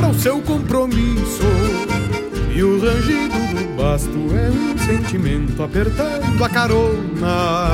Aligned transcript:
para 0.00 0.08
o 0.08 0.14
seu 0.14 0.40
compromisso. 0.40 1.42
E 2.54 2.62
o 2.62 2.80
rangido 2.80 3.38
do 3.54 3.76
basto 3.76 4.18
é 4.34 4.50
um 4.50 4.78
sentimento 4.78 5.62
apertando 5.62 6.42
a 6.42 6.48
carona. 6.48 7.68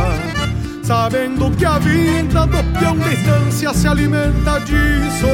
Sabendo 0.83 1.51
que 1.57 1.65
a 1.65 1.79
vida 1.79 2.47
do 2.47 2.79
peão 2.79 2.99
de 2.99 3.11
distância 3.11 3.73
se 3.73 3.87
alimenta 3.87 4.59
disso. 4.61 5.27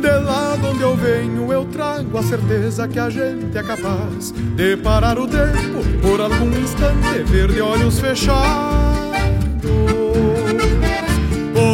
De 0.00 0.10
lá 0.10 0.56
de 0.56 0.66
onde 0.66 0.82
eu 0.82 0.96
venho, 0.96 1.52
eu 1.52 1.64
trago 1.66 2.16
a 2.16 2.22
certeza 2.22 2.88
que 2.88 2.98
a 2.98 3.10
gente 3.10 3.56
é 3.56 3.62
capaz 3.62 4.32
de 4.32 4.76
parar 4.76 5.18
o 5.18 5.26
tempo 5.26 5.84
por 6.00 6.20
algum 6.20 6.50
instante, 6.58 7.24
ver 7.26 7.52
de 7.52 7.60
olhos 7.60 7.98
fechados. 7.98 9.07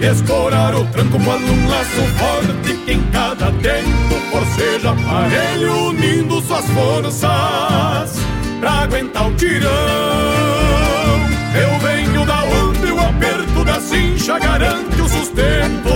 Escorar 0.00 0.74
o 0.74 0.86
tranco 0.86 1.22
quando 1.22 1.52
um 1.52 1.68
laço 1.68 2.02
forte 2.16 2.74
que 2.86 2.92
em 2.92 3.02
cada 3.10 3.52
tempo 3.52 4.14
forceja 4.30 4.92
aparelho 4.92 5.88
unindo 5.88 6.40
suas 6.40 6.64
forças 6.70 8.18
pra 8.58 8.70
aguentar 8.82 9.28
o 9.28 9.34
tirão. 9.34 9.70
Eu 11.54 11.78
venho 11.80 12.24
da 12.24 12.42
onde 12.44 12.92
o 12.92 12.98
aperto 12.98 13.62
da 13.62 13.78
cincha 13.78 14.38
garante 14.38 15.02
o 15.02 15.06
sustento. 15.06 15.90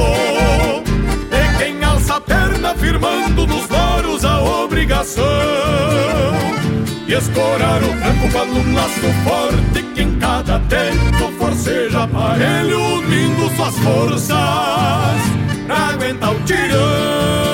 De 1.31 1.59
quem 1.59 1.83
alça 1.83 2.17
a 2.17 2.21
perna 2.21 2.75
firmando 2.75 3.47
nos 3.47 3.67
loros 3.71 4.23
a 4.23 4.43
obrigação 4.43 5.25
e 7.07 7.13
escorar 7.13 7.83
o 7.83 7.89
tranco 7.99 8.29
para 8.33 8.45
um 8.45 8.75
laço 8.75 9.01
forte 9.25 9.83
que 9.95 10.03
em 10.03 10.19
cada 10.19 10.59
tempo 10.61 11.33
forceja 11.39 12.05
aparelho 12.05 12.81
unindo 12.99 13.55
suas 13.57 13.79
forças 13.79 14.29
pra 15.67 15.77
aguentar 15.93 16.33
o 16.33 16.41
tirão. 16.45 17.54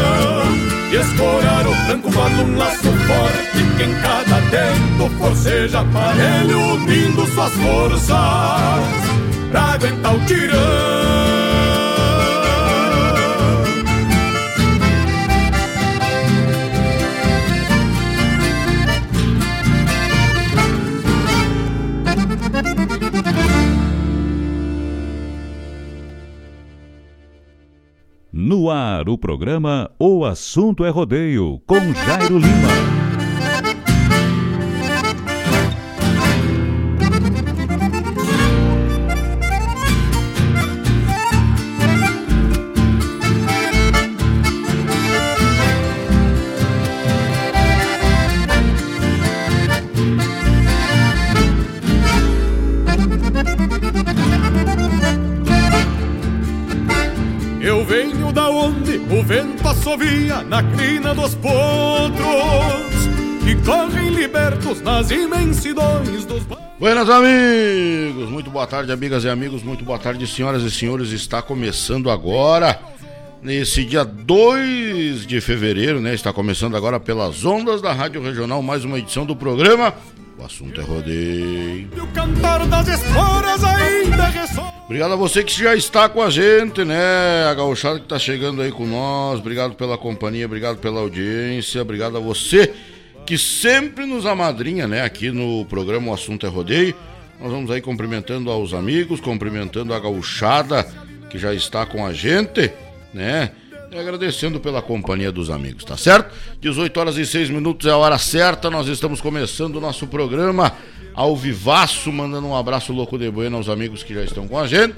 escorar 1.01 1.67
o 1.67 1.71
tranco 1.85 2.11
quando 2.11 2.43
um 2.43 2.57
laço 2.57 2.83
forte 2.83 3.63
que 3.77 3.83
em 3.83 3.93
cada 4.01 4.41
tempo 4.49 5.09
forceja 5.17 5.79
aparelho 5.81 6.59
unindo 6.75 7.25
suas 7.27 7.53
forças 7.53 8.09
pra 9.51 9.61
aguentar 9.73 10.15
o 10.15 10.25
tirão 10.25 11.50
No 28.51 28.69
ar, 28.69 29.07
o 29.07 29.17
programa 29.17 29.89
O 29.97 30.25
Assunto 30.25 30.83
é 30.83 30.89
Rodeio, 30.89 31.61
com 31.65 31.93
Jairo 31.93 32.37
Lima. 32.37 33.00
Assovia 59.91 60.41
na 60.43 60.63
crina 60.63 61.13
dos 61.13 61.35
potros 61.35 62.15
Que 63.43 63.55
correm 63.65 64.09
libertos 64.11 64.79
nas 64.81 65.11
imensidões 65.11 66.23
dos... 66.25 66.43
Buenas 66.79 67.09
amigos, 67.09 68.29
muito 68.29 68.49
boa 68.49 68.65
tarde 68.65 68.91
amigas 68.91 69.25
e 69.25 69.29
amigos, 69.29 69.61
muito 69.61 69.83
boa 69.83 69.99
tarde 69.99 70.25
senhoras 70.25 70.63
e 70.63 70.71
senhores, 70.71 71.11
está 71.11 71.41
começando 71.41 72.09
agora, 72.09 72.79
nesse 73.43 73.83
dia 73.83 74.03
2 74.03 75.27
de 75.27 75.39
fevereiro, 75.41 75.99
né, 75.99 76.15
está 76.15 76.33
começando 76.33 76.75
agora 76.75 76.99
pelas 76.99 77.43
ondas 77.45 77.81
da 77.81 77.93
Rádio 77.93 78.23
Regional, 78.23 78.63
mais 78.63 78.83
uma 78.83 78.97
edição 78.97 79.25
do 79.25 79.35
programa 79.35 79.93
o 80.41 80.45
assunto 80.45 80.81
é 80.81 80.83
rodeio. 80.83 81.89
E 81.95 81.99
o 81.99 82.07
cantar 82.07 82.65
das 82.65 82.87
esporas 82.87 83.63
ainda. 83.63 84.31
Obrigado 84.85 85.13
a 85.13 85.15
você 85.15 85.43
que 85.43 85.53
já 85.53 85.75
está 85.75 86.09
com 86.09 86.21
a 86.21 86.31
gente, 86.31 86.83
né? 86.83 87.45
A 87.49 87.53
gauchada 87.53 87.99
que 87.99 88.05
está 88.05 88.17
chegando 88.17 88.61
aí 88.61 88.71
com 88.71 88.87
nós. 88.87 89.39
Obrigado 89.39 89.75
pela 89.75 89.97
companhia, 89.97 90.47
obrigado 90.47 90.77
pela 90.77 90.99
audiência. 90.99 91.81
Obrigado 91.81 92.17
a 92.17 92.19
você 92.19 92.73
que 93.25 93.37
sempre 93.37 94.07
nos 94.07 94.25
amadrinha, 94.25 94.87
né? 94.87 95.03
Aqui 95.03 95.29
no 95.29 95.63
programa 95.65 96.09
O 96.09 96.13
Assunto 96.13 96.45
é 96.45 96.49
Rodeio. 96.49 96.95
Nós 97.39 97.51
vamos 97.51 97.69
aí 97.69 97.79
cumprimentando 97.79 98.49
aos 98.49 98.73
amigos, 98.73 99.21
cumprimentando 99.21 99.93
a 99.93 99.99
gauchada 99.99 100.87
que 101.29 101.37
já 101.37 101.53
está 101.53 101.85
com 101.85 102.03
a 102.03 102.13
gente, 102.13 102.71
né? 103.13 103.51
E 103.91 103.99
agradecendo 103.99 104.57
pela 104.57 104.81
companhia 104.81 105.33
dos 105.33 105.49
amigos, 105.49 105.83
tá 105.83 105.97
certo? 105.97 106.33
18 106.61 106.97
horas 106.97 107.17
e 107.17 107.25
6 107.25 107.49
minutos 107.49 107.85
é 107.85 107.91
a 107.91 107.97
hora 107.97 108.17
certa, 108.17 108.69
nós 108.69 108.87
estamos 108.87 109.19
começando 109.19 109.75
o 109.75 109.81
nosso 109.81 110.07
programa 110.07 110.71
ao 111.13 111.35
vivaço, 111.35 112.09
mandando 112.09 112.47
um 112.47 112.55
abraço 112.55 112.93
louco 112.93 113.17
de 113.17 113.29
bueno 113.29 113.57
aos 113.57 113.67
amigos 113.67 114.01
que 114.01 114.13
já 114.13 114.23
estão 114.23 114.47
com 114.47 114.57
a 114.57 114.65
gente. 114.65 114.95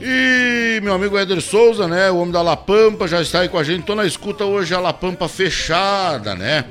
E 0.00 0.80
meu 0.82 0.94
amigo 0.94 1.18
Éder 1.18 1.42
Souza, 1.42 1.86
né? 1.86 2.10
O 2.10 2.16
homem 2.16 2.32
da 2.32 2.40
La 2.40 2.56
Pampa 2.56 3.06
já 3.06 3.20
está 3.20 3.40
aí 3.40 3.48
com 3.50 3.58
a 3.58 3.62
gente. 3.62 3.84
Tô 3.84 3.94
na 3.94 4.06
escuta 4.06 4.42
hoje 4.42 4.74
a 4.74 4.80
La 4.80 4.94
Pampa 4.94 5.28
fechada, 5.28 6.34
né? 6.34 6.64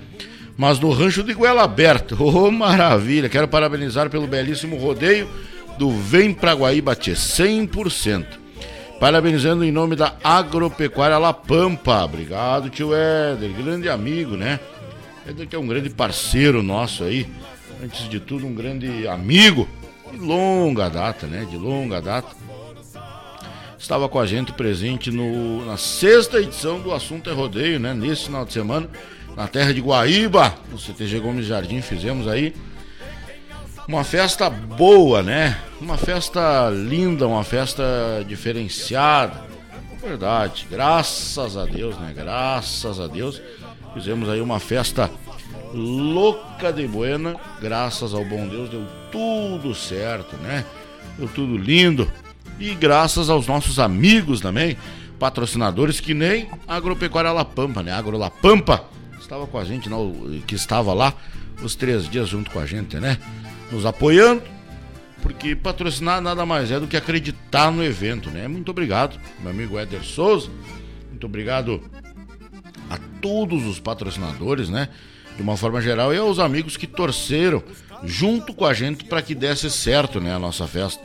Mas 0.58 0.80
no 0.80 0.90
rancho 0.90 1.22
de 1.22 1.36
goela 1.36 1.62
aberta. 1.62 2.16
Oh, 2.20 2.50
maravilha! 2.50 3.30
Quero 3.30 3.48
parabenizar 3.48 4.10
pelo 4.10 4.26
belíssimo 4.26 4.76
rodeio 4.78 5.30
do 5.78 5.92
Vem 5.92 6.34
Pra 6.34 6.54
Guaíba, 6.54 6.96
100%. 6.96 8.47
Parabenizando 9.00 9.64
em 9.64 9.72
nome 9.72 9.96
da 9.96 10.16
Agropecuária 10.24 11.20
La 11.20 11.32
Pampa. 11.32 12.04
Obrigado, 12.04 12.68
tio 12.68 12.96
Éder, 12.96 13.52
grande 13.52 13.88
amigo, 13.88 14.36
né? 14.36 14.60
Éder 15.28 15.48
que 15.48 15.56
é 15.56 15.60
um 15.60 15.68
grande 15.68 15.92
parceiro 15.92 16.64
nosso 16.64 17.04
aí. 17.04 17.28
Antes 17.84 18.10
de 18.10 18.20
tudo, 18.20 18.48
um 18.48 18.56
grande 18.56 19.08
amigo 19.08 19.68
de 20.12 20.18
longa 20.18 20.90
data, 20.90 21.28
né? 21.28 21.46
De 21.46 21.58
longa 21.58 22.02
data. 22.02 22.36
Estava 23.78 24.10
com 24.10 24.20
a 24.20 24.26
gente 24.26 24.52
presente 24.52 25.12
no, 25.12 25.64
na 25.64 25.78
sexta 25.78 26.40
edição 26.40 26.80
do 26.80 26.92
Assunto 26.92 27.30
é 27.30 27.34
Rodeio, 27.34 27.80
né? 27.80 27.94
Nesse 27.94 28.26
final 28.26 28.46
de 28.46 28.54
semana, 28.54 28.90
na 29.36 29.48
terra 29.48 29.72
de 29.72 29.80
Guaíba, 29.80 30.56
no 30.72 30.80
CTG 30.80 31.20
Gomes 31.20 31.46
Jardim, 31.46 31.82
fizemos 31.82 32.28
aí 32.28 32.56
uma 33.88 34.04
festa 34.04 34.50
boa, 34.50 35.24
né? 35.24 35.58
Uma 35.80 35.98
festa 35.98 36.70
linda, 36.70 37.28
uma 37.28 37.44
festa 37.44 37.84
diferenciada. 38.28 39.46
Verdade, 40.02 40.68
graças 40.70 41.56
a 41.56 41.66
Deus, 41.66 41.98
né? 41.98 42.14
Graças 42.16 43.00
a 43.00 43.08
Deus. 43.08 43.42
Fizemos 43.94 44.30
aí 44.30 44.42
uma 44.42 44.60
festa 44.60 45.10
louca 45.74 46.72
de 46.72 46.86
buena. 46.88 47.36
Graças 47.62 48.14
ao 48.14 48.26
bom 48.26 48.48
Deus 48.48 48.70
deu 48.70 48.86
tudo 49.12 49.74
certo, 49.74 50.36
né? 50.38 50.66
Deu 51.18 51.28
tudo 51.30 51.58
lindo. 51.58 52.12
E 52.60 52.74
graças 52.76 53.30
aos 53.30 53.48
nossos 53.48 53.80
amigos 53.80 54.42
também, 54.42 54.78
patrocinadores 55.20 56.00
que 56.00 56.14
nem 56.14 56.50
Agropecuária 56.68 57.32
La 57.32 57.46
Pampa, 57.46 57.82
né? 57.82 57.92
Agro 57.92 58.18
La 58.18 58.30
Pampa 58.30 58.84
estava 59.20 59.46
com 59.48 59.58
a 59.58 59.64
gente, 59.64 59.90
não, 59.90 60.42
que 60.46 60.56
estava 60.56 60.94
lá 60.94 61.14
os 61.62 61.76
três 61.76 62.10
dias 62.10 62.30
junto 62.30 62.50
com 62.52 62.60
a 62.60 62.66
gente, 62.66 62.98
né? 62.98 63.18
Nos 63.72 63.86
apoiando, 63.86 64.44
porque 65.22 65.56
patrocinar 65.56 66.22
nada 66.22 66.46
mais 66.46 66.72
é 66.72 66.80
do 66.80 66.88
que 66.88 66.98
acreditar 66.98 67.72
no 67.72 67.84
evento, 67.84 68.30
né? 68.30 68.48
Muito 68.48 68.70
obrigado, 68.70 69.20
meu 69.40 69.52
amigo 69.52 69.78
Éder 69.78 70.04
Souza, 70.04 70.50
muito 71.10 71.26
obrigado 71.26 71.82
a 72.90 72.98
todos 73.22 73.66
os 73.66 73.80
patrocinadores, 73.80 74.70
né? 74.70 74.90
De 75.36 75.42
uma 75.42 75.58
forma 75.58 75.82
geral, 75.82 76.14
e 76.14 76.18
aos 76.18 76.40
amigos 76.40 76.78
que 76.78 76.88
torceram 76.88 77.62
junto 78.04 78.54
com 78.54 78.66
a 78.66 78.74
gente 78.74 79.06
para 79.06 79.22
que 79.22 79.36
desse 79.36 79.70
certo, 79.70 80.20
né? 80.20 80.34
A 80.34 80.40
nossa 80.40 80.68
festa. 80.68 81.04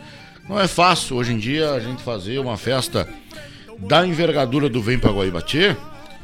Não 0.48 0.58
é 0.58 0.66
fácil 0.66 1.16
hoje 1.16 1.32
em 1.32 1.38
dia 1.38 1.70
a 1.70 1.80
gente 1.80 2.02
fazer 2.02 2.38
uma 2.38 2.56
festa 2.56 3.08
da 3.78 4.06
envergadura 4.06 4.68
do 4.68 4.82
Vem 4.82 4.98
para 4.98 5.12
Guaíbatê. 5.12 5.76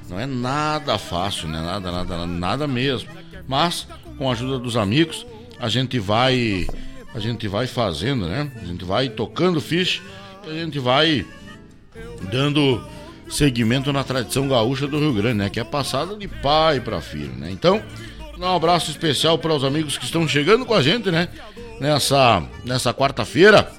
Não 0.09 0.19
é 0.19 0.27
nada 0.27 0.99
fácil, 0.99 1.49
né? 1.49 1.61
Nada, 1.61 1.91
nada, 1.91 2.27
nada 2.27 2.67
mesmo. 2.67 3.11
Mas 3.47 3.87
com 4.17 4.29
a 4.29 4.33
ajuda 4.33 4.59
dos 4.59 4.77
amigos, 4.77 5.27
a 5.61 5.69
gente 5.69 5.99
vai 5.99 6.67
a 7.15 7.21
gente 7.21 7.49
vai 7.49 7.67
fazendo, 7.67 8.27
né? 8.27 8.51
A 8.63 8.65
gente 8.65 8.85
vai 8.85 9.09
tocando 9.09 9.61
ficha 9.61 10.03
a 10.51 10.55
gente 10.55 10.79
vai 10.79 11.27
dando 12.31 12.83
seguimento 13.29 13.93
na 13.93 14.03
tradição 14.03 14.49
gaúcha 14.49 14.87
do 14.87 14.99
Rio 14.99 15.13
Grande, 15.13 15.39
né? 15.39 15.51
Que 15.51 15.61
é 15.61 15.65
passada 15.65 16.17
de 16.17 16.27
pai 16.27 16.81
para 16.81 17.01
filho, 17.01 17.35
né? 17.37 17.51
Então, 17.51 17.83
um 18.39 18.45
abraço 18.47 18.91
especial 18.91 19.39
para 19.39 19.55
os 19.55 19.63
amigos 19.63 19.99
que 19.99 20.05
estão 20.05 20.27
chegando 20.27 20.65
com 20.65 20.75
a 20.75 20.83
gente, 20.83 21.11
né? 21.11 21.29
Nessa, 21.79 22.43
nessa 22.65 22.95
quarta-feira, 22.95 23.71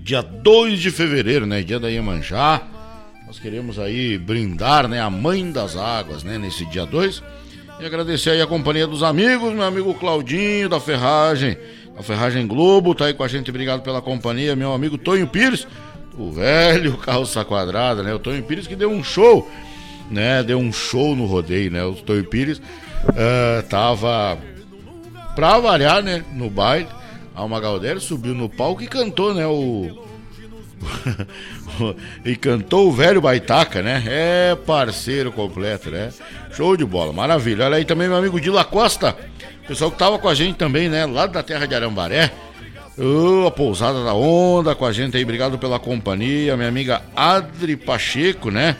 dia 0.00 0.22
2 0.22 0.80
de 0.80 0.90
fevereiro, 0.90 1.46
né? 1.46 1.62
Dia 1.62 1.78
da 1.78 1.88
Iemanjá. 1.88 2.62
Nós 3.26 3.38
queremos 3.38 3.78
aí 3.78 4.18
brindar, 4.18 4.88
né? 4.88 5.00
A 5.00 5.10
mãe 5.10 5.50
das 5.50 5.76
águas, 5.76 6.24
né? 6.24 6.36
Nesse 6.38 6.66
dia 6.66 6.84
2. 6.84 7.22
E 7.78 7.84
agradecer 7.84 8.30
aí 8.30 8.40
a 8.40 8.46
companhia 8.46 8.86
dos 8.86 9.02
amigos, 9.02 9.52
meu 9.52 9.62
amigo 9.62 9.92
Claudinho 9.92 10.66
da 10.66 10.80
Ferragem, 10.80 11.58
da 11.94 12.02
Ferragem 12.02 12.46
Globo, 12.46 12.94
tá 12.94 13.04
aí 13.04 13.12
com 13.12 13.22
a 13.22 13.28
gente, 13.28 13.50
obrigado 13.50 13.82
pela 13.82 14.00
companhia, 14.00 14.56
meu 14.56 14.72
amigo 14.72 14.96
Tonho 14.96 15.26
Pires, 15.26 15.66
o 16.16 16.32
velho 16.32 16.96
calça 17.04 17.44
quadrada, 17.44 18.02
né? 18.02 18.14
O 18.14 18.18
Tonho 18.18 18.42
Pires 18.42 18.66
que 18.66 18.74
deu 18.74 18.90
um 18.90 19.04
show, 19.04 19.50
né? 20.10 20.42
Deu 20.42 20.58
um 20.58 20.72
show 20.72 21.14
no 21.14 21.26
rodeio, 21.26 21.70
né? 21.70 21.84
O 21.84 21.94
Tonho 21.94 22.24
Pires 22.24 22.58
uh, 22.58 23.62
tava 23.68 24.38
pra 25.34 25.58
variar, 25.58 26.02
né? 26.02 26.24
No 26.32 26.48
baile. 26.48 26.88
A 27.34 27.40
Alma 27.40 27.60
Galdério 27.60 28.00
subiu 28.00 28.34
no 28.34 28.48
palco 28.48 28.82
e 28.82 28.86
cantou, 28.86 29.34
né? 29.34 29.46
O 29.46 30.06
e 32.24 32.36
cantou 32.36 32.88
o 32.88 32.92
velho 32.92 33.20
Baitaca, 33.20 33.82
né? 33.82 34.02
É 34.06 34.54
parceiro 34.54 35.30
completo, 35.32 35.90
né? 35.90 36.10
Show 36.56 36.74
de 36.74 36.86
bola, 36.86 37.12
maravilha. 37.12 37.66
Olha 37.66 37.76
aí 37.76 37.84
também 37.84 38.08
meu 38.08 38.16
amigo 38.16 38.40
Dila 38.40 38.64
Costa, 38.64 39.14
pessoal 39.68 39.90
que 39.90 39.98
tava 39.98 40.18
com 40.18 40.26
a 40.26 40.34
gente 40.34 40.56
também, 40.56 40.88
né? 40.88 41.04
Lá 41.04 41.26
da 41.26 41.42
terra 41.42 41.66
de 41.66 41.74
Arambaré. 41.74 42.32
Oh, 42.96 43.46
a 43.46 43.50
pousada 43.50 44.02
da 44.02 44.14
onda 44.14 44.74
com 44.74 44.86
a 44.86 44.92
gente 44.92 45.18
aí, 45.18 45.22
obrigado 45.22 45.58
pela 45.58 45.78
companhia. 45.78 46.56
Minha 46.56 46.70
amiga 46.70 47.02
Adri 47.14 47.76
Pacheco, 47.76 48.50
né? 48.50 48.74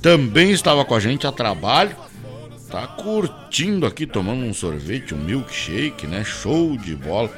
Também 0.00 0.52
estava 0.52 0.84
com 0.84 0.94
a 0.94 1.00
gente 1.00 1.26
a 1.26 1.32
trabalho. 1.32 1.96
Tá 2.70 2.86
curtindo 2.86 3.86
aqui, 3.86 4.06
tomando 4.06 4.44
um 4.44 4.54
sorvete, 4.54 5.12
um 5.12 5.18
milkshake, 5.18 6.06
né? 6.06 6.22
Show 6.22 6.76
de 6.76 6.94
bola. 6.94 7.28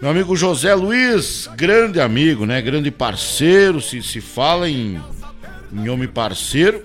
Meu 0.00 0.10
amigo 0.10 0.34
José 0.34 0.74
Luiz, 0.74 1.50
grande 1.54 2.00
amigo, 2.00 2.46
né? 2.46 2.62
Grande 2.62 2.90
parceiro. 2.90 3.78
Se, 3.82 4.02
se 4.02 4.22
fala 4.22 4.70
em, 4.70 4.98
em 5.70 5.86
homem 5.90 6.08
parceiro, 6.08 6.82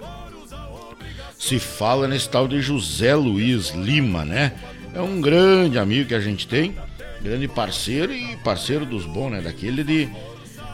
se 1.46 1.60
fala 1.60 2.08
nesse 2.08 2.28
tal 2.28 2.48
de 2.48 2.60
José 2.60 3.14
Luiz 3.14 3.70
Lima, 3.70 4.26
né? 4.26 4.54
É 4.96 5.00
um 5.00 5.22
grande 5.22 5.78
amigo 5.78 6.08
que 6.08 6.16
a 6.16 6.20
gente 6.20 6.48
tem, 6.48 6.76
grande 7.22 7.48
parceiro 7.48 8.12
e 8.12 8.36
parceiro 8.38 8.84
dos 8.84 9.06
bons, 9.06 9.30
né? 9.30 9.42
Daquele 9.42 9.84
de, 9.84 10.10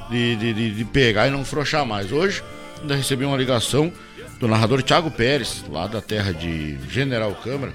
de, 0.09 0.35
de, 0.37 0.71
de 0.71 0.85
pegar 0.85 1.27
e 1.27 1.31
não 1.31 1.43
frouxar 1.43 1.85
mais. 1.85 2.13
Hoje 2.13 2.41
ainda 2.79 2.95
recebi 2.95 3.25
uma 3.25 3.35
ligação 3.35 3.91
do 4.39 4.47
narrador 4.47 4.81
Thiago 4.81 5.11
Pérez, 5.11 5.65
lá 5.69 5.87
da 5.87 6.01
terra 6.01 6.31
de 6.31 6.77
General 6.89 7.35
Câmara, 7.35 7.73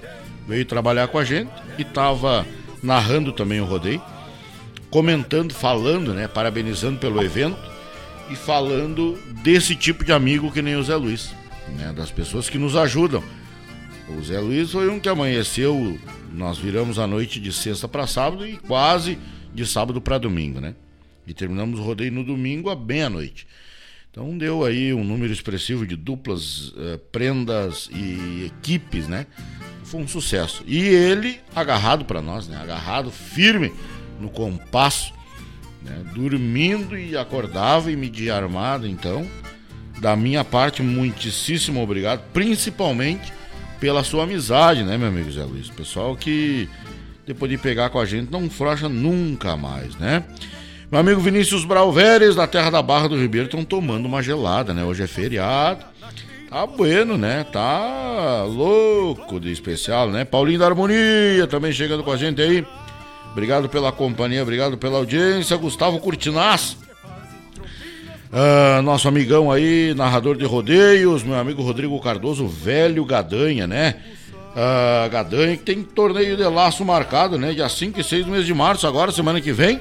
veio 0.49 0.65
trabalhar 0.65 1.09
com 1.09 1.19
a 1.19 1.25
gente 1.25 1.51
e 1.77 1.83
estava 1.83 2.47
narrando 2.83 3.31
também 3.31 3.61
o 3.61 3.67
rodeio 3.67 4.01
comentando, 4.89 5.53
falando, 5.53 6.15
né, 6.15 6.27
parabenizando 6.27 6.99
pelo 6.99 7.23
evento 7.23 7.59
e 8.31 8.37
falando 8.37 9.19
desse 9.43 9.77
tipo 9.77 10.03
de 10.03 10.13
amigo 10.13 10.51
que 10.51 10.63
nem 10.63 10.77
o 10.77 10.83
Zé 10.83 10.97
Luiz, 10.97 11.35
né, 11.77 11.93
das 11.93 12.11
pessoas 12.11 12.49
que 12.49 12.59
nos 12.59 12.77
ajudam. 12.77 13.23
O 14.09 14.23
Zé 14.23 14.39
Luiz 14.39 14.71
foi 14.71 14.89
um 14.89 15.01
que 15.01 15.09
amanheceu, 15.09 15.99
nós 16.33 16.59
viramos 16.59 16.99
a 16.99 17.07
noite 17.07 17.41
de 17.41 17.53
sexta 17.53 17.89
para 17.89 18.07
sábado 18.07 18.47
e 18.47 18.57
quase 18.57 19.19
de 19.53 19.67
sábado 19.67 20.01
para 20.01 20.19
domingo, 20.19 20.61
né? 20.61 20.75
E 21.27 21.35
terminamos 21.35 21.81
o 21.81 21.83
rodeio 21.83 22.13
no 22.13 22.23
domingo 22.23 22.71
à 22.71 22.77
meia-noite. 22.77 23.49
Então 24.11 24.39
deu 24.39 24.65
aí 24.65 24.95
um 24.95 25.03
número 25.03 25.33
expressivo 25.33 25.87
de 25.87 25.97
duplas, 25.97 26.73
eh, 26.77 26.99
prendas 27.11 27.91
e 27.93 28.47
equipes, 28.47 29.09
né? 29.09 29.27
Foi 29.85 30.01
um 30.01 30.09
sucesso. 30.09 30.63
E 30.67 30.79
ele 30.79 31.41
agarrado 31.55 32.05
para 32.05 32.23
nós, 32.23 32.47
né? 32.47 32.57
Agarrado 32.57 33.11
firme 33.11 33.73
no 34.21 34.31
compasso, 34.31 35.13
né? 35.83 36.05
dormindo 36.15 36.97
e 36.97 37.17
acordava 37.17 37.91
e 37.91 37.97
media 37.97 38.37
armado, 38.37 38.87
então 38.87 39.29
da 39.99 40.15
minha 40.17 40.45
parte, 40.45 40.83
muitíssimo 40.83 41.83
obrigado, 41.83 42.23
principalmente 42.33 43.33
pela 43.81 44.03
sua 44.05 44.25
amizade, 44.25 44.83
né, 44.83 44.97
meu 44.97 45.09
amigo 45.09 45.31
Zé 45.31 45.45
Luiz? 45.45 45.69
Pessoal 45.69 46.17
que 46.17 46.69
depois 47.27 47.51
de 47.51 47.59
pegar 47.59 47.91
com 47.91 47.99
a 47.99 48.07
gente 48.07 48.31
não 48.31 48.49
frocha 48.49 48.89
nunca 48.89 49.57
mais, 49.57 49.97
né? 49.97 50.23
Meu 50.91 51.01
amigo 51.01 51.21
Vinícius 51.21 51.65
Brauveres, 51.65 52.37
da 52.37 52.47
Terra 52.47 52.71
da 52.71 52.81
Barra 52.81 53.09
do 53.09 53.21
Ribeiro, 53.21 53.47
estão 53.47 53.65
tomando 53.65 54.07
uma 54.07 54.23
gelada, 54.23 54.73
né? 54.73 54.85
Hoje 54.85 55.03
é 55.03 55.07
feriado. 55.09 55.85
Tá 56.49 56.65
bueno, 56.65 57.19
né? 57.19 57.45
Tá 57.53 58.45
louco 58.45 59.41
de 59.41 59.51
especial, 59.51 60.09
né? 60.09 60.25
Paulinho 60.25 60.61
da 60.61 60.67
Harmonia 60.67 61.49
também 61.49 61.73
chegando 61.73 62.05
com 62.05 62.13
a 62.13 62.17
gente 62.17 62.41
aí. 62.41 62.65
Obrigado 63.33 63.69
pela 63.69 63.91
companhia, 63.91 64.43
obrigado 64.43 64.79
pela 64.79 64.99
audiência. 64.99 65.57
Gustavo 65.57 65.99
Curtinaz, 65.99 66.77
uh, 68.33 68.83
nosso 68.83 69.09
amigão 69.09 69.51
aí, 69.51 69.95
narrador 69.95 70.37
de 70.37 70.45
rodeios, 70.45 71.23
meu 71.23 71.37
amigo 71.37 71.63
Rodrigo 71.63 72.01
Cardoso, 72.01 72.47
velho 72.47 73.05
Gadanha, 73.05 73.67
né? 73.67 73.97
Uh, 74.53 75.11
Gadanha 75.11 75.57
que 75.57 75.63
tem 75.63 75.83
torneio 75.83 76.37
de 76.37 76.45
laço 76.45 76.85
marcado, 76.85 77.39
né? 77.39 77.53
Dia 77.53 77.69
5 77.69 78.01
e 78.01 78.05
6 78.05 78.25
do 78.25 78.33
mês 78.33 78.47
de 78.47 78.55
março, 78.55 78.87
agora, 78.87 79.13
semana 79.13 79.41
que 79.41 79.53
vem. 79.53 79.81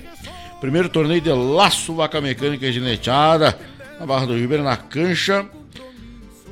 Primeiro 0.60 0.90
torneio 0.90 1.22
de 1.22 1.32
laço, 1.32 1.94
vaca 1.94 2.20
mecânica 2.20 2.66
e 2.66 2.74
gineteada, 2.74 3.58
na 4.00 4.06
Barra 4.06 4.26
do 4.26 4.38
Ribeiro, 4.38 4.64
na 4.64 4.76
cancha 4.76 5.46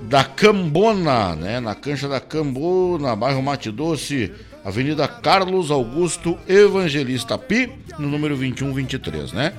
da 0.03 0.23
Cambona, 0.23 1.35
né? 1.35 1.59
Na 1.59 1.75
cancha 1.75 2.07
da 2.07 2.19
Cambona, 2.19 3.15
bairro 3.15 3.41
Mate 3.41 3.71
Doce, 3.71 4.31
Avenida 4.63 5.07
Carlos 5.07 5.71
Augusto 5.71 6.37
Evangelista 6.47 7.37
Pi, 7.37 7.71
no 7.97 8.07
número 8.07 8.35
2123, 8.35 9.33
né? 9.33 9.53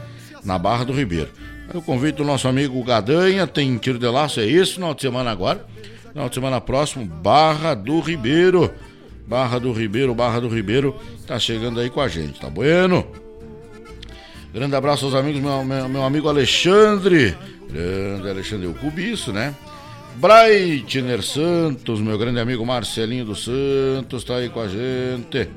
Na 0.45 0.59
Barra 0.59 0.85
do 0.85 0.93
Ribeiro. 0.93 1.31
Eu 1.73 1.83
convido 1.83 2.23
o 2.23 2.27
nosso 2.27 2.47
amigo 2.47 2.83
Gadanha, 2.85 3.47
tem 3.47 3.77
tiro 3.79 3.99
de 3.99 4.07
laço, 4.07 4.41
é 4.41 4.47
isso, 4.47 4.75
final 4.75 4.95
de 4.95 5.03
semana 5.03 5.31
agora. 5.31 5.65
Final 6.11 6.29
de 6.29 6.35
semana 6.35 6.61
próximo, 6.61 7.05
Barra 7.05 7.75
do 7.75 8.01
Ribeiro. 8.01 8.71
Barra 9.27 9.59
do 9.59 9.73
Ribeiro, 9.73 10.15
Barra 10.15 10.41
do 10.41 10.49
Ribeiro, 10.49 10.95
tá 11.27 11.39
chegando 11.39 11.81
aí 11.81 11.89
com 11.89 12.01
a 12.01 12.09
gente, 12.09 12.39
tá 12.39 12.51
bueno? 12.51 13.07
Grande 14.53 14.77
abraço 14.77 15.07
aos 15.07 15.15
amigos, 15.15 15.41
meu, 15.41 15.65
meu, 15.65 15.89
meu 15.89 16.05
amigo 16.05 16.29
Alexandre. 16.29 17.35
Grande 17.69 18.29
Alexandre, 18.29 18.67
o 18.69 18.75
Cubiço, 18.75 19.33
né? 19.33 19.55
Breitner 20.17 21.23
Santos, 21.23 22.01
meu 22.01 22.17
grande 22.17 22.39
amigo 22.39 22.65
Marcelinho 22.65 23.25
dos 23.25 23.45
Santos, 23.45 24.23
está 24.23 24.37
aí 24.37 24.49
com 24.49 24.61
a 24.61 24.69
gente. 24.69 25.49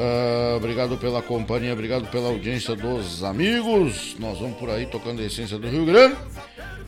Ah, 0.00 0.54
obrigado 0.56 0.96
pela 0.96 1.20
companhia, 1.20 1.72
obrigado 1.72 2.06
pela 2.06 2.28
audiência 2.28 2.76
dos 2.76 3.24
amigos. 3.24 4.14
Nós 4.20 4.38
vamos 4.38 4.56
por 4.56 4.70
aí 4.70 4.86
tocando 4.86 5.20
a 5.20 5.24
essência 5.24 5.58
do 5.58 5.68
Rio 5.68 5.84
Grande. 5.84 6.16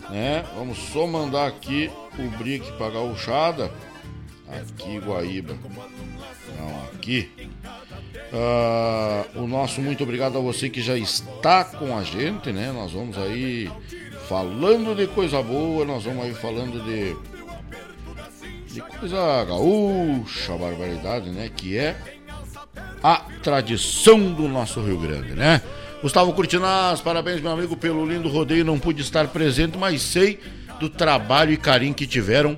Né? 0.09 0.45
Vamos 0.57 0.79
só 0.79 1.09
mandar 1.09 1.49
aqui 1.49 1.91
o 2.17 2.39
brick 2.39 2.71
para 2.75 2.91
gauchada. 2.91 3.73
Aqui, 4.49 4.99
Guaíba. 4.99 5.57
Não, 6.57 6.85
aqui. 6.85 7.29
Ah, 8.33 9.25
o 9.35 9.45
nosso 9.49 9.81
muito 9.81 10.05
obrigado 10.05 10.39
a 10.39 10.41
você 10.41 10.71
que 10.71 10.81
já 10.81 10.97
está 10.97 11.65
com 11.65 11.99
a 11.99 12.05
gente, 12.05 12.53
né? 12.53 12.71
Nós 12.71 12.93
vamos 12.93 13.19
aí 13.19 13.69
falando 14.29 14.95
de 14.95 15.09
coisa 15.09 15.43
boa, 15.43 15.85
nós 15.85 16.05
vamos 16.05 16.25
aí 16.25 16.35
falando 16.35 16.85
de 16.85 17.17
de 18.73 18.81
coisa 18.81 19.45
gaúcha, 19.45 20.57
barbaridade, 20.57 21.31
né? 21.31 21.51
Que 21.55 21.77
é 21.77 22.20
a 23.03 23.23
tradição 23.43 24.33
do 24.33 24.49
nosso 24.49 24.81
Rio 24.81 24.99
Grande, 24.99 25.33
né? 25.33 25.63
Gustavo 26.03 26.33
Curtinaz, 26.33 27.01
parabéns, 27.01 27.41
meu 27.41 27.53
amigo, 27.53 27.77
pelo 27.77 28.07
lindo 28.07 28.29
rodeio. 28.29 28.65
Não 28.65 28.79
pude 28.79 29.03
estar 29.03 29.29
presente, 29.29 29.77
mas 29.77 30.01
sei 30.03 30.41
do 30.79 30.89
trabalho 30.89 31.53
e 31.53 31.57
carinho 31.57 31.95
que 31.95 32.07
tiveram 32.07 32.57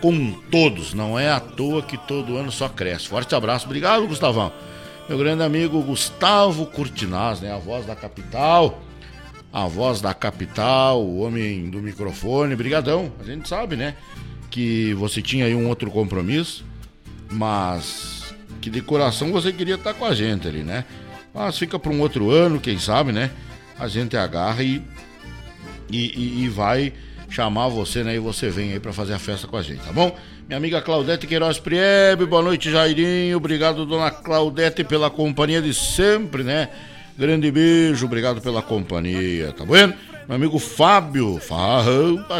com 0.00 0.32
todos. 0.50 0.94
Não 0.94 1.18
é 1.18 1.30
à 1.30 1.40
toa 1.40 1.82
que 1.82 1.96
todo 1.96 2.36
ano 2.36 2.52
só 2.52 2.68
cresce. 2.68 3.08
Forte 3.08 3.34
abraço, 3.34 3.66
obrigado, 3.66 4.06
Gustavão. 4.06 4.52
Meu 5.08 5.18
grande 5.18 5.42
amigo 5.42 5.82
Gustavo 5.82 6.66
Curtinaz, 6.66 7.40
né? 7.40 7.52
A 7.52 7.58
voz 7.58 7.84
da 7.84 7.96
capital 7.96 8.80
a 9.54 9.68
voz 9.68 10.00
da 10.00 10.12
capital, 10.12 11.00
o 11.00 11.20
homem 11.20 11.70
do 11.70 11.80
microfone, 11.80 12.56
brigadão. 12.56 13.12
A 13.20 13.22
gente 13.22 13.48
sabe, 13.48 13.76
né, 13.76 13.94
que 14.50 14.92
você 14.94 15.22
tinha 15.22 15.46
aí 15.46 15.54
um 15.54 15.68
outro 15.68 15.88
compromisso, 15.92 16.64
mas 17.30 18.13
que 18.64 18.70
de 18.70 18.80
coração 18.80 19.30
você 19.30 19.52
queria 19.52 19.74
estar 19.74 19.92
com 19.92 20.06
a 20.06 20.14
gente 20.14 20.48
ali, 20.48 20.62
né? 20.62 20.86
Mas 21.34 21.58
fica 21.58 21.78
para 21.78 21.92
um 21.92 22.00
outro 22.00 22.30
ano, 22.30 22.58
quem 22.58 22.78
sabe, 22.78 23.12
né? 23.12 23.30
A 23.78 23.86
gente 23.88 24.16
agarra 24.16 24.62
e, 24.62 24.80
e, 25.90 26.44
e 26.44 26.48
vai 26.48 26.90
chamar 27.28 27.68
você, 27.68 28.02
né? 28.02 28.14
E 28.14 28.18
você 28.18 28.48
vem 28.48 28.72
aí 28.72 28.80
para 28.80 28.90
fazer 28.90 29.12
a 29.12 29.18
festa 29.18 29.46
com 29.46 29.58
a 29.58 29.62
gente, 29.62 29.82
tá 29.82 29.92
bom? 29.92 30.16
Minha 30.48 30.56
amiga 30.56 30.80
Claudete 30.80 31.26
Queiroz 31.26 31.58
Priebe, 31.58 32.24
boa 32.24 32.40
noite, 32.40 32.70
Jairinho. 32.70 33.36
Obrigado, 33.36 33.84
dona 33.84 34.10
Claudete, 34.10 34.82
pela 34.82 35.10
companhia 35.10 35.60
de 35.60 35.74
sempre, 35.74 36.42
né? 36.42 36.70
Grande 37.18 37.50
beijo, 37.50 38.06
obrigado 38.06 38.40
pela 38.40 38.62
companhia, 38.62 39.52
tá 39.52 39.64
vendo? 39.64 39.92
Meu 40.26 40.36
amigo 40.36 40.58
Fábio, 40.58 41.38
Farra, 41.38 41.92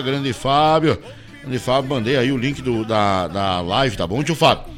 grande 0.02 0.32
Fábio. 0.32 0.98
Grande 1.42 1.58
Fábio, 1.58 1.90
mandei 1.90 2.16
aí 2.16 2.32
o 2.32 2.38
link 2.38 2.62
do, 2.62 2.82
da, 2.82 3.28
da 3.28 3.60
live, 3.60 3.94
tá 3.94 4.06
bom, 4.06 4.22
tio 4.22 4.34
Fábio? 4.34 4.73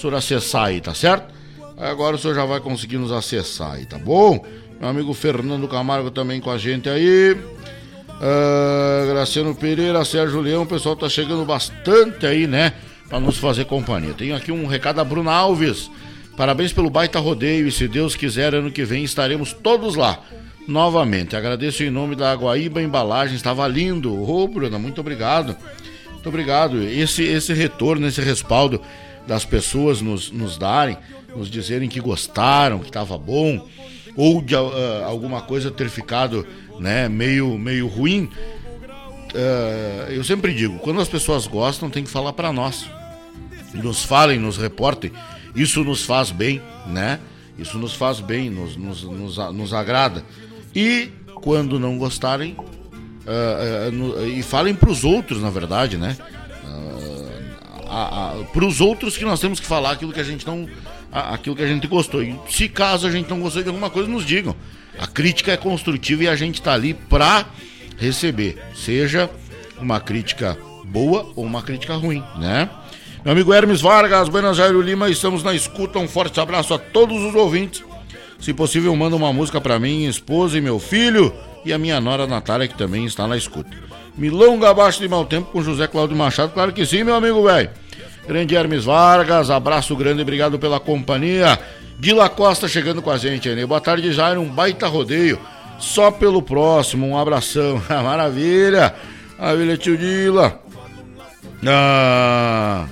Senhor 0.00 0.14
acessar 0.14 0.64
aí, 0.66 0.80
tá 0.80 0.94
certo? 0.94 1.34
Agora 1.76 2.16
o 2.16 2.18
senhor 2.18 2.34
já 2.34 2.44
vai 2.44 2.60
conseguir 2.60 2.98
nos 2.98 3.12
acessar 3.12 3.72
aí, 3.72 3.86
tá 3.86 3.98
bom? 3.98 4.44
Meu 4.78 4.88
amigo 4.88 5.12
Fernando 5.12 5.66
Camargo 5.68 6.10
também 6.10 6.40
com 6.40 6.50
a 6.50 6.58
gente 6.58 6.88
aí. 6.88 7.32
Uh, 7.32 9.06
Graciano 9.08 9.54
Pereira, 9.54 10.04
Sérgio 10.04 10.40
Leão, 10.40 10.62
o 10.62 10.66
pessoal 10.66 10.96
tá 10.96 11.08
chegando 11.08 11.44
bastante 11.44 12.26
aí, 12.26 12.46
né? 12.46 12.74
Pra 13.08 13.20
nos 13.20 13.38
fazer 13.38 13.64
companhia. 13.64 14.14
Tenho 14.14 14.36
aqui 14.36 14.52
um 14.52 14.66
recado 14.66 14.96
da 14.96 15.04
Bruna 15.04 15.32
Alves. 15.32 15.90
Parabéns 16.36 16.72
pelo 16.72 16.88
baita 16.88 17.18
rodeio 17.18 17.66
e 17.66 17.72
se 17.72 17.88
Deus 17.88 18.14
quiser, 18.14 18.54
ano 18.54 18.70
que 18.70 18.84
vem 18.84 19.04
estaremos 19.04 19.52
todos 19.52 19.96
lá. 19.96 20.20
Novamente, 20.66 21.34
agradeço 21.36 21.82
em 21.82 21.90
nome 21.90 22.14
da 22.14 22.32
Guaíba 22.34 22.80
Embalagem, 22.80 23.36
estava 23.36 23.66
lindo. 23.66 24.14
Ô, 24.14 24.44
oh, 24.44 24.48
Bruna, 24.48 24.78
muito 24.78 25.00
obrigado. 25.00 25.56
Muito 26.10 26.28
obrigado. 26.28 26.82
Esse, 26.82 27.22
esse 27.22 27.52
retorno, 27.52 28.06
esse 28.06 28.20
respaldo 28.20 28.80
das 29.26 29.44
pessoas 29.44 30.00
nos, 30.00 30.30
nos 30.30 30.58
darem, 30.58 30.96
nos 31.34 31.50
dizerem 31.50 31.88
que 31.88 32.00
gostaram, 32.00 32.78
que 32.78 32.88
estava 32.88 33.16
bom, 33.16 33.66
ou 34.16 34.42
de 34.42 34.54
uh, 34.54 35.04
alguma 35.04 35.42
coisa 35.42 35.70
ter 35.70 35.88
ficado 35.88 36.46
né, 36.78 37.08
meio, 37.08 37.56
meio 37.58 37.86
ruim. 37.86 38.28
Uh, 39.32 40.10
eu 40.10 40.24
sempre 40.24 40.52
digo, 40.52 40.78
quando 40.78 41.00
as 41.00 41.08
pessoas 41.08 41.46
gostam, 41.46 41.88
tem 41.88 42.02
que 42.02 42.10
falar 42.10 42.32
para 42.32 42.52
nós. 42.52 42.86
Nos 43.72 44.04
falem, 44.04 44.38
nos 44.38 44.56
reportem 44.56 45.12
isso 45.54 45.82
nos 45.84 46.04
faz 46.04 46.30
bem, 46.30 46.60
né? 46.86 47.18
Isso 47.58 47.78
nos 47.78 47.94
faz 47.94 48.20
bem, 48.20 48.48
nos, 48.50 48.76
nos, 48.76 49.02
nos, 49.02 49.36
nos 49.36 49.74
agrada. 49.74 50.24
E 50.74 51.10
quando 51.34 51.78
não 51.78 51.98
gostarem, 51.98 52.56
uh, 52.56 54.26
e 54.26 54.42
falem 54.42 54.74
para 54.74 54.90
os 54.90 55.04
outros, 55.04 55.42
na 55.42 55.50
verdade, 55.50 55.96
né? 55.96 56.16
Para 58.52 58.64
os 58.64 58.80
outros 58.80 59.16
que 59.16 59.24
nós 59.24 59.40
temos 59.40 59.58
que 59.58 59.66
falar 59.66 59.92
aquilo 59.92 60.12
que 60.12 60.20
a 60.20 60.24
gente 60.24 60.46
não. 60.46 60.68
aquilo 61.10 61.56
que 61.56 61.62
a 61.62 61.66
gente 61.66 61.86
gostou. 61.86 62.22
E 62.22 62.38
se 62.48 62.68
caso 62.68 63.06
a 63.06 63.10
gente 63.10 63.28
não 63.28 63.40
gostou 63.40 63.62
de 63.62 63.68
alguma 63.68 63.90
coisa, 63.90 64.08
nos 64.08 64.24
digam. 64.24 64.54
A 64.98 65.06
crítica 65.06 65.52
é 65.52 65.56
construtiva 65.56 66.24
e 66.24 66.28
a 66.28 66.36
gente 66.36 66.56
está 66.56 66.72
ali 66.74 66.94
para 66.94 67.46
receber. 67.96 68.62
Seja 68.74 69.30
uma 69.80 69.98
crítica 70.00 70.56
boa 70.84 71.32
ou 71.34 71.44
uma 71.44 71.62
crítica 71.62 71.94
ruim, 71.94 72.22
né? 72.38 72.68
Meu 73.24 73.32
amigo 73.32 73.52
Hermes 73.52 73.80
Vargas, 73.80 74.28
Buenas 74.28 74.56
Jairo 74.56 74.80
Lima, 74.80 75.10
estamos 75.10 75.42
na 75.42 75.54
escuta. 75.54 75.98
Um 75.98 76.08
forte 76.08 76.40
abraço 76.40 76.72
a 76.72 76.78
todos 76.78 77.22
os 77.22 77.34
ouvintes. 77.34 77.82
Se 78.40 78.54
possível, 78.54 78.94
manda 78.96 79.14
uma 79.14 79.32
música 79.32 79.60
para 79.60 79.78
mim, 79.78 80.06
esposa 80.06 80.56
e 80.56 80.60
meu 80.60 80.78
filho 80.78 81.34
e 81.64 81.72
a 81.72 81.78
minha 81.78 82.00
nora 82.00 82.26
Natália, 82.26 82.66
que 82.66 82.76
também 82.76 83.04
está 83.04 83.26
na 83.28 83.36
escuta. 83.36 83.89
Milonga 84.20 84.68
abaixo 84.68 85.00
de 85.00 85.08
mau 85.08 85.24
tempo 85.24 85.50
com 85.50 85.62
José 85.62 85.86
Cláudio 85.86 86.14
Machado, 86.14 86.52
claro 86.52 86.74
que 86.74 86.84
sim, 86.84 87.02
meu 87.02 87.14
amigo 87.14 87.42
velho. 87.42 87.70
Grande 88.28 88.54
Hermes 88.54 88.84
Vargas, 88.84 89.48
abraço 89.48 89.96
grande, 89.96 90.20
obrigado 90.20 90.58
pela 90.58 90.78
companhia. 90.78 91.58
Dila 91.98 92.28
Costa 92.28 92.68
chegando 92.68 93.00
com 93.00 93.10
a 93.10 93.16
gente, 93.16 93.48
né? 93.48 93.64
Boa 93.64 93.80
tarde, 93.80 94.12
Jairo, 94.12 94.42
um 94.42 94.48
baita 94.48 94.86
rodeio. 94.86 95.40
Só 95.78 96.10
pelo 96.10 96.42
próximo, 96.42 97.06
um 97.06 97.16
abração. 97.16 97.82
Maravilha! 97.88 98.94
Maravilha, 99.38 99.78
tio 99.78 99.96
Dila. 99.96 100.60
Ah. 101.66 102.86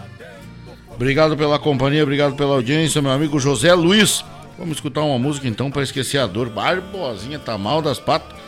Obrigado 0.95 1.37
pela 1.37 1.59
companhia, 1.59 2.03
obrigado 2.03 2.37
pela 2.37 2.55
audiência, 2.55 3.03
meu 3.03 3.13
amigo 3.13 3.39
José 3.39 3.75
Luiz. 3.75 4.25
Vamos 4.59 4.79
escutar 4.79 5.03
uma 5.03 5.19
música 5.19 5.47
então 5.47 5.71
para 5.71 5.83
esquecer 5.83 6.17
a 6.17 6.27
dor. 6.27 6.49
Barbosinha 6.49 7.39
tá 7.39 7.59
mal 7.59 7.83
das 7.83 7.99
patas. 7.99 8.39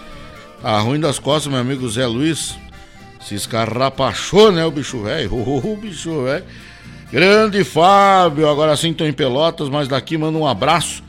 Tá 0.62 0.78
ruim 0.80 0.98
das 0.98 1.18
costas, 1.18 1.50
meu 1.50 1.60
amigo 1.60 1.88
Zé 1.88 2.06
Luiz. 2.06 2.58
Se 3.20 3.34
escarrapachou, 3.34 4.50
né, 4.50 4.64
o 4.64 4.70
bicho 4.70 5.02
velho? 5.02 5.30
O 5.36 5.76
bicho 5.76 6.24
velho. 6.24 6.44
Grande 7.12 7.64
Fábio, 7.64 8.48
agora 8.48 8.76
sim 8.76 8.92
tô 8.92 9.04
em 9.04 9.12
Pelotas, 9.12 9.68
mas 9.68 9.88
daqui 9.88 10.16
manda 10.16 10.38
um 10.38 10.46
abraço 10.46 11.02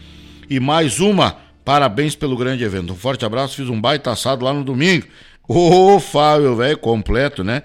e 0.50 0.60
mais 0.60 1.00
uma. 1.00 1.38
Parabéns 1.63 2.15
pelo 2.15 2.36
grande 2.36 2.63
evento. 2.63 2.94
Um 2.94 2.96
forte 2.96 3.24
abraço, 3.24 3.56
fiz 3.56 3.70
um 3.70 3.80
baita 3.80 4.12
assado 4.12 4.44
lá 4.44 4.51
no 4.51 4.63
domingo. 4.63 5.06
Ô, 5.48 6.00
Fábio, 6.00 6.56
velho, 6.56 6.77
completo, 6.77 7.44
né? 7.44 7.62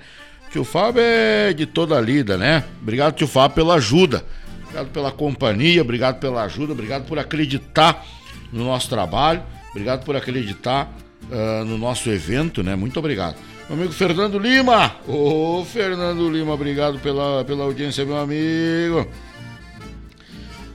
Tio 0.50 0.65
Fábio 0.65 1.03
é 1.03 1.53
de 1.53 1.67
toda 1.67 1.97
a 1.97 2.00
lida, 2.00 2.37
né? 2.37 2.62
Obrigado, 2.81 3.15
tio 3.15 3.26
Fábio, 3.26 3.55
pela 3.55 3.75
ajuda. 3.75 4.25
Obrigado 4.65 4.88
pela 4.91 5.11
companhia, 5.11 5.81
obrigado 5.81 6.21
pela 6.21 6.43
ajuda, 6.43 6.73
obrigado 6.73 7.07
por 7.07 7.19
acreditar 7.19 8.05
no 8.53 8.65
nosso 8.65 8.88
trabalho, 8.88 9.43
obrigado 9.71 10.05
por 10.05 10.15
acreditar 10.15 10.95
uh, 11.31 11.65
no 11.65 11.79
nosso 11.79 12.11
evento, 12.11 12.62
né? 12.62 12.76
Muito 12.76 12.99
obrigado. 12.99 13.37
Meu 13.68 13.76
amigo 13.76 13.92
Fernando 13.92 14.38
Lima. 14.38 14.94
Ô, 15.08 15.64
Fernando 15.64 16.30
Lima, 16.30 16.52
obrigado 16.52 17.00
pela, 17.00 17.44
pela 17.44 17.64
audiência, 17.64 18.04
meu 18.04 18.16
amigo. 18.16 19.08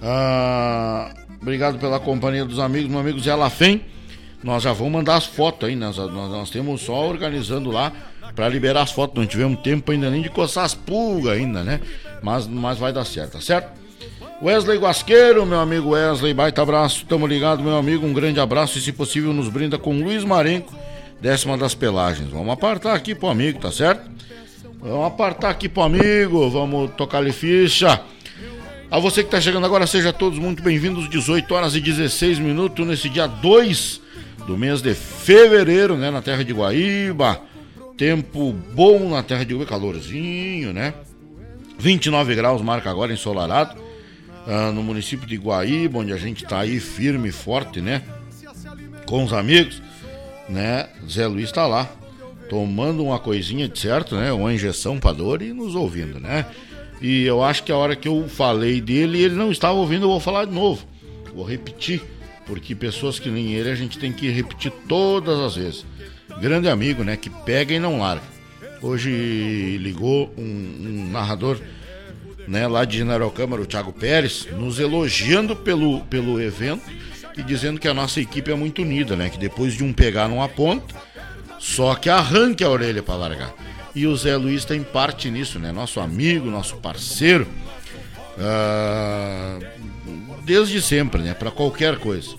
Ah, 0.03 1.13
obrigado 1.41 1.79
pela 1.79 2.01
companhia 2.01 2.43
dos 2.43 2.60
amigos, 2.60 2.89
meu 2.89 3.00
amigo 3.00 3.17
Zé 3.19 3.33
Lafem. 3.33 3.86
Nós 4.43 4.63
já 4.63 4.74
vamos 4.74 4.91
mandar 4.91 5.15
as 5.15 5.25
fotos 5.25 5.69
aí, 5.69 5.75
nós, 5.75 5.95
nós, 5.95 6.12
nós 6.12 6.50
temos 6.50 6.81
só 6.81 7.07
organizando 7.07 7.71
lá 7.71 7.93
para 8.36 8.50
liberar 8.50 8.81
as 8.81 8.91
fotos. 8.91 9.17
Não 9.17 9.25
tivemos 9.25 9.62
tempo 9.62 9.89
ainda 9.91 10.10
nem 10.10 10.21
de 10.21 10.29
coçar 10.29 10.65
as 10.65 10.74
pulgas 10.74 11.38
ainda, 11.38 11.63
né? 11.63 11.79
Mas, 12.21 12.45
mas 12.45 12.77
vai 12.77 12.91
dar 12.91 13.05
certo, 13.05 13.33
tá 13.33 13.41
certo? 13.41 13.79
Wesley 14.41 14.79
Guasqueiro, 14.79 15.45
meu 15.45 15.60
amigo 15.60 15.91
Wesley, 15.91 16.33
baita 16.33 16.62
abraço, 16.63 17.05
tamo 17.05 17.27
ligado, 17.27 17.63
meu 17.63 17.77
amigo, 17.77 18.05
um 18.05 18.12
grande 18.12 18.39
abraço 18.39 18.79
e 18.79 18.81
se 18.81 18.91
possível 18.91 19.31
nos 19.31 19.48
brinda 19.48 19.77
com 19.77 19.93
Luiz 19.93 20.24
Marenco, 20.24 20.74
décima 21.22 21.58
das 21.58 21.75
pelagens. 21.75 22.30
Vamos 22.30 22.51
apartar 22.51 22.96
aqui 22.96 23.13
pro 23.13 23.30
amigo, 23.30 23.60
tá 23.60 23.72
certo? 23.72 24.10
Vamos 24.80 25.06
apartar 25.06 25.51
aqui 25.51 25.70
pro 25.70 25.84
amigo, 25.84 26.50
vamos 26.50 26.92
tocar-lhe 26.98 27.32
ficha. 27.32 28.01
A 28.90 29.00
você 29.00 29.22
que 29.22 29.28
está 29.28 29.40
chegando 29.40 29.66
agora, 29.66 29.86
seja 29.86 30.12
todos 30.12 30.40
muito 30.40 30.63
bem-vindos, 30.63 31.08
18 31.08 31.54
horas 31.54 31.75
e 31.75 31.80
16 31.80 32.40
minutos, 32.40 32.86
nesse 32.86 33.08
dia 33.08 33.28
2 33.28 34.01
do 34.48 34.58
mês 34.58 34.82
de 34.82 34.96
fevereiro, 34.96 35.96
né, 35.96 36.10
na 36.10 36.22
terra 36.22 36.44
de 36.44 36.51
Guaíba. 36.51 37.40
Tempo 37.96 38.51
bom 38.74 39.10
na 39.10 39.22
terra 39.22 39.46
de 39.46 39.54
Guaíba, 39.54 39.70
calorzinho, 39.70 40.74
né? 40.74 40.96
29 41.78 42.36
graus 42.36 42.62
marca 42.62 42.90
agora 42.90 43.13
ensolarado, 43.13 43.80
uh, 44.48 44.72
no 44.74 44.82
município 44.82 45.28
de 45.28 45.38
Guaíba, 45.38 46.00
onde 46.00 46.12
a 46.12 46.18
gente 46.18 46.44
está 46.44 46.60
aí 46.60 46.80
firme 46.80 47.30
e 47.30 47.32
forte, 47.32 47.80
né? 47.80 48.01
Com 49.06 49.24
os 49.24 49.32
amigos, 49.32 49.82
né? 50.51 50.88
Zé 51.10 51.25
Luiz 51.25 51.46
está 51.46 51.65
lá, 51.65 51.89
tomando 52.50 53.03
uma 53.03 53.17
coisinha 53.17 53.67
de 53.67 53.79
certo, 53.79 54.15
né? 54.15 54.31
Uma 54.31 54.53
injeção 54.53 55.00
para 55.00 55.13
dor 55.13 55.41
e 55.41 55.53
nos 55.53 55.75
ouvindo, 55.75 56.20
né? 56.20 56.46
E 57.01 57.24
eu 57.24 57.43
acho 57.43 57.63
que 57.63 57.72
a 57.72 57.77
hora 57.77 57.96
que 57.96 58.08
eu 58.08 58.27
falei 58.27 58.79
dele, 58.79 59.22
ele 59.22 59.36
não 59.36 59.51
estava 59.51 59.74
ouvindo, 59.74 60.05
eu 60.05 60.10
vou 60.10 60.20
falar 60.20 60.46
de 60.46 60.53
novo. 60.53 60.86
Vou 61.34 61.46
repetir, 61.46 62.01
porque 62.46 62.76
pessoas 62.76 63.17
que 63.17 63.30
nem 63.30 63.54
ele 63.54 63.69
a 63.71 63.76
gente 63.76 63.97
tem 63.97 64.12
que 64.12 64.30
repetir 64.30 64.71
todas 64.88 65.39
as 65.39 65.56
vezes. 65.56 65.86
Grande 66.39 66.67
amigo, 66.67 67.04
né? 67.04 67.17
Que 67.17 67.30
pega 67.30 67.73
e 67.73 67.80
não 67.80 67.99
larga. 67.99 68.23
Hoje 68.82 69.78
ligou 69.80 70.34
um, 70.38 70.41
um 70.41 71.10
narrador 71.12 71.60
né, 72.47 72.67
lá 72.67 72.84
de 72.84 72.97
General 72.97 73.30
Câmara, 73.32 73.62
o 73.62 73.65
Thiago 73.65 73.93
Pérez, 73.93 74.47
nos 74.58 74.80
elogiando 74.80 75.56
pelo, 75.56 76.02
pelo 76.02 76.41
evento 76.41 76.84
e 77.41 77.43
dizendo 77.43 77.80
que 77.80 77.88
a 77.88 77.93
nossa 77.93 78.21
equipe 78.21 78.51
é 78.51 78.56
muito 78.56 78.84
unida, 78.84 79.15
né? 79.15 79.27
Que 79.30 79.38
depois 79.38 79.73
de 79.73 79.84
um 79.84 79.91
pegar 79.91 80.27
numa 80.27 80.47
ponta, 80.47 80.95
só 81.58 81.95
que 81.95 82.08
arranque 82.08 82.63
a 82.63 82.69
orelha 82.69 83.01
para 83.01 83.15
largar. 83.15 83.51
E 83.95 84.06
o 84.06 84.15
Zé 84.15 84.38
Luiz 84.38 84.63
tem 84.63 84.84
parte 84.84 85.30
nisso, 85.32 85.58
né? 85.58 85.71
Nosso 85.71 85.99
amigo, 85.99 86.51
nosso 86.51 86.77
parceiro. 86.77 87.47
Uh, 88.38 89.65
desde 90.45 90.82
sempre, 90.82 91.21
né? 91.21 91.34
Para 91.34 91.49
qualquer 91.49 91.97
coisa. 91.97 92.30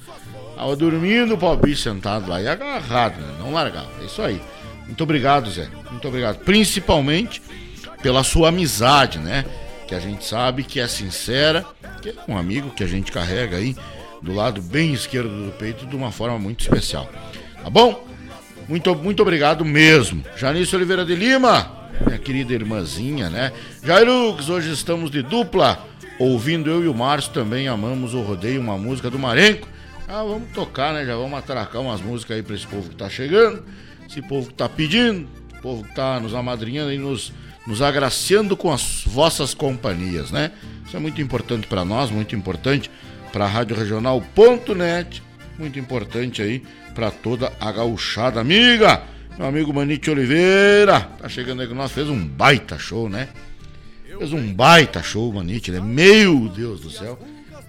Tava 0.56 0.76
dormindo, 0.76 1.34
o 1.34 1.38
Palbi 1.38 1.74
sentado 1.74 2.30
lá 2.30 2.40
e 2.40 2.46
agarrado, 2.46 3.20
né? 3.20 3.34
Não 3.40 3.52
largava. 3.52 3.90
É 4.00 4.04
isso 4.04 4.22
aí. 4.22 4.40
Muito 4.86 5.02
obrigado, 5.02 5.50
Zé. 5.50 5.68
Muito 5.90 6.06
obrigado. 6.06 6.38
Principalmente 6.44 7.42
pela 8.02 8.22
sua 8.22 8.50
amizade, 8.50 9.18
né? 9.18 9.44
Que 9.88 9.96
a 9.96 10.00
gente 10.00 10.24
sabe 10.24 10.62
que 10.62 10.78
é 10.78 10.86
sincera, 10.86 11.66
que 12.00 12.10
é 12.10 12.14
um 12.28 12.38
amigo 12.38 12.70
que 12.70 12.84
a 12.84 12.86
gente 12.86 13.10
carrega 13.10 13.56
aí 13.56 13.74
do 14.22 14.32
lado 14.32 14.62
bem 14.62 14.92
esquerdo 14.92 15.46
do 15.46 15.52
peito 15.52 15.84
de 15.84 15.96
uma 15.96 16.12
forma 16.12 16.38
muito 16.38 16.60
especial. 16.60 17.10
Tá 17.62 17.68
bom? 17.68 18.06
Muito, 18.68 18.94
muito 18.94 19.20
obrigado 19.20 19.64
mesmo. 19.64 20.24
Janice 20.36 20.74
Oliveira 20.76 21.04
de 21.04 21.14
Lima, 21.14 21.90
minha 22.06 22.18
querida 22.18 22.52
irmãzinha, 22.54 23.28
né? 23.28 23.52
Jairux, 23.84 24.48
hoje 24.48 24.72
estamos 24.72 25.10
de 25.10 25.22
dupla, 25.22 25.84
ouvindo 26.18 26.70
eu 26.70 26.84
e 26.84 26.88
o 26.88 26.94
Márcio 26.94 27.32
também 27.32 27.66
amamos 27.66 28.14
o 28.14 28.20
rodeio, 28.22 28.60
uma 28.60 28.78
música 28.78 29.10
do 29.10 29.18
Marenco. 29.18 29.68
Ah, 30.08 30.22
vamos 30.22 30.50
tocar, 30.52 30.94
né? 30.94 31.04
Já 31.04 31.16
vamos 31.16 31.36
atracar 31.36 31.82
umas 31.82 32.00
músicas 32.00 32.36
aí 32.36 32.42
para 32.42 32.54
esse 32.54 32.66
povo 32.66 32.88
que 32.88 32.94
tá 32.94 33.08
chegando, 33.10 33.64
esse 34.08 34.22
povo 34.22 34.48
que 34.48 34.54
tá 34.54 34.68
pedindo, 34.68 35.26
o 35.58 35.62
povo 35.62 35.82
que 35.82 35.94
tá 35.94 36.20
nos 36.20 36.34
amadrinhando 36.34 36.92
e 36.92 36.98
nos, 36.98 37.32
nos 37.66 37.82
agraciando 37.82 38.56
com 38.56 38.72
as 38.72 39.02
vossas 39.04 39.54
companhias, 39.54 40.30
né? 40.30 40.52
Isso 40.86 40.96
é 40.96 41.00
muito 41.00 41.20
importante 41.20 41.66
para 41.66 41.84
nós, 41.84 42.10
muito 42.10 42.36
importante 42.36 42.90
para 43.32 43.46
a 43.46 43.48
Rádio 43.48 43.74
Regional.net, 43.74 45.22
muito 45.58 45.78
importante 45.78 46.42
aí 46.42 46.62
para 46.94 47.10
toda 47.10 47.50
a 47.58 47.72
gauchada 47.72 48.40
amiga. 48.40 49.02
Meu 49.38 49.46
amigo 49.46 49.72
Manite 49.72 50.10
Oliveira, 50.10 51.00
tá 51.00 51.28
chegando 51.28 51.62
aí 51.62 51.68
com 51.68 51.74
nós, 51.74 51.90
fez 51.90 52.10
um 52.10 52.22
baita 52.22 52.78
show, 52.78 53.08
né? 53.08 53.30
Fez 54.18 54.32
um 54.34 54.52
baita 54.52 55.02
show, 55.02 55.32
Manite, 55.32 55.70
né? 55.70 55.80
Meu 55.80 56.48
Deus 56.50 56.82
do 56.82 56.90
céu. 56.90 57.18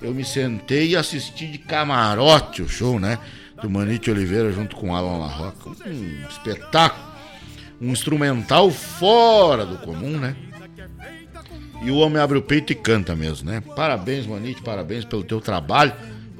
Eu 0.02 0.14
me 0.14 0.26
sentei 0.26 0.90
e 0.90 0.96
assisti 0.98 1.48
de 1.48 1.58
camarote 1.58 2.62
o 2.62 2.68
show, 2.68 3.00
né? 3.00 3.18
Do 3.62 3.70
Manite 3.70 4.12
Oliveira 4.12 4.52
junto 4.52 4.76
com 4.76 4.94
Alan 4.94 5.18
La 5.18 5.28
Roca. 5.28 5.70
Um 5.88 6.28
espetáculo. 6.30 7.14
Um 7.80 7.92
instrumental 7.92 8.70
fora 8.70 9.66
do 9.66 9.78
comum, 9.78 10.20
né? 10.20 10.36
E 11.84 11.92
o 11.92 11.98
homem 11.98 12.22
abre 12.22 12.38
o 12.38 12.42
peito 12.42 12.72
e 12.72 12.76
canta 12.76 13.16
mesmo, 13.16 13.50
né? 13.50 13.62
Parabéns, 13.76 14.26
Manite, 14.26 14.62
parabéns 14.62 15.04
pelo 15.04 15.24
teu 15.24 15.42
trabalho 15.42 15.94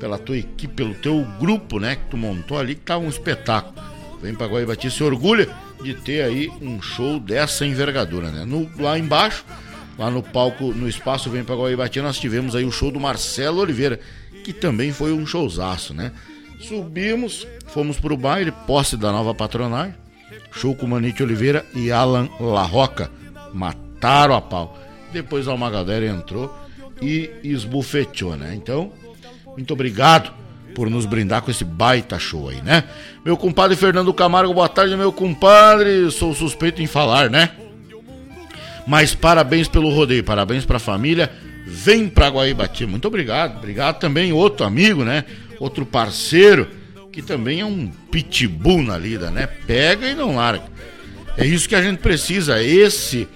pela 0.04 0.18
tua 0.18 0.38
equipe, 0.38 0.74
pelo 0.74 0.94
teu 0.96 1.26
grupo, 1.40 1.80
né, 1.80 1.96
que 1.96 2.10
tu 2.12 2.18
montou 2.18 2.60
ali, 2.60 2.76
que 2.76 2.82
tá 2.82 2.98
um 2.98 3.08
espetáculo. 3.08 3.74
Vem 4.22 4.36
pra 4.36 4.48
Guaibati, 4.48 4.92
se 4.92 5.02
orgulha 5.02 5.48
de 5.82 5.94
ter 5.94 6.24
aí 6.24 6.52
um 6.62 6.82
show 6.82 7.22
dessa 7.22 7.66
envergadura, 7.66 8.30
né? 8.30 8.44
No, 8.44 8.70
lá 8.78 9.00
embaixo, 9.00 9.46
lá 9.98 10.12
no 10.12 10.22
palco, 10.22 10.74
no 10.74 10.90
espaço 10.90 11.30
Vem 11.30 11.46
pra 11.46 11.56
Guaibati, 11.56 12.02
nós 12.02 12.20
tivemos 12.20 12.54
aí 12.54 12.66
o 12.66 12.72
show 12.72 12.92
do 12.92 13.00
Marcelo 13.00 13.62
Oliveira, 13.62 13.98
que 14.44 14.52
também 14.52 14.92
foi 14.92 15.14
um 15.14 15.26
showzaço, 15.26 15.94
né? 15.94 16.12
Subimos, 16.60 17.48
fomos 17.68 17.98
pro 17.98 18.18
baile, 18.18 18.52
posse 18.68 18.98
da 18.98 19.10
nova 19.10 19.34
patronagem, 19.34 19.96
show 20.52 20.76
com 20.76 20.86
Manite 20.86 21.24
Oliveira 21.24 21.66
e 21.74 21.94
Alan 21.94 22.28
La 22.42 22.64
Roca, 22.64 23.10
mataram 23.54 24.36
a 24.36 24.42
pau. 24.42 24.78
Depois 25.14 25.48
a 25.48 25.52
Almagadera 25.52 26.08
entrou 26.08 26.54
e 27.00 27.30
esbufeteou, 27.44 28.36
né? 28.36 28.54
Então, 28.56 28.92
muito 29.56 29.72
obrigado 29.72 30.34
por 30.74 30.90
nos 30.90 31.06
brindar 31.06 31.44
com 31.44 31.52
esse 31.52 31.64
baita 31.64 32.18
show 32.18 32.50
aí, 32.50 32.62
né? 32.64 32.84
Meu 33.24 33.38
compadre 33.38 33.78
Fernando 33.78 34.12
Camargo, 34.12 34.54
boa 34.54 34.68
tarde, 34.68 34.98
meu 34.98 35.14
compadre. 35.14 36.10
Sou 36.10 36.34
suspeito 36.34 36.82
em 36.82 36.88
falar, 36.88 37.30
né? 37.30 37.52
Mas 38.88 39.14
parabéns 39.14 39.68
pelo 39.68 39.90
rodeio, 39.90 40.24
parabéns 40.24 40.66
pra 40.66 40.80
família. 40.80 41.32
Vem 41.66 42.10
pra 42.10 42.30
Guaíbati. 42.30 42.86
Muito 42.86 43.08
obrigado. 43.08 43.58
Obrigado 43.58 44.00
também, 44.00 44.34
outro 44.34 44.66
amigo, 44.66 45.06
né? 45.06 45.24
Outro 45.60 45.86
parceiro, 45.86 46.68
que 47.12 47.22
também 47.22 47.62
é 47.62 47.66
um 47.66 47.88
pitbull 48.12 48.82
na 48.82 48.98
lida, 48.98 49.30
né? 49.30 49.48
Pega 49.68 50.10
e 50.10 50.16
não 50.16 50.36
larga. 50.36 50.66
É 51.38 51.46
isso 51.46 51.70
que 51.70 51.76
a 51.76 51.82
gente 51.82 52.00
precisa. 52.00 52.62
Esse 52.62 53.28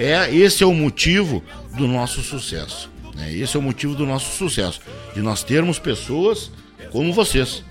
é, 0.00 0.34
esse 0.34 0.62
é 0.62 0.66
o 0.66 0.72
motivo 0.72 1.42
do 1.76 1.86
nosso 1.86 2.22
sucesso. 2.22 2.90
Né? 3.14 3.32
Esse 3.34 3.56
é 3.56 3.60
o 3.60 3.62
motivo 3.62 3.94
do 3.94 4.06
nosso 4.06 4.36
sucesso, 4.36 4.80
de 5.14 5.20
nós 5.20 5.42
termos 5.42 5.78
pessoas 5.78 6.50
como 6.90 7.12
vocês, 7.12 7.62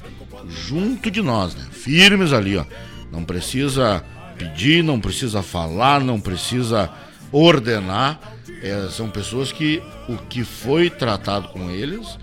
junto 0.48 1.10
de 1.10 1.22
nós, 1.22 1.56
né? 1.56 1.66
firmes 1.72 2.32
ali, 2.32 2.58
ó. 2.58 2.66
Não 3.12 3.24
precisa 3.24 4.04
pedir, 4.38 4.84
não 4.84 5.00
precisa 5.00 5.42
falar, 5.42 6.02
não 6.02 6.20
precisa 6.20 6.90
ordenar. 7.32 8.20
É, 8.62 8.88
são 8.90 9.10
pessoas 9.10 9.52
que 9.52 9.82
o 10.08 10.18
que 10.18 10.44
foi 10.44 10.90
tratado 10.90 11.50
com 11.50 11.70
eles, 11.72 12.18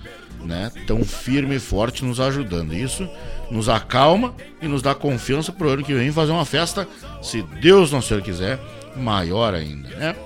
né, 0.44 0.70
tão 0.86 1.04
firme 1.04 1.56
e 1.56 1.60
forte 1.60 2.04
nos 2.04 2.20
ajudando. 2.20 2.74
Isso 2.74 3.08
nos 3.50 3.68
acalma 3.68 4.34
e 4.62 4.68
nos 4.68 4.82
dá 4.82 4.94
confiança 4.94 5.52
para 5.52 5.66
o 5.66 5.70
ano 5.70 5.84
que 5.84 5.94
vem 5.94 6.12
fazer 6.12 6.32
uma 6.32 6.44
festa, 6.44 6.86
se 7.22 7.42
Deus 7.60 7.92
não 7.92 8.02
Senhor 8.02 8.22
quiser, 8.22 8.60
maior 8.96 9.54
ainda, 9.54 9.88
né? 9.90 10.16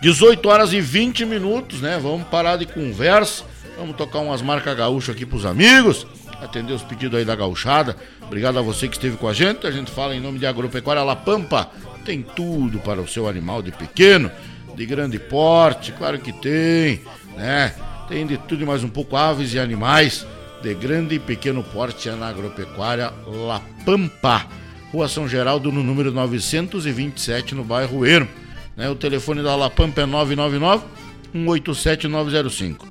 18 0.00 0.48
horas 0.48 0.72
e 0.72 0.80
20 0.80 1.24
minutos, 1.24 1.80
né? 1.80 1.98
Vamos 2.00 2.26
parar 2.28 2.56
de 2.56 2.66
conversa. 2.66 3.44
Vamos 3.78 3.96
tocar 3.96 4.20
umas 4.20 4.42
marcas 4.42 4.76
gaúchas 4.76 5.14
aqui 5.14 5.24
pros 5.24 5.46
amigos. 5.46 6.06
Atender 6.40 6.72
os 6.72 6.82
pedidos 6.82 7.18
aí 7.18 7.24
da 7.24 7.34
gauchada. 7.34 7.96
Obrigado 8.22 8.58
a 8.58 8.62
você 8.62 8.86
que 8.86 8.96
esteve 8.96 9.16
com 9.16 9.28
a 9.28 9.32
gente. 9.32 9.66
A 9.66 9.70
gente 9.70 9.90
fala 9.90 10.14
em 10.14 10.20
nome 10.20 10.38
de 10.38 10.46
Agropecuária 10.46 11.02
La 11.02 11.16
Pampa. 11.16 11.70
Tem 12.04 12.22
tudo 12.22 12.78
para 12.80 13.00
o 13.00 13.08
seu 13.08 13.26
animal 13.26 13.62
de 13.62 13.72
pequeno, 13.72 14.30
de 14.76 14.84
grande 14.84 15.18
porte, 15.18 15.90
claro 15.92 16.18
que 16.18 16.32
tem, 16.32 17.00
né? 17.34 17.74
Tem 18.06 18.26
de 18.26 18.36
tudo 18.36 18.62
e 18.62 18.66
mais 18.66 18.84
um 18.84 18.90
pouco 18.90 19.16
aves 19.16 19.54
e 19.54 19.58
animais 19.58 20.26
de 20.64 20.74
grande 20.74 21.16
e 21.16 21.18
pequeno 21.18 21.62
porte 21.62 22.08
é 22.08 22.12
na 22.12 22.28
Agropecuária 22.28 23.12
La 23.26 23.60
Pampa. 23.84 24.46
Rua 24.94 25.08
São 25.08 25.26
Geraldo, 25.26 25.72
no 25.72 25.82
número 25.82 26.12
927, 26.12 27.52
no 27.52 27.64
bairro 27.64 28.06
Ermo. 28.06 28.28
Né? 28.76 28.88
O 28.88 28.94
telefone 28.94 29.42
da 29.42 29.56
Lapampa 29.56 30.02
é 30.02 30.06
999 30.06 30.84
187 31.32 32.06
905. 32.06 32.86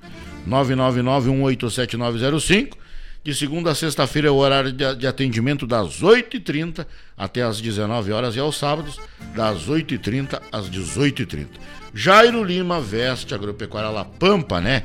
999 0.45 1.29
187 1.29 1.95
905 1.95 2.77
de 3.23 3.33
segunda 3.33 3.71
a 3.71 3.75
sexta-feira 3.75 4.27
é 4.27 4.31
o 4.31 4.35
horário 4.35 4.73
de 4.73 5.07
atendimento 5.07 5.65
das 5.65 6.01
8h30 6.01 6.85
até 7.17 7.41
as 7.41 7.61
19 7.61 8.11
horas 8.11 8.35
e 8.35 8.39
aos 8.39 8.57
sábados 8.57 8.99
das 9.33 9.69
8h30 9.69 10.41
às 10.51 10.69
18h30. 10.69 11.47
Jairo 11.93 12.43
Lima 12.43 12.81
veste 12.81 13.33
agropecuária 13.33 13.89
La 13.89 14.03
Pampa, 14.03 14.59
né? 14.59 14.83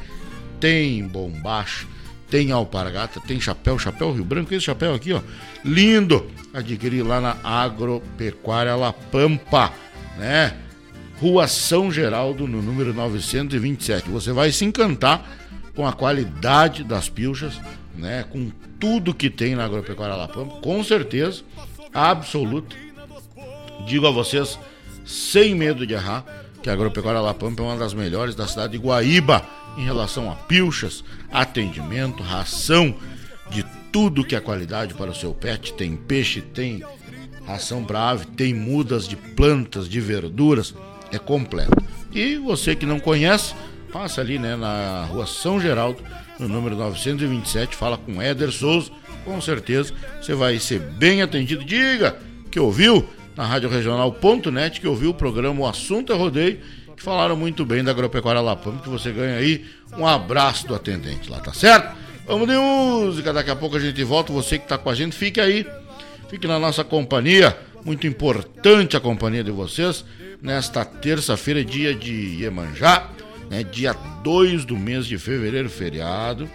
Tem 0.60 1.04
bombacho, 1.04 1.88
tem 2.30 2.52
alpargata, 2.52 3.20
tem 3.20 3.40
chapéu, 3.40 3.78
chapéu 3.78 4.12
Rio 4.12 4.24
Branco, 4.24 4.52
esse 4.54 4.66
chapéu 4.66 4.94
aqui, 4.94 5.12
ó, 5.12 5.20
lindo. 5.64 6.30
Adquirir 6.52 7.02
lá 7.02 7.20
na 7.20 7.36
Agropecuária 7.42 8.74
La 8.74 8.92
Pampa, 8.92 9.72
né? 10.18 10.56
Rua 11.20 11.48
São 11.48 11.90
Geraldo, 11.90 12.46
no 12.46 12.62
número 12.62 12.94
927. 12.94 14.08
Você 14.08 14.32
vai 14.32 14.52
se 14.52 14.64
encantar 14.64 15.28
com 15.74 15.86
a 15.86 15.92
qualidade 15.92 16.84
das 16.84 17.08
pilchas, 17.08 17.60
né, 17.94 18.24
com 18.24 18.50
tudo 18.80 19.14
que 19.14 19.28
tem 19.28 19.54
na 19.54 19.64
agropecuária 19.64 20.14
La 20.14 20.28
Pampa, 20.28 20.56
com 20.60 20.82
certeza, 20.82 21.42
absoluta. 21.92 22.76
Digo 23.86 24.06
a 24.06 24.10
vocês, 24.10 24.58
sem 25.04 25.54
medo 25.54 25.86
de 25.86 25.94
errar, 25.94 26.24
que 26.62 26.70
a 26.70 26.72
agropecuária 26.72 27.20
La 27.20 27.34
Pampa 27.34 27.62
é 27.62 27.66
uma 27.66 27.76
das 27.76 27.94
melhores 27.94 28.34
da 28.34 28.46
cidade 28.46 28.72
de 28.72 28.78
Guaíba 28.78 29.44
em 29.78 29.84
relação 29.84 30.30
a 30.30 30.34
pilchas, 30.34 31.04
atendimento, 31.32 32.22
ração, 32.22 32.94
de 33.48 33.64
tudo 33.92 34.24
que 34.24 34.34
é 34.34 34.40
qualidade 34.40 34.92
para 34.92 35.10
o 35.10 35.14
seu 35.14 35.32
pet. 35.32 35.72
Tem 35.72 35.96
peixe, 35.96 36.40
tem 36.40 36.82
ração 37.46 37.84
para 37.84 38.10
ave, 38.10 38.26
tem 38.26 38.52
mudas 38.52 39.06
de 39.06 39.16
plantas, 39.16 39.88
de 39.88 40.00
verduras, 40.00 40.74
é 41.12 41.18
completo. 41.18 41.82
E 42.12 42.36
você 42.36 42.74
que 42.74 42.84
não 42.84 42.98
conhece, 42.98 43.54
passa 43.92 44.20
ali 44.20 44.38
né, 44.38 44.56
na 44.56 45.04
rua 45.04 45.26
São 45.26 45.60
Geraldo, 45.60 46.02
no 46.38 46.48
número 46.48 46.76
927, 46.76 47.76
fala 47.76 47.96
com 47.96 48.20
Éder 48.20 48.52
Souza, 48.52 48.90
com 49.24 49.40
certeza 49.40 49.94
você 50.20 50.34
vai 50.34 50.58
ser 50.58 50.80
bem 50.80 51.22
atendido. 51.22 51.64
Diga 51.64 52.18
que 52.50 52.58
ouviu 52.58 53.08
na 53.36 53.46
Rádio 53.46 53.68
Regional.net, 53.68 54.80
que 54.80 54.88
ouviu 54.88 55.10
o 55.10 55.14
programa 55.14 55.60
O 55.60 55.66
Assunto 55.66 56.12
é 56.12 56.16
Rodeio, 56.16 56.60
que 56.98 57.02
falaram 57.02 57.36
muito 57.36 57.64
bem 57.64 57.82
da 57.82 57.92
Agropecuária 57.92 58.40
Lapam, 58.40 58.76
que 58.78 58.88
você 58.88 59.12
ganha 59.12 59.36
aí 59.36 59.64
um 59.96 60.06
abraço 60.06 60.66
do 60.66 60.74
atendente 60.74 61.30
lá, 61.30 61.38
tá 61.38 61.52
certo? 61.52 61.96
Vamos 62.26 62.46
de 62.46 62.54
música, 62.54 63.32
daqui 63.32 63.50
a 63.50 63.56
pouco 63.56 63.76
a 63.76 63.80
gente 63.80 64.02
volta. 64.04 64.32
Você 64.32 64.58
que 64.58 64.64
está 64.64 64.76
com 64.76 64.90
a 64.90 64.94
gente, 64.94 65.16
fique 65.16 65.40
aí, 65.40 65.66
fique 66.28 66.46
na 66.46 66.58
nossa 66.58 66.84
companhia. 66.84 67.56
Muito 67.84 68.06
importante 68.06 68.96
a 68.96 69.00
companhia 69.00 69.42
de 69.42 69.50
vocês 69.50 70.04
nesta 70.42 70.84
terça-feira, 70.84 71.64
dia 71.64 71.94
de 71.94 72.42
Iemanjá 72.42 73.08
né? 73.48 73.64
Dia 73.64 73.94
2 74.22 74.64
do 74.64 74.76
mês 74.76 75.06
de 75.06 75.18
fevereiro, 75.18 75.68
feriado, 75.68 76.48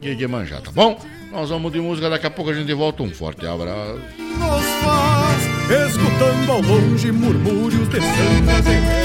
dia 0.00 0.14
de 0.14 0.22
Iemanjá, 0.22 0.60
tá 0.60 0.70
bom? 0.70 1.00
Nós 1.30 1.50
vamos 1.50 1.72
de 1.72 1.80
música, 1.80 2.10
daqui 2.10 2.26
a 2.26 2.30
pouco 2.30 2.50
a 2.50 2.54
gente 2.54 2.72
volta. 2.72 3.02
Um 3.02 3.10
forte 3.10 3.46
abraço. 3.46 4.00
Nos 4.18 4.64
faz, 4.82 5.90
escutando 5.90 6.52
ao 6.52 6.60
longe 6.60 7.10
murmúrios 7.10 7.88
de 7.88 8.00
santas 8.00 9.03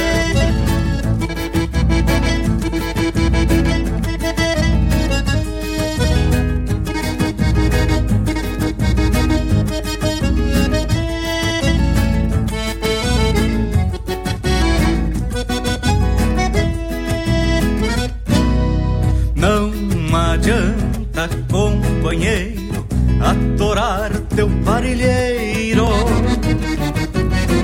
companheiro, 22.09 22.87
atorar 23.21 24.09
teu 24.35 24.49
parilheiro, 24.65 25.85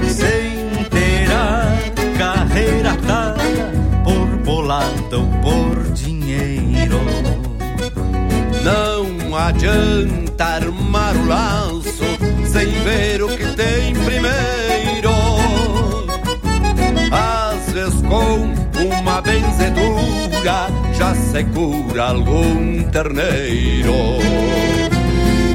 sem 0.08 0.86
ter 0.92 1.32
a 1.32 1.76
carreira 2.16 2.92
atada 2.92 3.74
por 4.04 4.28
bolada 4.46 5.18
ou 5.18 5.26
por 5.42 5.92
dinheiro. 5.94 7.00
Não 8.64 9.36
adianta 9.36 10.46
armar 10.46 11.16
o 11.18 11.26
laço 11.26 12.06
sem 12.46 12.68
ver 12.84 13.24
o 13.24 13.30
que 13.30 13.48
tem 13.56 13.96
primeiro. 13.96 15.10
Às 17.12 17.74
vezes 17.74 18.00
com 18.04 18.65
uma 19.16 19.22
benzedura 19.22 20.68
já 20.94 21.16
se 21.16 21.42
cura 21.46 22.10
algum 22.10 22.84
terneiro. 22.92 23.94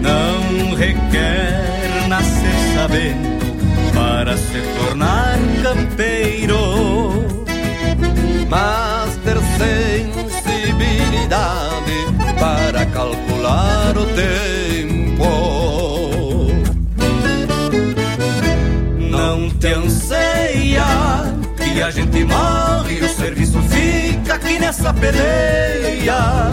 Não 0.00 0.74
requer 0.74 2.08
nascer 2.08 2.54
sabendo 2.74 3.54
para 3.92 4.38
se 4.38 4.62
tornar 4.78 5.38
campeiro, 5.62 6.56
mas 8.48 9.14
ter 9.24 9.36
sensibilidade 9.58 12.06
para 12.38 12.86
calcular 12.86 13.98
o 13.98 14.06
tempo. 14.16 15.28
Não 19.10 19.50
te 19.50 19.66
anseia 19.66 20.29
que 21.72 21.82
a 21.82 21.90
gente 21.90 22.24
morre 22.24 22.98
e 22.98 23.04
o 23.04 23.08
serviço 23.08 23.58
fica 23.62 24.34
aqui 24.34 24.58
nessa 24.58 24.92
peleia. 24.92 26.50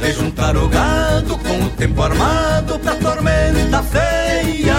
De 0.00 0.12
juntar 0.12 0.56
o 0.56 0.68
gado 0.68 1.38
com 1.38 1.64
o 1.64 1.70
tempo 1.70 2.02
armado 2.02 2.78
pra 2.78 2.94
tormenta 2.94 3.82
feia. 3.82 4.76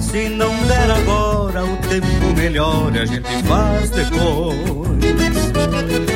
Se 0.00 0.28
não 0.28 0.54
der 0.66 0.90
agora, 0.90 1.64
o 1.64 1.76
tempo 1.88 2.34
melhor 2.36 2.92
a 2.96 3.04
gente 3.04 3.42
faz 3.44 3.90
depois. 3.90 4.56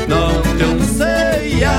Não 0.08 0.42
te 0.56 0.64
anseia 0.64 1.70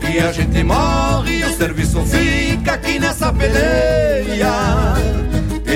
que 0.00 0.18
a 0.18 0.32
gente 0.32 0.62
morre 0.62 1.38
e 1.38 1.44
o 1.44 1.56
serviço 1.56 2.02
fica 2.04 2.72
aqui 2.72 2.98
nessa 2.98 3.32
peleia. 3.32 4.52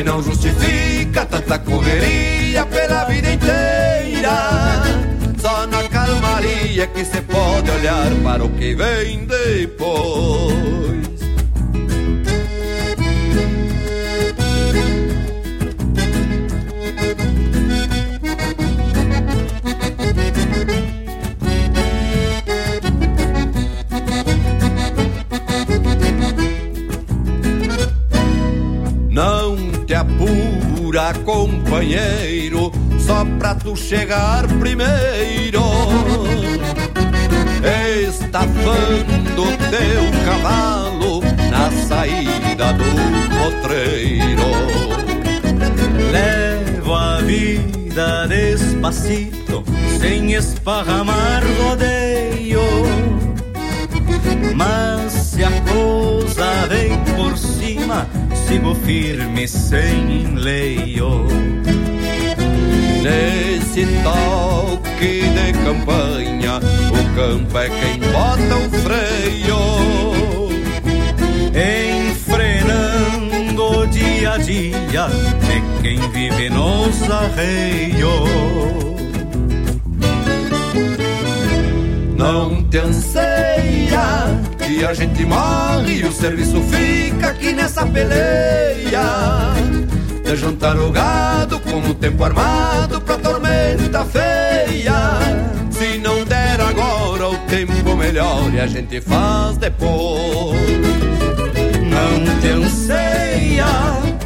E 0.01 0.03
não 0.03 0.23
justifica 0.23 1.27
tanta 1.27 1.59
correria 1.59 2.65
pela 2.65 3.05
vida 3.05 3.33
inteira. 3.33 4.31
Só 5.39 5.67
na 5.67 5.87
calmaria 5.91 6.87
que 6.87 7.05
se 7.05 7.21
pode 7.21 7.71
olhar 7.71 8.11
para 8.25 8.43
o 8.43 8.49
que 8.49 8.75
vem 8.75 9.27
depois. 9.27 11.20
Apura, 30.21 31.15
companheiro, 31.25 32.73
só 32.99 33.25
pra 33.39 33.55
tu 33.55 33.77
chegar 33.77 34.47
primeiro. 34.59 35.63
Estafando 38.07 39.45
teu 39.71 40.25
cavalo 40.25 41.21
na 41.51 41.71
saída 41.87 42.73
do 42.73 42.85
potreiro. 43.39 44.51
Levo 46.13 46.95
a 46.95 47.21
vida 47.21 48.27
despacito, 48.27 49.65
sem 50.01 50.35
esparramar 50.35 51.43
rodeio. 51.63 52.61
Mas 54.55 55.13
se 55.13 55.45
a 55.45 55.51
coisa 55.63 56.67
vem 56.69 56.99
por 57.17 57.37
cima, 57.37 58.07
sigo 58.51 58.75
firme 58.75 59.47
sem 59.47 60.25
enleio. 60.25 61.25
Nesse 63.01 63.87
toque 64.03 65.23
de 65.23 65.53
campanha, 65.65 66.59
o 66.59 67.15
campo 67.15 67.59
é 67.59 67.69
quem 67.69 68.01
bota 68.11 68.57
o 68.57 68.71
freio. 68.83 69.61
Enfrenando 72.11 73.63
o 73.63 73.87
dia 73.87 74.33
a 74.33 74.39
dia, 74.39 75.07
é 75.49 75.63
quem 75.81 76.01
vive 76.11 76.51
nos 76.51 77.09
arreios. 77.09 78.29
Não 82.17 82.65
te 82.65 82.79
anseia 82.79 84.50
que 84.71 84.85
a 84.85 84.95
gente 84.95 85.25
morre 85.25 85.97
e 85.97 86.05
o 86.05 86.13
serviço 86.13 86.63
fica 86.63 87.31
aqui 87.31 87.53
nessa 87.53 87.85
peleia. 87.85 89.03
De 90.23 90.37
juntar 90.37 90.77
o 90.79 90.93
gado 90.93 91.59
com 91.59 91.81
o 91.81 91.95
tempo 91.95 92.23
armado 92.23 93.01
pra 93.01 93.19
tormenta 93.19 94.05
feia. 94.05 94.95
Se 95.73 95.99
não 95.99 96.25
der 96.25 96.61
agora 96.61 97.31
o 97.31 97.37
tempo 97.49 97.97
melhor 97.97 98.53
e 98.55 98.61
a 98.61 98.67
gente 98.69 99.01
faz 99.01 99.57
depois. 99.57 100.61
Não 101.91 102.41
te 102.41 102.49
anseia 102.49 103.67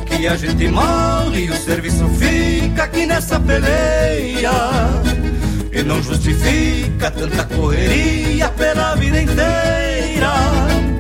que 0.05 0.27
a 0.27 0.37
gente 0.37 0.69
morre 0.69 1.47
e 1.47 1.51
o 1.51 1.57
serviço 1.57 2.07
fica 2.19 2.85
aqui 2.85 3.07
nessa 3.07 3.41
peleia 3.41 5.24
não 5.85 6.03
justifica 6.03 7.11
tanta 7.11 7.45
correria 7.45 8.49
pela 8.51 8.95
vida 8.95 9.21
inteira. 9.21 10.33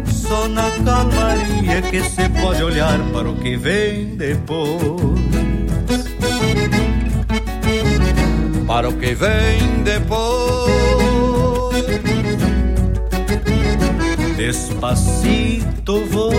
Só 0.07 0.49
na 0.49 0.70
calmaria 0.85 1.83
que 1.83 2.03
se 2.03 2.29
pode 2.40 2.62
olhar 2.62 2.99
para 3.12 3.29
o 3.31 3.37
que 3.37 3.57
vem 3.57 4.16
depois. 4.16 4.81
Para 8.66 8.88
o 8.88 8.92
que 8.94 9.14
vem 9.14 9.83
depois. 9.85 10.75
Despacito 14.37 16.05
vou. 16.07 16.33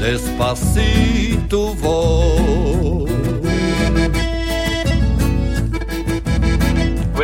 Despacito 0.00 1.74
vou 1.74 3.11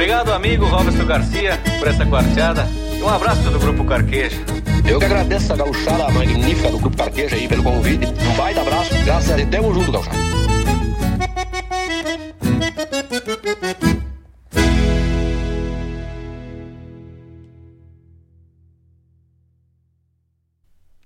Obrigado, 0.09 0.33
amigo 0.33 0.65
Roberto 0.65 1.05
Garcia, 1.05 1.61
por 1.79 1.87
essa 1.87 2.07
quarteada. 2.07 2.67
E 2.99 3.03
um 3.03 3.11
abraço 3.11 3.43
do 3.51 3.59
Grupo 3.59 3.85
Carqueja. 3.85 4.39
Eu 4.89 4.99
que 4.99 5.05
agradeço 5.05 5.53
a 5.53 5.57
gauchada 5.57 6.09
magnífica 6.11 6.71
do 6.71 6.79
Grupo 6.79 6.97
Carqueja 6.97 7.37
aí 7.37 7.47
pelo 7.47 7.63
convite. 7.63 8.07
Um 8.07 8.35
baita 8.35 8.63
abraço. 8.63 8.95
Graças 9.05 9.31
a 9.31 9.37
Deus, 9.37 9.51
tamo 9.51 9.75
junto, 9.75 9.93
gauchada. 9.93 10.17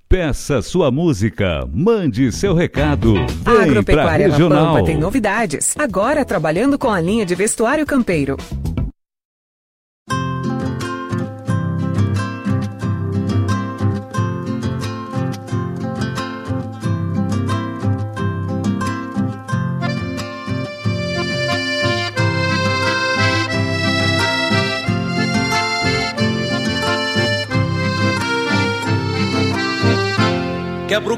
Peça 0.09 0.63
sua 0.63 0.93
música, 0.93 1.69
mande 1.75 2.31
seu 2.31 2.55
recado. 2.55 3.15
Vem 3.15 3.57
a 3.57 3.63
Agropecuária 3.63 4.29
pra 4.29 4.37
Regional. 4.37 4.75
Pampa 4.75 4.87
tem 4.87 4.97
novidades. 4.97 5.75
Agora 5.77 6.25
trabalhando 6.25 6.79
com 6.79 6.89
a 6.89 7.01
linha 7.01 7.27
de 7.27 7.35
vestuário 7.35 7.85
campeiro. 7.85 8.37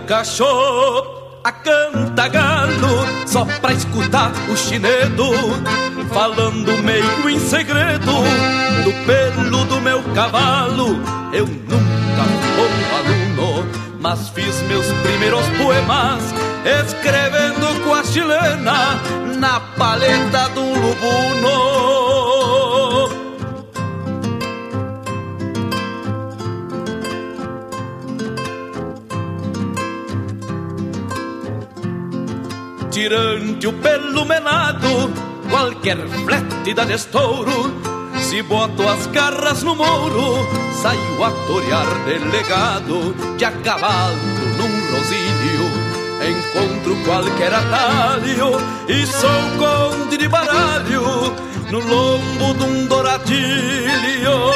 Cachorro, 0.04 1.40
a 1.42 1.50
canta 1.50 2.28
galo, 2.28 3.06
só 3.26 3.44
pra 3.44 3.72
escutar 3.72 4.32
o 4.50 4.56
chinedo, 4.56 5.30
falando 6.12 6.76
meio 6.82 7.28
em 7.28 7.38
segredo, 7.38 8.12
do 8.84 8.92
pelo 9.06 9.64
do 9.64 9.80
meu 9.80 10.02
cavalo. 10.14 11.00
Eu 11.32 11.46
nunca 11.46 12.24
fui 12.54 12.74
aluno, 12.98 13.66
mas 14.00 14.28
fiz 14.30 14.60
meus 14.68 14.86
primeiros 15.02 15.46
poemas, 15.58 16.22
escrevendo 16.84 17.84
com 17.84 17.94
a 17.94 18.04
chilena, 18.04 19.00
na 19.38 19.60
paleta 19.60 20.48
do 20.50 20.60
lubuno. 20.60 21.93
Tirante 32.94 33.66
o 33.66 33.72
pelo 33.72 34.24
melado, 34.24 35.10
qualquer 35.50 35.98
flete 36.24 36.72
dá 36.72 36.84
destouro. 36.84 37.74
Se 38.20 38.40
boto 38.42 38.88
as 38.88 39.08
garras 39.08 39.64
no 39.64 39.74
mouro, 39.74 40.46
saio 40.80 41.24
a 41.24 41.30
torear 41.48 41.88
delegado, 42.04 43.12
de 43.36 43.44
a 43.44 43.50
cavalo 43.50 44.14
num 44.56 44.96
rosilho. 44.96 45.66
Encontro 46.24 46.96
qualquer 47.04 47.52
atalho 47.52 48.60
e 48.88 49.04
sou 49.04 49.42
conde 49.58 50.16
de 50.16 50.28
baralho 50.28 51.34
no 51.72 51.80
lombo 51.80 52.54
de 52.54 52.64
um 52.64 52.86
douradilho. 52.86 54.54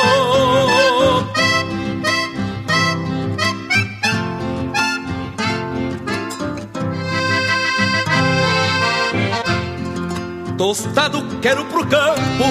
Tostado 10.59 11.23
quero 11.41 11.65
pro 11.67 11.87
campo, 11.87 12.45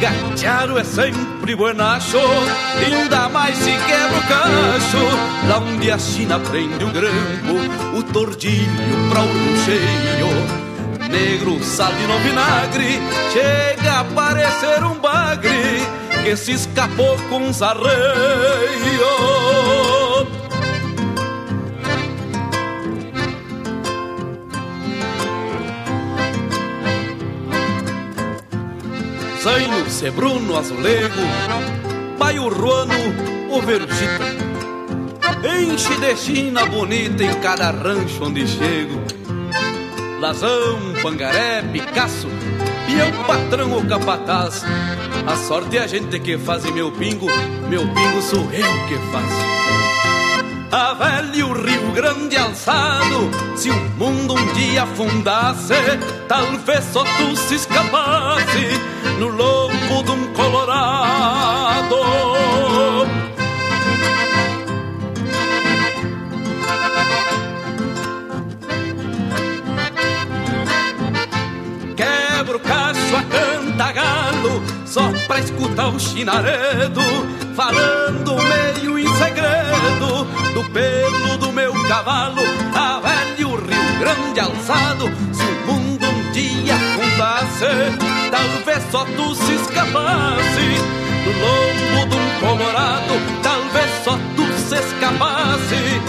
gatearo 0.00 0.78
é 0.78 0.84
sempre 0.84 1.54
buenacho, 1.54 2.16
ainda 2.78 3.28
mais 3.28 3.54
se 3.58 3.70
quebra 3.70 4.16
o 4.16 4.22
cacho, 4.22 4.96
lá 5.46 5.58
onde 5.58 5.90
a 5.90 5.98
China 5.98 6.40
prende 6.40 6.82
o 6.82 6.90
grampo, 6.90 7.98
o 7.98 8.02
tordilho 8.02 8.66
pra 9.10 9.20
o 9.20 9.26
cheio. 9.66 10.32
Negro, 11.10 11.62
sal 11.62 11.92
no 11.92 12.18
vinagre, 12.20 12.98
chega 13.34 14.00
a 14.00 14.04
parecer 14.04 14.82
um 14.82 14.98
bagre 14.98 15.82
que 16.24 16.34
se 16.34 16.52
escapou 16.52 17.18
com 17.28 17.50
os 17.50 17.60
arreios. 17.60 17.92
Zaino, 29.42 29.90
Sebruno, 29.90 30.56
Azulego, 30.56 31.20
Baio 32.16 32.48
Ruano, 32.48 32.94
o 33.50 33.60
Vergita. 33.60 34.24
Enche 35.58 35.96
de 35.96 36.16
China 36.16 36.64
bonita 36.66 37.24
em 37.24 37.34
cada 37.40 37.72
rancho 37.72 38.24
onde 38.24 38.46
chego. 38.46 39.02
Lazão, 40.20 40.78
Pangaré, 41.02 41.60
Picasso, 41.72 42.28
peão, 42.86 43.24
patrão 43.26 43.72
ou 43.72 43.84
capataz. 43.84 44.62
A 45.26 45.34
sorte 45.34 45.76
é 45.76 45.82
a 45.82 45.86
gente 45.88 46.20
que 46.20 46.38
faz 46.38 46.64
meu 46.70 46.92
pingo, 46.92 47.26
meu 47.68 47.82
pingo 47.82 48.22
sou 48.22 48.44
eu 48.52 48.86
que 48.86 48.96
faço 49.10 49.81
a 50.72 50.94
velho 50.94 51.52
Rio 51.52 51.92
Grande 51.92 52.36
alçado. 52.36 53.30
Se 53.56 53.70
o 53.70 53.74
mundo 53.98 54.34
um 54.34 54.52
dia 54.54 54.84
afundasse, 54.84 55.74
talvez 56.26 56.82
só 56.92 57.04
tu 57.04 57.36
se 57.36 57.56
escapasse 57.56 58.80
no 59.18 59.28
lombo 59.28 60.02
de 60.02 60.10
um 60.10 60.32
colorado. 60.32 61.96
Só 74.92 75.10
pra 75.26 75.40
escutar 75.40 75.88
o 75.88 75.98
chinaredo, 75.98 77.00
falando 77.56 78.36
meio 78.36 78.98
em 78.98 79.08
segredo 79.16 80.26
do 80.52 80.70
pelo 80.70 81.38
do 81.38 81.50
meu 81.50 81.72
cavalo, 81.88 82.42
a 82.74 83.00
velho 83.00 83.56
Rio 83.56 83.98
Grande 83.98 84.40
alçado. 84.40 85.06
Se 85.32 85.44
o 85.44 85.72
mundo 85.72 86.04
um 86.04 86.32
dia 86.32 86.74
afundasse, 86.74 87.96
talvez 88.30 88.82
só 88.90 89.06
tu 89.06 89.34
se 89.34 89.54
escapasse 89.54 90.68
do 91.24 91.30
lombo 91.40 92.14
um 92.14 92.40
colorado, 92.40 93.14
talvez 93.42 93.90
só 94.04 94.18
tu 94.36 94.44
se 94.58 94.74
escapasse 94.74 96.02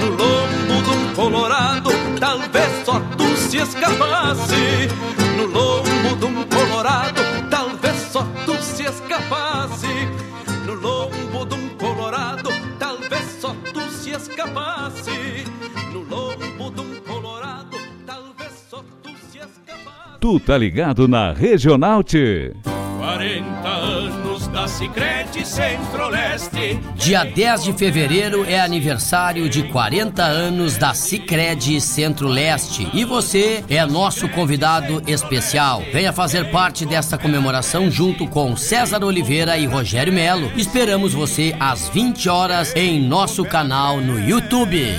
no 0.00 0.10
lombo 0.10 0.92
um 0.92 1.14
colorado, 1.16 1.90
talvez 2.20 2.84
só 2.86 3.00
tu 3.16 3.36
se 3.36 3.56
escapasse 3.56 4.88
no 5.36 5.46
lombo 5.46 6.26
um 6.26 6.44
colorado, 6.44 7.37
só 8.12 8.22
tu 8.46 8.56
se 8.62 8.84
escapasse 8.84 9.86
no 10.64 10.74
lombo 10.74 11.44
de 11.44 11.54
um 11.54 11.68
colorado, 11.76 12.50
talvez 12.78 13.22
só 13.40 13.54
tu 13.72 13.80
se 13.90 14.10
escapasse 14.10 15.44
no 15.92 16.00
lombo 16.00 16.70
de 16.70 16.80
um 16.80 17.00
colorado, 17.06 17.76
talvez 18.06 18.66
só 18.70 18.82
tu 19.02 19.10
se 19.30 19.38
escapasse. 19.38 20.18
Tu 20.20 20.40
tá 20.40 20.56
ligado 20.56 21.06
na 21.06 21.32
Regional 21.32 22.02
T. 22.02 22.54
40 22.98 23.40
anos 23.40 23.62
da 23.62 23.67
Sicredi 24.78 25.44
Centro-Leste. 25.44 26.78
Dia 26.94 27.24
10 27.24 27.64
de 27.64 27.72
fevereiro 27.72 28.44
é 28.44 28.60
aniversário 28.60 29.48
de 29.48 29.64
40 29.64 30.22
anos 30.22 30.76
da 30.76 30.94
Sicredi 30.94 31.80
Centro-Leste 31.80 32.88
e 32.94 33.04
você 33.04 33.64
é 33.68 33.84
nosso 33.84 34.28
convidado 34.28 35.02
especial. 35.04 35.82
Venha 35.92 36.12
fazer 36.12 36.52
parte 36.52 36.86
desta 36.86 37.18
comemoração 37.18 37.90
junto 37.90 38.24
com 38.28 38.56
César 38.56 39.02
Oliveira 39.02 39.58
e 39.58 39.66
Rogério 39.66 40.12
Melo. 40.12 40.52
Esperamos 40.56 41.12
você 41.12 41.56
às 41.58 41.88
20 41.88 42.28
horas 42.28 42.72
em 42.76 43.00
nosso 43.00 43.44
canal 43.44 44.00
no 44.00 44.16
YouTube. 44.20 44.94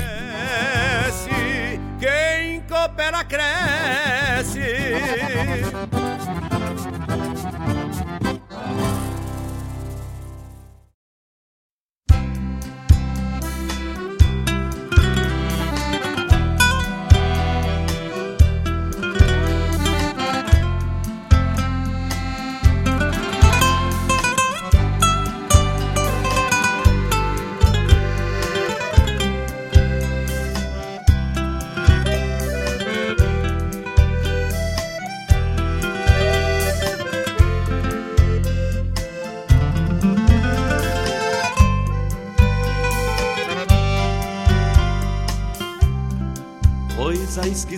Quem 2.02 2.62
coopera 2.68 3.24
cresce. 3.24 4.60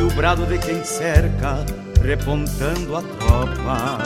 e 0.00 0.02
o 0.02 0.08
brado 0.08 0.46
de 0.46 0.56
quem 0.56 0.82
cerca, 0.82 1.58
repontando 2.02 2.96
a 2.96 3.02
tropa. 3.02 3.98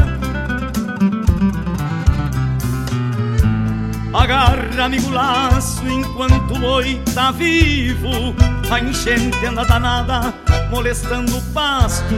Agarra, 4.13 4.85
amigo 4.85 5.11
laço, 5.11 5.87
enquanto 5.87 6.55
o 6.55 6.59
boi 6.59 7.01
tá 7.15 7.31
vivo. 7.31 8.35
A 8.71 8.81
enchente 8.81 9.47
anda 9.47 9.65
danada, 9.65 10.35
molestando 10.69 11.37
o 11.37 11.43
pasto, 11.53 12.15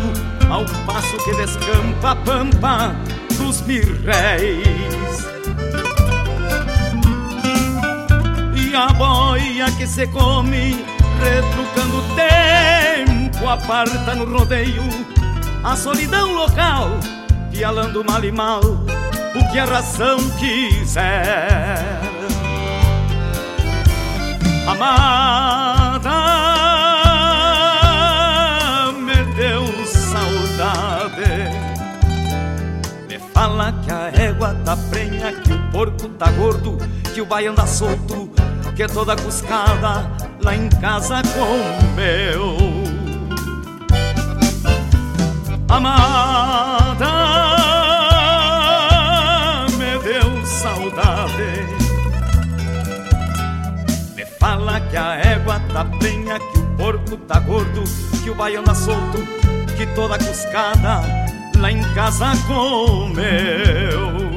ao 0.48 0.64
passo 0.86 1.16
que 1.18 1.34
descampa 1.36 2.12
a 2.12 2.16
pampa 2.16 2.96
dos 3.36 3.60
mirréis. 3.62 4.66
E 8.54 8.74
a 8.74 8.88
boia 8.94 9.70
que 9.72 9.86
se 9.86 10.06
come, 10.06 10.82
retrucando 11.20 11.98
o 11.98 12.14
tempo 12.14 13.15
tempo 13.46 13.48
aparta 13.48 14.14
no 14.14 14.24
rodeio 14.24 14.82
a 15.62 15.76
solidão 15.76 16.32
local, 16.32 16.90
pialando 17.50 18.04
mal 18.04 18.24
e 18.24 18.32
mal 18.32 18.60
o 18.60 19.52
que 19.52 19.58
a 19.58 19.64
ração 19.64 20.18
quiser. 20.38 21.78
Amada, 24.66 26.10
me 28.98 29.14
deu 29.34 29.64
saudade. 29.86 31.50
Me 33.08 33.18
fala 33.32 33.72
que 33.84 33.92
a 33.92 34.10
égua 34.24 34.54
tá 34.64 34.76
prenha, 34.90 35.32
que 35.32 35.52
o 35.52 35.70
porco 35.70 36.08
tá 36.10 36.30
gordo, 36.32 36.78
que 37.14 37.20
o 37.20 37.26
baiano 37.26 37.52
anda 37.52 37.66
solto, 37.66 38.30
que 38.74 38.86
toda 38.88 39.14
cuscada 39.16 40.10
lá 40.42 40.56
em 40.56 40.68
casa 40.68 41.22
comeu 41.34 42.95
amada 45.68 47.12
me 49.76 49.98
deu 50.02 50.46
saudade. 50.46 51.66
Me 54.14 54.24
fala 54.24 54.80
que 54.80 54.96
a 54.96 55.16
égua 55.16 55.60
tá 55.72 55.84
penha, 56.00 56.38
que 56.38 56.58
o 56.58 56.66
porco 56.76 57.16
tá 57.18 57.40
gordo, 57.40 57.82
que 58.22 58.30
o 58.30 58.34
baiano 58.34 58.66
tá 58.66 58.74
solto, 58.74 59.18
que 59.76 59.86
toda 59.94 60.18
cuscada 60.18 61.02
lá 61.58 61.70
em 61.70 61.82
casa 61.94 62.32
comeu. 62.46 64.36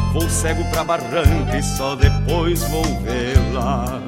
Vou 0.13 0.29
cego 0.29 0.63
pra 0.65 0.83
barranca 0.83 1.57
e 1.57 1.63
só 1.63 1.95
depois 1.95 2.61
vou 2.63 2.83
vê-la. 3.01 4.01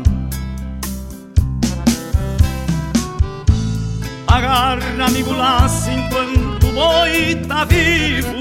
Agarra, 4.28 5.06
amigo, 5.06 5.32
laço 5.32 5.90
enquanto 5.90 6.68
o 6.68 6.74
boi 6.74 7.36
tá 7.48 7.64
vivo. 7.64 8.34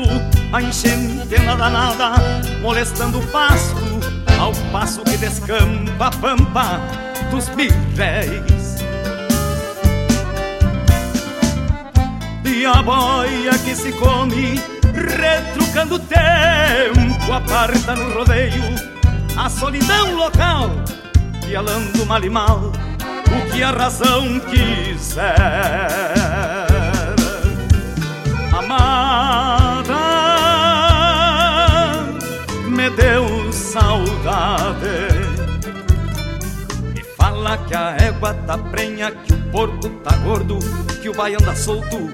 A 0.53 0.61
enchente 0.61 1.35
anda 1.41 1.55
danada, 1.55 2.15
molestando 2.61 3.21
o 3.21 3.27
pasto, 3.29 3.77
ao 4.41 4.53
passo 4.73 5.03
que 5.03 5.17
descampa 5.17 6.07
a 6.07 6.11
pampa 6.11 6.81
dos 7.31 7.49
birréis. 7.51 8.83
E 12.45 12.67
a 12.67 12.83
boia 12.83 13.57
que 13.59 13.75
se 13.77 13.93
come 13.93 14.72
retrucando 14.95 15.97
o 15.97 15.99
tempo, 15.99 17.33
aparta 17.33 17.95
no 17.95 18.15
rodeio 18.15 18.63
a 19.37 19.49
solidão 19.49 20.15
local, 20.15 20.71
pialando 21.45 22.05
mal 22.07 22.23
e 22.23 22.31
mal 22.31 22.73
o 23.27 23.51
que 23.51 23.63
a 23.63 23.71
razão 23.71 24.41
quiser. 24.41 25.27
Amada, 28.53 29.95
me 32.69 32.91
deu 32.91 33.53
saudade. 33.53 35.09
Me 36.95 37.03
fala 37.17 37.57
que 37.59 37.75
a 37.75 37.97
égua 37.99 38.35
tá 38.47 38.59
prenha, 38.59 39.11
que 39.11 39.33
o 39.33 39.39
porco 39.51 39.89
tá 40.05 40.15
gordo, 40.17 40.59
que 41.01 41.09
o 41.09 41.15
baiano 41.15 41.43
anda 41.43 41.57
solto 41.57 42.13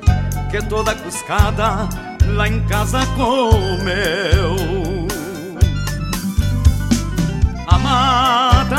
que 0.51 0.63
toda 0.63 0.95
cuscada 0.95 1.89
lá 2.35 2.49
em 2.49 2.61
casa 2.67 3.01
comeu. 3.17 4.57
Amada, 7.67 8.77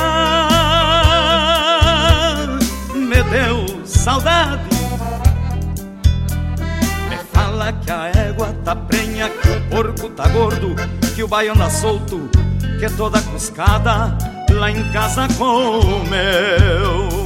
me 2.94 3.24
deu 3.24 3.86
saudade. 3.86 4.64
Me 7.10 7.18
fala 7.34 7.74
que 7.74 7.92
a 7.92 8.08
égua 8.08 8.54
tá 8.64 8.76
prenha, 8.76 9.30
que 9.30 9.50
o 9.50 9.62
porco 9.70 10.10
tá 10.10 10.28
gordo, 10.30 10.76
que 11.16 11.24
o 11.24 11.28
baiano 11.28 11.62
anda 11.62 11.70
solto, 11.70 12.30
que 12.80 12.90
toda 12.96 13.22
cuscada 13.22 14.18
lá 14.52 14.72
em 14.72 14.92
casa 14.92 15.28
comeu. 15.38 17.19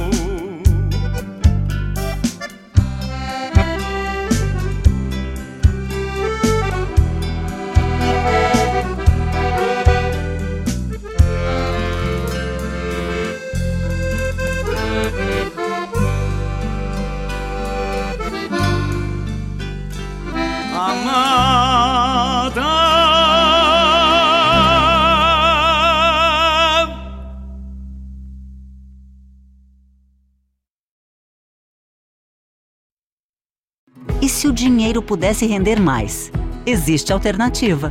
Se 34.44 34.48
o 34.48 34.52
dinheiro 34.52 35.00
pudesse 35.00 35.46
render 35.46 35.80
mais? 35.80 36.30
Existe 36.66 37.14
alternativa. 37.14 37.90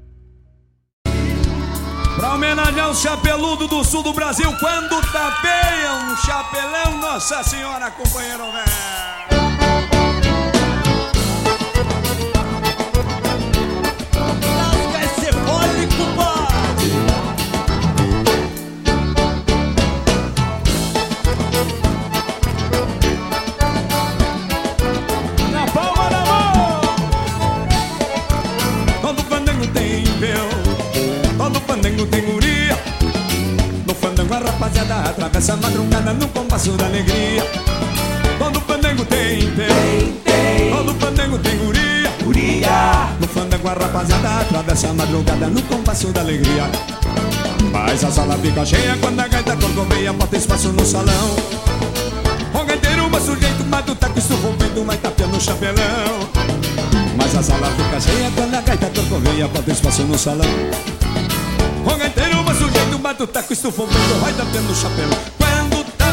Homenagear 2.41 2.89
o 2.89 2.95
chapeludo 2.95 3.67
do 3.67 3.83
sul 3.83 4.01
do 4.01 4.13
Brasil, 4.13 4.51
quando 4.59 4.99
tapeia 5.11 5.93
um 5.93 6.17
chapelão, 6.25 6.97
Nossa 6.97 7.43
Senhora, 7.43 7.91
companheiro 7.91 8.51
velho. 8.51 9.21
Fandango 31.81 32.05
tem 32.05 32.21
guria. 32.21 32.77
No 33.87 33.95
fandango 33.95 34.33
a 34.35 34.37
rapaziada 34.37 34.95
atravessa 35.09 35.53
a 35.53 35.57
madrugada 35.57 36.13
no 36.13 36.27
compasso 36.27 36.71
da 36.73 36.85
alegria. 36.85 37.43
Todo 38.37 38.61
fandango 38.61 39.03
tem, 39.05 39.39
tem, 39.39 40.13
tem 40.23 40.69
Todo 40.69 40.93
fandango 40.99 41.39
tem 41.39 41.57
guria, 41.57 42.13
guria. 42.23 43.09
No 43.19 43.27
fandango 43.27 43.67
a 43.67 43.73
rapaziada 43.73 44.41
atravessa 44.41 44.89
a 44.89 44.93
madrugada 44.93 45.47
no 45.47 45.61
compasso 45.63 46.07
da 46.09 46.21
alegria. 46.21 46.69
Mas 47.71 48.03
a 48.03 48.11
sala 48.11 48.37
fica 48.37 48.63
cheia 48.63 48.95
quando 49.01 49.19
a 49.19 49.27
gaita 49.27 49.57
corcoveia 49.57 50.13
bota 50.13 50.37
espaço 50.37 50.67
no 50.69 50.85
salão. 50.85 51.35
O 52.53 52.63
gaiteiro, 52.63 53.09
mas 53.09 53.23
sujeito, 53.23 53.65
estufa 54.17 54.47
o 54.47 54.51
vento, 54.51 54.83
mas 54.85 54.99
tapia 54.99 55.25
no 55.25 55.41
chapelão. 55.41 56.29
Mas 57.17 57.35
a 57.35 57.41
sala 57.41 57.71
fica 57.71 57.99
cheia 57.99 58.31
quando 58.35 58.53
a 58.53 58.61
gaita 58.61 58.87
corcoveia 58.93 59.47
bota 59.47 59.71
espaço 59.71 60.03
no 60.03 60.17
salão 60.17 61.00
Fogueteiro, 61.83 62.43
mas 62.43 62.57
sujeito, 62.57 62.97
bate 62.99 63.23
o 63.23 63.27
taco, 63.27 63.53
estufa 63.53 63.83
o 63.83 63.87
vento, 63.87 64.19
vai 64.21 64.33
tapendo 64.33 64.71
o 64.71 64.75
chapéu. 64.75 65.09
Quando 65.37 65.83
tá... 65.97 66.05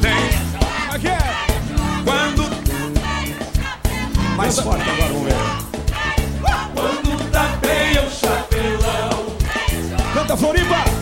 Tem... 0.00 0.94
Aqui 0.94 1.08
é... 1.08 1.46
Quando... 2.04 2.48
Mais 4.36 4.58
forte 4.58 4.88
agora, 4.88 5.12
vamos 5.12 5.24
ver. 5.24 5.34
Quando 6.74 7.30
tapeia 7.30 8.02
o 8.02 8.10
chapelão. 8.10 9.36
Canta, 10.14 10.36
Floripa! 10.36 10.95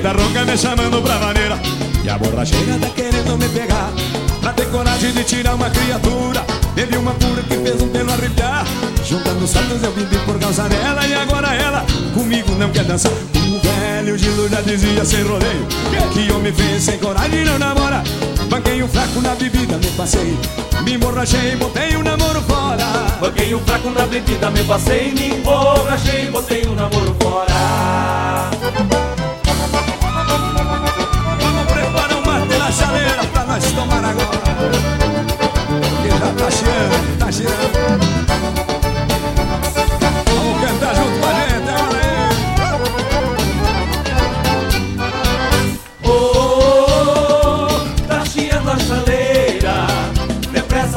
Gaita 0.00 0.12
ronca 0.18 0.44
me 0.46 0.56
chamando 0.56 1.02
pra 1.02 1.18
maneira. 1.18 1.58
E 2.02 2.08
a 2.08 2.16
borracheira 2.16 2.78
tá 2.80 2.88
querendo 2.88 3.36
me 3.36 3.46
pegar. 3.50 3.92
Pra 4.40 4.50
ter 4.54 4.66
coragem 4.70 5.12
de 5.12 5.22
tirar 5.24 5.54
uma 5.54 5.68
criatura. 5.68 6.40
Teve 6.74 6.96
uma 6.96 7.12
pura 7.12 7.42
que 7.42 7.54
fez 7.56 7.82
um 7.82 7.88
pelo 7.88 8.10
arrepiar. 8.10 8.64
Juntando 9.04 9.44
os 9.44 9.52
fatos 9.52 9.82
eu 9.82 9.92
vivi 9.92 10.16
por 10.20 10.38
causa 10.38 10.66
dela. 10.70 11.06
E 11.06 11.12
agora 11.12 11.54
ela 11.54 11.84
comigo 12.14 12.54
não 12.54 12.70
quer 12.70 12.84
dançar. 12.84 13.12
O 13.12 13.60
velho 13.60 14.16
Gilo 14.16 14.48
já 14.48 14.62
dizia 14.62 15.04
sem 15.04 15.22
rodeio. 15.22 15.66
Que 16.14 16.32
homem 16.32 16.52
fez 16.54 16.82
sem 16.82 16.98
coragem 16.98 17.44
não 17.44 17.58
namora? 17.58 18.02
Banquei 18.48 18.82
um 18.82 18.88
fraco 18.88 19.20
na 19.20 19.34
bebida, 19.34 19.76
me 19.76 19.90
passei. 19.98 20.38
Me 20.82 20.94
emborrachei, 20.94 21.56
botei 21.56 21.94
o 21.94 22.00
um 22.00 22.02
namoro 22.02 22.40
fora. 22.42 22.86
Banquei 23.20 23.54
um 23.54 23.60
fraco 23.60 23.90
na 23.90 24.06
bebida, 24.06 24.50
me 24.50 24.64
passei. 24.64 25.12
Me 25.12 25.34
emborrachei, 25.34 26.30
botei 26.30 26.62
o 26.62 26.70
um 26.70 26.74
namoro 26.74 27.14
fora 27.20 27.89
na 32.70 32.72
chaleira 32.72 33.24
Pra 33.32 33.44
nós 33.44 33.72
tomar 33.72 34.04
agora 34.04 34.38
Que 36.02 36.08
já 36.08 36.32
tá 36.34 36.50
cheirando, 36.50 37.18
tá 37.18 37.32
cheirando. 37.32 38.10
Vamos 40.26 40.60
cantar 40.60 40.94
junto 40.94 41.18
com 41.20 41.26
a 41.26 41.32
gente 41.32 41.68
agora 41.68 41.98
aí. 41.98 42.20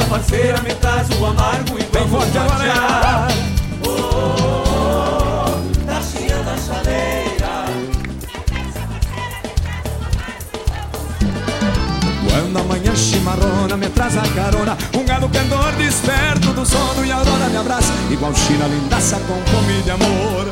Parceira, 0.09 0.61
me 0.61 0.75
traz 0.75 1.09
o 1.19 1.25
amargo 1.25 1.79
e 1.79 1.83
vamos 1.91 2.11
forte 2.11 2.37
matear. 2.37 3.42
Amanhã 13.23 13.39
chimarrona 13.39 13.77
me 13.77 13.89
traz 13.89 14.17
a 14.17 14.21
carona. 14.21 14.77
Um 14.95 15.05
gado 15.05 15.29
cantor 15.29 15.71
desperto 15.73 16.53
do 16.53 16.65
sono 16.65 17.05
E 17.05 17.11
a 17.11 17.15
aurora 17.15 17.47
me 17.47 17.57
abraça. 17.57 17.93
Igual 18.11 18.33
China 18.35 18.67
lindaça 18.67 19.19
com 19.21 19.41
fome 19.51 19.81
de 19.81 19.91
amor. 19.91 20.51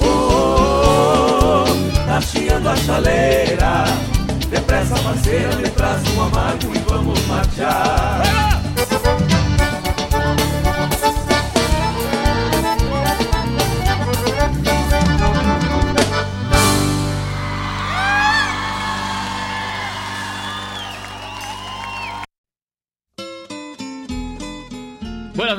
Oh, 0.00 0.04
oh, 0.04 1.64
oh, 1.64 2.06
Tá 2.06 2.20
chiando 2.20 2.68
a 2.68 2.76
chaleira. 2.76 3.84
Depressa 4.50 4.94
parceira, 4.96 5.56
me 5.56 5.68
traz 5.68 6.02
um 6.16 6.22
amargo 6.22 6.74
e 6.74 6.78
vamos 6.78 7.26
marchar 7.26 8.47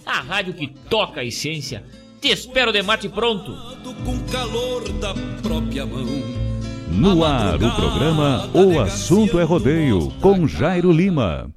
a 0.05 0.21
rádio 0.21 0.53
que 0.53 0.67
toca 0.67 1.21
a 1.21 1.25
essência. 1.25 1.83
Te 2.21 2.29
espero 2.29 2.71
de 2.71 2.81
mate 2.81 3.09
pronto. 3.09 3.55
Com 4.05 4.19
calor 4.31 4.87
da 4.93 5.13
própria 5.41 5.85
mão. 5.85 6.05
No 6.89 7.25
ar, 7.25 7.55
o 7.55 7.71
programa 7.75 8.49
O 8.53 8.79
Assunto 8.79 9.39
é 9.39 9.43
Rodeio, 9.43 10.11
com 10.21 10.47
Jairo 10.47 10.91
Lima. 10.91 11.51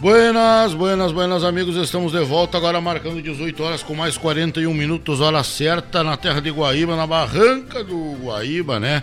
Buenas, 0.00 0.74
buenas, 0.74 1.10
buenas 1.10 1.42
amigos, 1.42 1.74
estamos 1.74 2.12
de 2.12 2.20
volta 2.20 2.56
agora 2.56 2.80
marcando 2.80 3.20
18 3.20 3.60
horas 3.60 3.82
com 3.82 3.96
mais 3.96 4.16
41 4.16 4.72
minutos, 4.72 5.20
hora 5.20 5.42
certa 5.42 6.04
na 6.04 6.16
terra 6.16 6.40
de 6.40 6.50
Guaíba, 6.50 6.94
na 6.94 7.04
barranca 7.04 7.82
do 7.82 8.12
Guaíba, 8.22 8.78
né? 8.78 9.02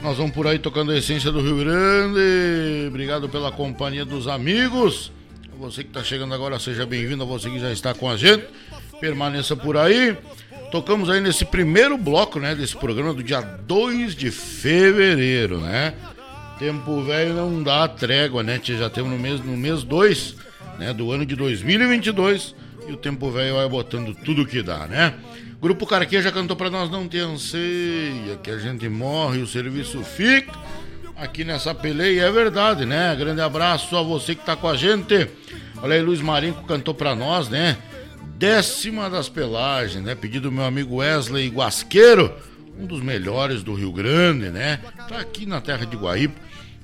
Nós 0.00 0.16
vamos 0.16 0.32
por 0.32 0.46
aí 0.46 0.58
tocando 0.58 0.92
a 0.92 0.96
essência 0.96 1.30
do 1.30 1.42
Rio 1.42 1.58
Grande. 1.58 2.88
Obrigado 2.88 3.28
pela 3.28 3.52
companhia 3.52 4.02
dos 4.02 4.26
amigos. 4.26 5.12
Você 5.58 5.84
que 5.84 5.90
está 5.90 6.02
chegando 6.02 6.32
agora, 6.32 6.58
seja 6.58 6.86
bem-vindo. 6.86 7.26
Você 7.26 7.50
que 7.50 7.60
já 7.60 7.70
está 7.70 7.92
com 7.92 8.08
a 8.08 8.16
gente, 8.16 8.46
permaneça 8.98 9.54
por 9.54 9.76
aí. 9.76 10.16
Tocamos 10.72 11.10
aí 11.10 11.20
nesse 11.20 11.44
primeiro 11.44 11.98
bloco, 11.98 12.40
né, 12.40 12.54
desse 12.54 12.74
programa 12.76 13.12
do 13.12 13.22
dia 13.22 13.42
2 13.42 14.14
de 14.14 14.30
fevereiro, 14.30 15.60
né? 15.60 15.92
Tempo 16.60 17.02
velho 17.02 17.32
não 17.32 17.62
dá 17.62 17.88
trégua, 17.88 18.42
né? 18.42 18.60
Já 18.62 18.90
temos 18.90 19.10
no 19.10 19.18
mês 19.18 19.40
no 19.40 19.56
mês 19.56 19.82
2, 19.82 20.36
né, 20.78 20.92
do 20.92 21.10
ano 21.10 21.24
de 21.24 21.34
2022 21.34 22.54
e 22.86 22.92
o 22.92 22.98
tempo 22.98 23.30
velho 23.30 23.54
vai 23.54 23.66
botando 23.66 24.14
tudo 24.14 24.46
que 24.46 24.62
dá, 24.62 24.86
né? 24.86 25.14
Grupo 25.58 25.86
Carqueja 25.86 26.24
já 26.24 26.32
cantou 26.32 26.54
para 26.54 26.68
nós 26.68 26.90
não 26.90 27.08
ter 27.08 27.20
anseia, 27.20 28.36
que 28.42 28.50
a 28.50 28.58
gente 28.58 28.86
morre 28.90 29.40
o 29.40 29.46
serviço 29.46 30.04
fica 30.04 30.52
aqui 31.16 31.44
nessa 31.44 31.74
peleia, 31.74 32.24
é 32.24 32.30
verdade, 32.30 32.84
né? 32.84 33.16
Grande 33.16 33.40
abraço 33.40 33.96
a 33.96 34.02
você 34.02 34.34
que 34.34 34.44
tá 34.44 34.54
com 34.54 34.68
a 34.68 34.76
gente. 34.76 35.28
Olha 35.82 35.94
aí, 35.94 36.02
Luiz 36.02 36.20
Marinco 36.20 36.64
cantou 36.64 36.92
para 36.92 37.14
nós, 37.14 37.48
né? 37.48 37.78
Décima 38.36 39.08
das 39.08 39.30
pelagens, 39.30 40.02
né? 40.04 40.14
Pedido 40.14 40.50
do 40.50 40.52
meu 40.52 40.64
amigo 40.64 40.96
Wesley 40.96 41.48
Guasqueiro, 41.48 42.34
um 42.80 42.86
dos 42.86 43.02
melhores 43.02 43.62
do 43.62 43.74
Rio 43.74 43.92
Grande, 43.92 44.48
né? 44.50 44.80
Tá 45.08 45.18
aqui 45.18 45.44
na 45.44 45.60
terra 45.60 45.84
de 45.84 45.96
Guaíba 45.96 46.34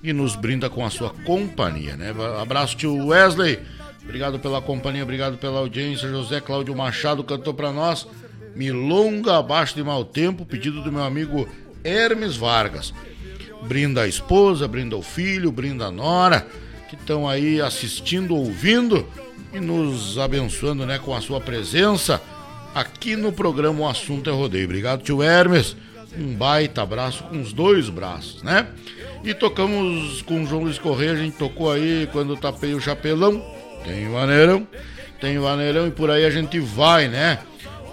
e 0.03 0.13
nos 0.13 0.37
brinda 0.37 0.69
com 0.69 0.85
a 0.85 0.91
sua 0.91 1.11
companhia, 1.11 1.97
né? 1.97 2.13
Abraço 2.41 2.77
tio 2.77 3.07
Wesley, 3.07 3.59
obrigado 4.03 4.39
pela 4.39 4.61
companhia, 4.61 5.03
obrigado 5.03 5.39
pela 5.39 5.59
audiência. 5.59 6.09
José 6.09 6.41
Cláudio 6.41 6.77
Machado 6.77 7.25
cantou 7.25 7.55
para 7.55 7.73
nós 7.73 8.07
Milonga 8.55 9.39
abaixo 9.39 9.75
de 9.75 9.83
mau 9.83 10.05
tempo, 10.05 10.45
pedido 10.45 10.83
do 10.83 10.93
meu 10.93 11.03
amigo 11.03 11.49
Hermes 11.83 12.37
Vargas. 12.37 12.93
Brinda 13.63 14.03
a 14.03 14.09
esposa, 14.09 14.69
brinda 14.69 14.97
o 14.97 15.03
filho, 15.03 15.51
brinda 15.51 15.87
a 15.87 15.91
nora, 15.91 16.47
que 16.89 16.95
estão 16.95 17.29
aí 17.29 17.61
assistindo, 17.61 18.35
ouvindo 18.35 19.07
e 19.53 19.61
nos 19.61 20.19
abençoando, 20.19 20.87
né, 20.87 20.99
com 20.99 21.15
a 21.15 21.21
sua 21.21 21.41
presença 21.41 22.21
aqui 22.75 23.17
no 23.17 23.33
programa 23.33 23.81
O 23.81 23.89
Assunto 23.89 24.29
é 24.29 24.33
Rodeio. 24.33 24.67
Obrigado, 24.67 25.03
tio 25.03 25.23
Hermes. 25.23 25.75
Um 26.19 26.35
baita 26.35 26.83
abraço 26.83 27.25
com 27.25 27.41
os 27.41 27.53
dois 27.53 27.89
braços, 27.89 28.43
né? 28.43 28.67
E 29.23 29.35
tocamos 29.35 30.23
com 30.23 30.43
o 30.43 30.47
João 30.47 30.63
Luiz 30.63 30.79
Correia, 30.79 31.13
a 31.13 31.17
gente 31.17 31.37
tocou 31.37 31.71
aí 31.71 32.09
quando 32.13 32.37
tapei 32.37 32.75
o 32.75 32.81
chapelão. 32.81 33.45
Tem 33.85 34.09
vaneirão, 34.11 34.67
tem 35.21 35.39
vaneirão 35.39 35.87
e 35.87 35.91
por 35.91 36.11
aí 36.11 36.25
a 36.25 36.31
gente 36.31 36.59
vai, 36.59 37.09
né? 37.09 37.39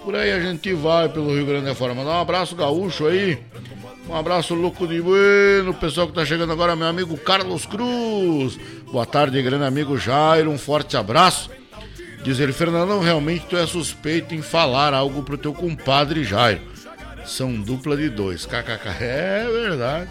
Por 0.02 0.14
aí 0.14 0.32
a 0.32 0.40
gente 0.40 0.72
vai 0.74 1.08
pelo 1.08 1.34
Rio 1.34 1.46
Grande 1.46 1.66
do 1.66 1.74
Fora. 1.74 1.94
Mandar 1.94 2.12
um 2.12 2.20
abraço 2.20 2.54
gaúcho 2.54 3.06
aí. 3.06 3.38
Um 4.08 4.14
abraço 4.14 4.54
louco 4.54 4.86
de 4.86 5.00
bueno, 5.00 5.72
pessoal 5.74 6.06
que 6.06 6.12
tá 6.12 6.26
chegando 6.26 6.52
agora, 6.52 6.76
meu 6.76 6.86
amigo 6.86 7.16
Carlos 7.16 7.64
Cruz. 7.64 8.58
Boa 8.92 9.06
tarde, 9.06 9.40
grande 9.40 9.64
amigo 9.64 9.96
Jairo, 9.96 10.50
um 10.50 10.58
forte 10.58 10.96
abraço. 10.96 11.50
Diz 12.22 12.38
ele, 12.38 12.52
Fernandão, 12.52 13.00
realmente 13.00 13.46
tu 13.46 13.56
é 13.56 13.66
suspeito 13.66 14.34
em 14.34 14.42
falar 14.42 14.92
algo 14.92 15.22
pro 15.22 15.38
teu 15.38 15.54
compadre 15.54 16.22
Jairo. 16.22 16.60
São 17.24 17.52
dupla 17.60 17.96
de 17.96 18.08
dois, 18.08 18.46
kkk. 18.46 18.88
É 19.00 19.46
verdade. 19.50 20.08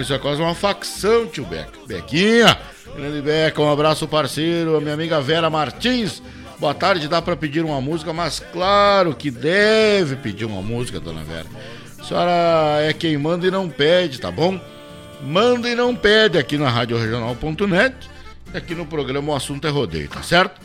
Isso 0.00 0.12
é 0.12 0.18
quase 0.18 0.40
uma 0.40 0.54
facção, 0.54 1.26
tio 1.26 1.44
Beca. 1.44 1.78
Bequinha, 1.86 2.58
grande 2.96 3.22
Beca, 3.22 3.62
um 3.62 3.70
abraço 3.70 4.08
parceiro, 4.08 4.76
a 4.76 4.80
minha 4.80 4.94
amiga 4.94 5.20
Vera 5.20 5.48
Martins. 5.48 6.20
Boa 6.58 6.74
tarde, 6.74 7.06
dá 7.08 7.22
para 7.22 7.36
pedir 7.36 7.64
uma 7.64 7.80
música, 7.80 8.12
mas 8.12 8.40
claro 8.40 9.14
que 9.14 9.30
deve 9.30 10.16
pedir 10.16 10.44
uma 10.44 10.60
música, 10.60 10.98
dona 10.98 11.22
Vera. 11.22 11.46
A 11.98 12.04
senhora 12.04 12.82
é 12.82 12.92
quem 12.92 13.16
manda 13.16 13.46
e 13.46 13.50
não 13.50 13.68
pede, 13.68 14.20
tá 14.20 14.30
bom? 14.30 14.60
Manda 15.22 15.68
e 15.68 15.74
não 15.74 15.94
pede 15.94 16.36
aqui 16.36 16.58
na 16.58 16.68
Rádio 16.68 16.98
Regional.net 16.98 17.94
e 18.52 18.56
aqui 18.56 18.74
no 18.74 18.86
programa 18.86 19.32
O 19.32 19.36
Assunto 19.36 19.66
é 19.66 19.70
Rodeio, 19.70 20.08
tá 20.08 20.22
certo? 20.22 20.60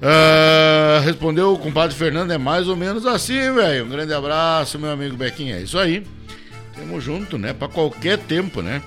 Uh, 0.00 1.04
respondeu 1.04 1.52
o 1.52 1.58
compadre 1.58 1.94
Fernando, 1.94 2.30
é 2.30 2.38
mais 2.38 2.68
ou 2.68 2.76
menos 2.76 3.04
assim, 3.04 3.52
velho. 3.52 3.84
Um 3.84 3.88
grande 3.88 4.14
abraço, 4.14 4.78
meu 4.78 4.90
amigo 4.90 5.16
Bequinha. 5.16 5.56
É 5.56 5.62
isso 5.62 5.78
aí. 5.78 6.06
Tamo 6.74 7.00
junto, 7.00 7.36
né? 7.36 7.52
Pra 7.52 7.68
qualquer 7.68 8.18
tempo, 8.18 8.62
né? 8.62 8.82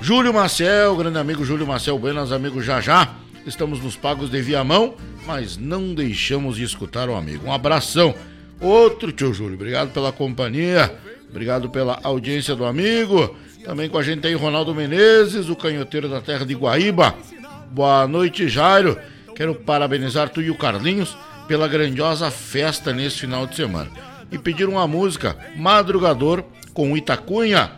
Júlio 0.00 0.32
Marcel, 0.32 0.96
grande 0.96 1.18
amigo 1.18 1.44
Júlio 1.44 1.66
Marcel, 1.66 1.98
buenas 1.98 2.32
amigos 2.32 2.64
já 2.64 2.80
já. 2.80 3.14
Estamos 3.46 3.82
nos 3.82 3.94
pagos 3.94 4.30
de 4.30 4.40
viamão, 4.40 4.94
mas 5.26 5.58
não 5.58 5.94
deixamos 5.94 6.56
de 6.56 6.62
escutar 6.62 7.10
o 7.10 7.14
amigo. 7.14 7.46
Um 7.46 7.52
abração. 7.52 8.14
Outro 8.60 9.12
tio 9.12 9.34
Júlio, 9.34 9.54
obrigado 9.54 9.92
pela 9.92 10.10
companhia, 10.12 10.94
obrigado 11.28 11.68
pela 11.68 12.00
audiência 12.02 12.54
do 12.54 12.64
amigo. 12.64 13.36
Também 13.64 13.88
com 13.88 13.98
a 13.98 14.02
gente 14.02 14.26
aí 14.26 14.34
Ronaldo 14.34 14.74
Menezes, 14.74 15.50
o 15.50 15.56
canhoteiro 15.56 16.08
da 16.08 16.22
terra 16.22 16.46
de 16.46 16.54
Guaíba. 16.54 17.14
Boa 17.70 18.06
noite, 18.06 18.48
Jairo. 18.48 18.98
Quero 19.34 19.54
parabenizar 19.54 20.28
tu 20.28 20.40
e 20.40 20.50
o 20.50 20.56
Carlinhos 20.56 21.16
pela 21.48 21.68
grandiosa 21.68 22.30
festa 22.30 22.92
nesse 22.92 23.20
final 23.20 23.46
de 23.46 23.56
semana 23.56 23.90
e 24.30 24.38
pedir 24.38 24.68
uma 24.68 24.86
música, 24.86 25.36
Madrugador, 25.56 26.44
com 26.72 26.96
Itacunha. 26.96 27.72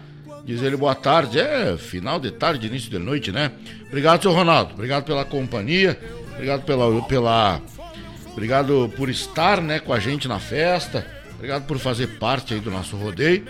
Diz 0.44 0.62
ele 0.62 0.76
boa 0.76 0.94
tarde, 0.94 1.40
é 1.40 1.76
final 1.76 2.20
de 2.20 2.30
tarde, 2.30 2.66
início 2.66 2.88
de 2.88 2.98
noite, 2.98 3.32
né? 3.32 3.50
Obrigado, 3.88 4.22
seu 4.22 4.32
Ronaldo, 4.32 4.74
obrigado 4.74 5.04
pela 5.04 5.24
companhia, 5.24 5.98
obrigado 6.34 6.62
pela, 6.64 7.02
pela, 7.02 7.60
obrigado 8.32 8.92
por 8.96 9.10
estar, 9.10 9.60
né, 9.60 9.80
com 9.80 9.92
a 9.92 9.98
gente 9.98 10.28
na 10.28 10.38
festa, 10.38 11.04
obrigado 11.34 11.66
por 11.66 11.78
fazer 11.78 12.06
parte 12.18 12.54
aí 12.54 12.60
do 12.60 12.70
nosso 12.70 12.96
rodeio. 12.96 13.44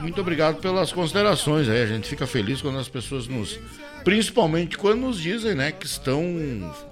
Muito 0.00 0.18
obrigado 0.20 0.56
pelas 0.56 0.90
considerações 0.92 1.68
aí, 1.68 1.82
a 1.82 1.86
gente 1.86 2.08
fica 2.08 2.26
feliz 2.26 2.62
quando 2.62 2.78
as 2.78 2.88
pessoas 2.88 3.28
nos, 3.28 3.58
principalmente 4.04 4.76
quando 4.78 5.00
nos 5.00 5.20
dizem, 5.20 5.54
né, 5.54 5.72
que 5.72 5.86
estão, 5.86 6.24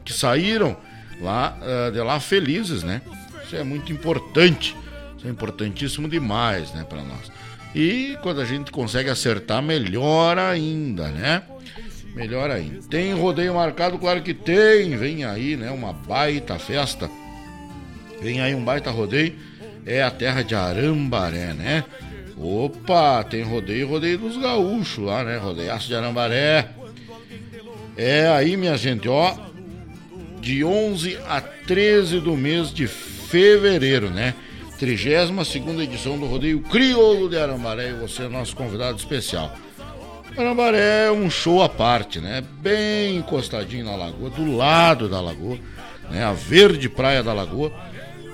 que 0.04 0.12
saíram 0.12 0.76
lá 1.20 1.58
uh, 1.60 1.92
de 1.92 1.98
lá 2.00 2.20
felizes, 2.20 2.82
né? 2.82 3.02
Isso 3.44 3.56
é 3.56 3.64
muito 3.64 3.92
importante. 3.92 4.76
Isso 5.16 5.26
é 5.26 5.30
importantíssimo 5.30 6.08
demais, 6.08 6.72
né, 6.72 6.84
para 6.88 7.02
nós. 7.02 7.30
E 7.74 8.16
quando 8.22 8.40
a 8.40 8.44
gente 8.44 8.70
consegue 8.70 9.10
acertar, 9.10 9.62
melhor 9.62 10.38
ainda, 10.38 11.08
né? 11.08 11.42
Melhor 12.14 12.50
ainda. 12.50 12.80
Tem 12.88 13.12
rodeio 13.12 13.54
marcado? 13.54 13.98
Claro 13.98 14.22
que 14.22 14.34
tem. 14.34 14.96
Vem 14.96 15.24
aí, 15.24 15.56
né? 15.56 15.70
Uma 15.70 15.92
baita 15.92 16.58
festa. 16.58 17.10
Vem 18.20 18.40
aí 18.40 18.54
um 18.54 18.64
baita 18.64 18.90
rodeio. 18.90 19.36
É 19.86 20.02
a 20.02 20.10
terra 20.10 20.42
de 20.42 20.54
Arambaré, 20.54 21.52
né? 21.52 21.84
Opa, 22.36 23.24
tem 23.24 23.42
rodeio, 23.42 23.88
rodeio 23.88 24.18
dos 24.18 24.36
gaúchos 24.36 25.04
lá, 25.04 25.22
né? 25.24 25.36
Rodeiaço 25.36 25.86
de 25.86 25.94
Arambaré. 25.94 26.70
É 28.00 28.28
aí, 28.28 28.56
minha 28.56 28.76
gente, 28.76 29.08
ó. 29.08 29.34
De 30.40 30.64
11 30.64 31.18
a 31.28 31.40
13 31.40 32.20
do 32.20 32.36
mês 32.36 32.72
de 32.72 32.86
fevereiro, 32.86 34.08
né? 34.08 34.34
32 34.78 35.80
edição 35.80 36.16
do 36.16 36.26
Rodeio 36.26 36.60
Crioulo 36.60 37.28
de 37.28 37.36
Arambaré 37.36 37.90
e 37.90 37.94
você 37.94 38.22
é 38.22 38.28
nosso 38.28 38.54
convidado 38.54 38.96
especial. 38.96 39.52
Arambaré 40.36 41.06
é 41.06 41.10
um 41.10 41.28
show 41.28 41.60
à 41.60 41.68
parte, 41.68 42.20
né? 42.20 42.44
Bem 42.60 43.16
encostadinho 43.16 43.86
na 43.86 43.96
lagoa, 43.96 44.30
do 44.30 44.56
lado 44.56 45.08
da 45.08 45.20
lagoa, 45.20 45.58
né? 46.08 46.22
A 46.22 46.32
verde 46.32 46.88
praia 46.88 47.20
da 47.20 47.32
lagoa. 47.32 47.72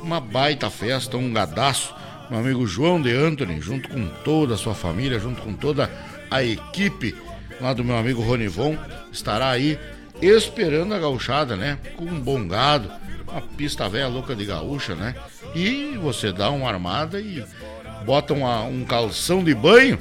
Uma 0.02 0.20
baita 0.20 0.68
festa, 0.68 1.16
um 1.16 1.32
gadaço. 1.32 1.94
Meu 2.28 2.40
amigo 2.40 2.66
João 2.66 3.00
de 3.00 3.10
Anthony, 3.16 3.58
junto 3.62 3.88
com 3.88 4.08
toda 4.22 4.52
a 4.52 4.58
sua 4.58 4.74
família, 4.74 5.18
junto 5.18 5.40
com 5.40 5.54
toda 5.54 5.90
a 6.30 6.44
equipe 6.44 7.14
lá 7.60 7.72
do 7.72 7.84
meu 7.84 7.96
amigo 7.96 8.22
Ronivon, 8.22 8.76
estará 9.12 9.50
aí 9.50 9.78
esperando 10.20 10.94
a 10.94 10.98
gauchada, 10.98 11.56
né? 11.56 11.78
Com 11.96 12.04
um 12.04 12.20
bom 12.20 12.46
gado, 12.46 12.90
uma 13.28 13.40
pista 13.40 13.88
velha 13.88 14.08
louca 14.08 14.34
de 14.34 14.44
gaúcha, 14.44 14.94
né? 14.94 15.14
E 15.54 15.98
você 16.00 16.32
dá 16.32 16.50
uma 16.50 16.68
armada 16.68 17.20
e 17.20 17.44
bota 18.04 18.34
uma, 18.34 18.62
um 18.64 18.84
calção 18.84 19.42
de 19.42 19.54
banho, 19.54 19.98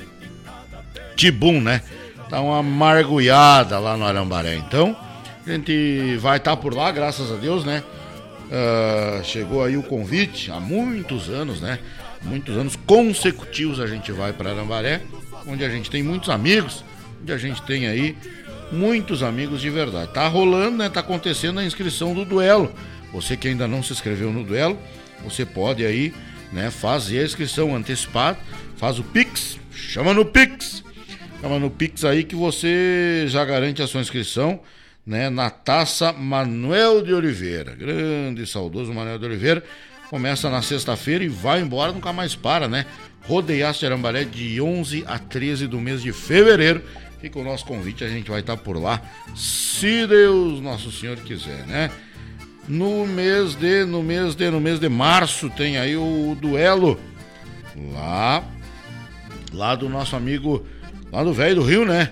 tibum, 1.16 1.62
né? 1.62 1.82
Dá 2.30 2.41
uma 2.41 2.64
margulhada 2.64 3.80
lá 3.80 3.95
no 3.95 4.06
Arambaré. 4.06 4.56
Então, 4.56 4.95
a 5.45 5.51
gente 5.51 6.18
vai 6.18 6.38
estar 6.38 6.56
tá 6.56 6.58
por 6.58 6.74
lá, 6.74 6.91
graças 6.91 7.32
a 7.32 7.36
Deus, 7.36 7.64
né? 7.64 7.84
Uh, 8.45 9.24
chegou 9.24 9.64
aí 9.64 9.78
o 9.78 9.84
convite 9.84 10.51
há 10.51 10.60
muitos 10.60 11.30
anos, 11.30 11.62
né? 11.62 11.80
Muitos 12.22 12.56
anos 12.58 12.76
consecutivos 12.76 13.80
a 13.80 13.88
gente 13.88 14.12
vai 14.12 14.32
para 14.32 14.51
Arambaré, 14.51 15.01
onde 15.45 15.66
a 15.66 15.70
gente 15.70 15.89
tem 15.89 16.01
muitos 16.01 16.30
amigos, 16.30 16.84
onde 17.24 17.32
a 17.32 17.38
gente 17.38 17.61
tem 17.63 17.88
aí 17.88 18.15
muitos 18.71 19.24
amigos 19.24 19.61
de 19.61 19.69
verdade. 19.69 20.11
Tá 20.13 20.28
rolando, 20.28 20.78
né? 20.78 20.89
Tá 20.89 20.99
acontecendo 20.99 21.59
a 21.59 21.63
inscrição 21.63 22.13
do 22.13 22.26
duelo. 22.26 22.71
Você 23.13 23.38
que 23.38 23.47
ainda 23.47 23.67
não 23.67 23.82
se 23.82 23.93
inscreveu 23.93 24.32
no 24.32 24.43
duelo, 24.43 24.78
você 25.24 25.45
pode 25.45 25.86
aí, 25.86 26.13
né, 26.51 26.69
fazer 26.69 27.19
a 27.19 27.24
inscrição 27.24 27.76
antecipada, 27.76 28.38
faz 28.76 28.99
o 28.99 29.03
Pix, 29.03 29.57
chama 29.71 30.13
no 30.13 30.26
Pix. 30.26 30.84
Chama 31.39 31.59
no 31.59 31.69
Pix 31.69 32.03
aí 32.03 32.24
que 32.24 32.36
você 32.36 33.26
já 33.28 33.45
garante 33.45 33.82
a 33.82 33.88
sua 33.88 34.01
inscrição, 34.01 34.59
né, 35.05 35.30
na 35.30 35.49
Taça 35.49 36.11
Manuel 36.11 37.01
de 37.01 37.13
Oliveira. 37.13 37.76
Grande 37.76 38.43
e 38.43 38.47
saudoso 38.47 38.93
Manuel 38.93 39.19
de 39.19 39.26
Oliveira. 39.26 39.63
Começa 40.09 40.49
na 40.49 40.61
sexta-feira 40.61 41.24
e 41.24 41.28
vai 41.28 41.61
embora, 41.61 41.91
nunca 41.91 42.11
mais 42.11 42.36
para, 42.36 42.67
né? 42.67 42.86
Rodeiaço 43.21 43.86
de 43.86 44.26
de 44.26 44.61
11 44.61 45.03
a 45.07 45.17
13 45.17 45.67
do 45.67 45.80
mês 45.80 46.01
de 46.01 46.11
fevereiro 46.11 46.84
Fica 47.24 47.39
o 47.39 47.43
nosso 47.45 47.63
convite, 47.63 48.03
a 48.03 48.09
gente 48.09 48.30
vai 48.30 48.41
estar 48.41 48.57
por 48.57 48.76
lá, 48.76 49.01
se 49.34 50.05
Deus 50.05 50.59
Nosso 50.59 50.91
Senhor 50.91 51.15
quiser, 51.15 51.65
né? 51.65 51.89
No 52.67 53.07
mês 53.07 53.55
de, 53.55 53.86
no 53.86 54.03
mês 54.03 54.36
de, 54.36 54.49
no 54.49 54.59
mês 54.59 54.78
de 54.78 54.89
março 54.89 55.49
tem 55.49 55.78
aí 55.78 55.95
o 55.95 56.36
duelo 56.38 56.99
lá, 57.93 58.43
lá 59.53 59.74
do 59.74 59.88
nosso 59.88 60.17
amigo, 60.17 60.65
lá 61.13 61.24
do 61.24 61.32
velho 61.32 61.55
do 61.55 61.63
Rio, 61.63 61.86
né? 61.86 62.11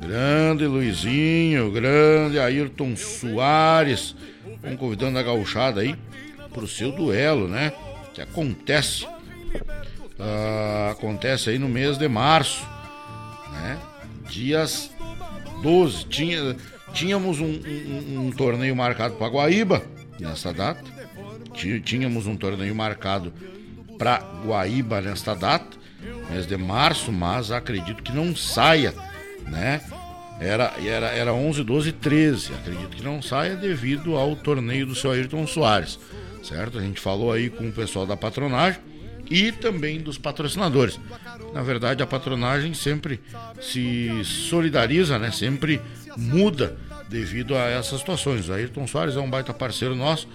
Grande 0.00 0.64
Luizinho, 0.64 1.72
grande 1.72 2.38
Ayrton 2.38 2.94
Soares, 2.94 4.14
vamos 4.62 4.78
convidando 4.78 5.18
a 5.18 5.24
gauchada 5.24 5.80
aí 5.80 5.96
pro 6.52 6.68
seu 6.68 6.92
duelo, 6.92 7.48
né? 7.48 7.72
Que 8.14 8.22
acontece, 8.22 9.06
uh, 9.06 10.92
acontece 10.92 11.50
aí 11.50 11.58
no 11.58 11.68
mês 11.68 11.98
de 11.98 12.06
março, 12.06 12.64
né? 13.50 13.76
Dias 14.32 14.90
12. 15.62 16.06
Tinha, 16.06 16.56
tínhamos 16.92 17.38
um, 17.38 17.44
um, 17.46 18.26
um 18.26 18.30
torneio 18.30 18.74
marcado 18.74 19.14
para 19.14 19.28
Guaíba 19.28 19.82
nessa 20.18 20.52
data. 20.52 20.82
Tínhamos 21.84 22.26
um 22.26 22.36
torneio 22.36 22.74
marcado 22.74 23.32
para 23.98 24.18
Guaíba 24.44 25.00
nesta 25.00 25.34
data, 25.34 25.76
mês 26.30 26.46
de 26.46 26.56
março, 26.56 27.12
mas 27.12 27.50
acredito 27.50 28.02
que 28.02 28.12
não 28.12 28.34
saia, 28.34 28.94
né? 29.46 29.82
Era, 30.40 30.72
era, 30.84 31.06
era 31.08 31.32
11, 31.32 31.62
12 31.62 31.92
13. 31.92 32.54
Acredito 32.54 32.96
que 32.96 33.04
não 33.04 33.20
saia 33.20 33.54
devido 33.54 34.16
ao 34.16 34.34
torneio 34.34 34.86
do 34.86 34.94
seu 34.94 35.12
Ayrton 35.12 35.46
Soares, 35.46 36.00
certo? 36.42 36.78
A 36.78 36.80
gente 36.80 37.00
falou 37.00 37.30
aí 37.30 37.50
com 37.50 37.68
o 37.68 37.72
pessoal 37.72 38.06
da 38.06 38.16
patronagem 38.16 38.80
e 39.30 39.52
também 39.52 40.00
dos 40.00 40.18
patrocinadores. 40.18 40.98
Na 41.52 41.62
verdade, 41.62 42.02
a 42.02 42.06
patronagem 42.06 42.74
sempre 42.74 43.20
se 43.60 44.10
solidariza, 44.24 45.18
né? 45.18 45.30
Sempre 45.30 45.80
muda 46.16 46.76
devido 47.08 47.54
a 47.54 47.68
essas 47.68 48.00
situações. 48.00 48.48
O 48.48 48.52
Ayrton 48.52 48.86
Soares 48.86 49.16
é 49.16 49.20
um 49.20 49.28
baita 49.28 49.52
parceiro 49.52 49.94
nosso, 49.94 50.26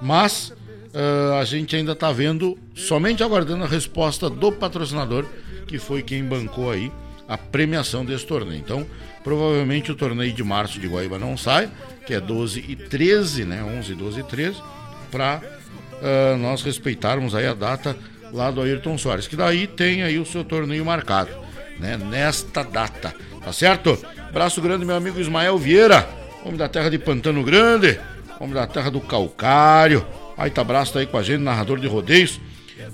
mas 0.00 0.52
uh, 0.94 1.34
a 1.40 1.44
gente 1.44 1.74
ainda 1.74 1.92
está 1.92 2.12
vendo, 2.12 2.58
somente 2.74 3.22
aguardando 3.22 3.64
a 3.64 3.66
resposta 3.66 4.28
do 4.28 4.52
patrocinador, 4.52 5.24
que 5.66 5.78
foi 5.78 6.02
quem 6.02 6.24
bancou 6.24 6.70
aí 6.70 6.92
a 7.26 7.36
premiação 7.36 8.04
desse 8.04 8.26
torneio. 8.26 8.58
Então, 8.58 8.86
provavelmente 9.22 9.92
o 9.92 9.94
torneio 9.94 10.32
de 10.32 10.42
março 10.44 10.78
de 10.78 10.86
Guaíba 10.86 11.18
não 11.18 11.36
sai, 11.36 11.70
que 12.06 12.14
é 12.14 12.20
12 12.20 12.64
e 12.68 12.76
13, 12.76 13.44
né? 13.44 13.62
11, 13.62 13.94
12 13.94 14.20
e 14.20 14.22
13, 14.22 14.62
para 15.10 15.42
uh, 15.42 16.36
nós 16.38 16.62
respeitarmos 16.62 17.34
aí 17.34 17.46
a 17.46 17.54
data 17.54 17.96
lá 18.32 18.50
do 18.50 18.62
Ayrton 18.62 18.98
Soares, 18.98 19.26
que 19.26 19.36
daí 19.36 19.66
tem 19.66 20.02
aí 20.02 20.18
o 20.18 20.26
seu 20.26 20.44
torneio 20.44 20.84
marcado, 20.84 21.30
né? 21.78 21.96
Nesta 21.96 22.62
data, 22.62 23.14
tá 23.42 23.52
certo? 23.52 23.98
Braço 24.32 24.60
grande, 24.60 24.84
meu 24.84 24.96
amigo 24.96 25.20
Ismael 25.20 25.56
Vieira, 25.58 26.08
homem 26.44 26.56
da 26.56 26.68
terra 26.68 26.90
de 26.90 26.98
Pantano 26.98 27.42
Grande, 27.42 27.98
homem 28.38 28.54
da 28.54 28.66
terra 28.66 28.90
do 28.90 29.00
Calcário. 29.00 30.06
Aí 30.36 30.50
tá 30.50 30.60
abraço 30.60 30.92
tá 30.92 31.00
aí 31.00 31.06
com 31.06 31.18
a 31.18 31.22
gente, 31.22 31.40
narrador 31.40 31.78
de 31.80 31.86
rodeios. 31.86 32.40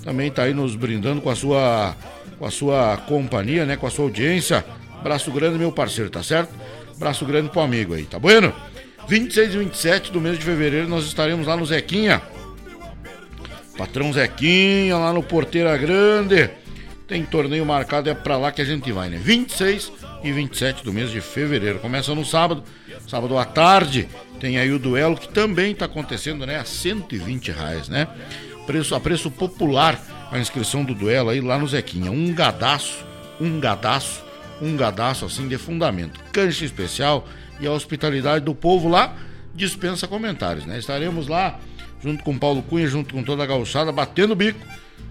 Também 0.03 0.31
tá 0.31 0.43
aí 0.43 0.53
nos 0.53 0.75
brindando 0.75 1.21
com 1.21 1.29
a 1.29 1.35
sua 1.35 1.95
com 2.39 2.45
a 2.45 2.51
sua 2.51 2.97
companhia, 3.07 3.65
né, 3.65 3.77
com 3.77 3.87
a 3.87 3.89
sua 3.89 4.05
audiência. 4.05 4.65
Braço 5.03 5.31
grande, 5.31 5.57
meu 5.57 5.71
parceiro, 5.71 6.09
tá 6.09 6.23
certo? 6.23 6.53
Braço 6.97 7.25
grande 7.25 7.49
pro 7.49 7.61
amigo 7.61 7.93
aí, 7.93 8.03
tá 8.03 8.17
bueno? 8.17 8.53
26 9.07 9.53
e 9.53 9.57
27 9.59 10.11
do 10.11 10.19
mês 10.19 10.39
de 10.39 10.43
fevereiro 10.43 10.87
nós 10.87 11.05
estaremos 11.05 11.45
lá 11.45 11.55
no 11.55 11.65
Zequinha 11.65 12.21
Patrão 13.77 14.11
Zequinha, 14.11 14.97
lá 14.97 15.11
no 15.11 15.21
Porteira 15.21 15.77
Grande. 15.77 16.49
Tem 17.07 17.23
torneio 17.23 17.65
marcado, 17.65 18.09
é 18.09 18.13
pra 18.13 18.37
lá 18.37 18.51
que 18.51 18.61
a 18.61 18.65
gente 18.65 18.91
vai, 18.91 19.09
né? 19.09 19.17
26 19.21 19.91
e 20.23 20.31
27 20.31 20.83
do 20.83 20.91
mês 20.91 21.11
de 21.11 21.21
fevereiro. 21.21 21.79
Começa 21.79 22.15
no 22.15 22.25
sábado, 22.25 22.63
sábado 23.07 23.37
à 23.37 23.45
tarde. 23.45 24.07
Tem 24.39 24.57
aí 24.57 24.71
o 24.71 24.79
duelo 24.79 25.15
que 25.15 25.27
também 25.27 25.71
está 25.71 25.85
acontecendo, 25.85 26.45
né? 26.45 26.57
A 26.57 26.65
120 26.65 27.51
reais, 27.51 27.89
né? 27.89 28.07
Preço, 28.65 28.95
a 28.95 28.99
preço 28.99 29.29
popular 29.29 30.01
a 30.31 30.39
inscrição 30.39 30.83
do 30.83 30.95
duelo 30.95 31.29
aí 31.29 31.39
lá 31.39 31.57
no 31.57 31.67
Zequinha. 31.67 32.11
Um 32.11 32.33
gadaço, 32.33 33.05
um 33.39 33.59
gadaço, 33.59 34.23
um 34.61 34.75
gadaço 34.75 35.25
assim 35.25 35.47
de 35.47 35.57
fundamento. 35.57 36.19
Cancha 36.31 36.65
especial 36.65 37.27
e 37.59 37.67
a 37.67 37.71
hospitalidade 37.71 38.43
do 38.43 38.55
povo 38.55 38.87
lá 38.87 39.15
dispensa 39.53 40.07
comentários, 40.07 40.65
né? 40.65 40.77
Estaremos 40.77 41.27
lá 41.27 41.59
junto 42.05 42.23
com 42.23 42.37
Paulo 42.37 42.61
Cunha, 42.61 42.85
junto 42.85 43.15
com 43.15 43.23
toda 43.23 43.41
a 43.41 43.47
gauchada, 43.47 43.91
batendo 43.91 44.35
bico 44.35 44.59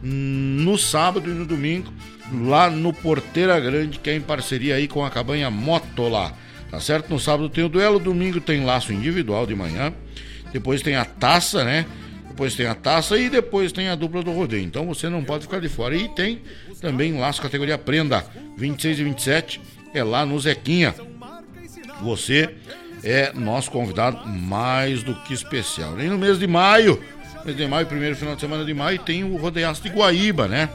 no 0.01 0.79
sábado 0.79 1.29
e 1.29 1.35
no 1.35 1.45
domingo, 1.45 1.93
lá 2.47 2.71
no 2.71 2.93
Porteira 2.93 3.59
Grande, 3.59 3.99
que 3.99 4.11
é 4.11 4.15
em 4.15 4.21
parceria 4.21 4.77
aí 4.77 4.87
com 4.87 5.05
a 5.05 5.11
cabanha 5.11 5.51
Moto 5.51 6.09
lá. 6.09 6.33
Tá 6.71 6.79
certo? 6.79 7.11
No 7.11 7.19
sábado 7.19 7.49
tem 7.49 7.65
o 7.65 7.69
duelo, 7.69 7.99
domingo 7.99 8.41
tem 8.41 8.65
laço 8.65 8.93
individual 8.93 9.45
de 9.45 9.55
manhã, 9.55 9.93
depois 10.53 10.83
tem 10.83 10.95
a 10.95 11.05
taça, 11.05 11.65
né? 11.65 11.85
Depois 12.29 12.55
tem 12.55 12.67
a 12.67 12.75
taça 12.75 13.17
e 13.19 13.29
depois 13.29 13.73
tem 13.73 13.89
a 13.89 13.95
dupla 13.95 14.23
do 14.23 14.33
rodeio. 14.33 14.65
Então 14.65 14.87
você 14.87 15.09
não 15.09 15.25
pode 15.25 15.45
ficar 15.45 15.61
de 15.61 15.69
fora. 15.69 15.97
E 15.97 16.09
tem 16.09 16.43
também 16.81 17.19
laço 17.19 17.41
categoria 17.41 17.79
prenda, 17.79 18.25
26 18.57 18.99
e 18.99 19.05
27, 19.05 19.61
é 19.95 20.03
lá 20.03 20.27
no 20.27 20.39
Zequinha. 20.39 20.95
Você 22.03 22.55
é 23.05 23.33
nosso 23.35 23.71
convidado 23.71 24.27
mais 24.27 25.03
do 25.03 25.15
que 25.15 25.35
especial. 25.35 26.01
E 26.01 26.09
no 26.09 26.17
mês 26.17 26.39
de 26.39 26.47
maio, 26.47 26.99
mês 27.45 27.55
de 27.55 27.67
maio, 27.67 27.87
primeiro 27.87 28.17
final 28.17 28.35
de 28.35 28.41
semana 28.41 28.65
de 28.65 28.73
maio, 28.73 28.99
tem 28.99 29.23
o 29.23 29.37
Rodeiaço 29.37 29.83
de 29.83 29.91
Guaíba, 29.91 30.49
né? 30.49 30.71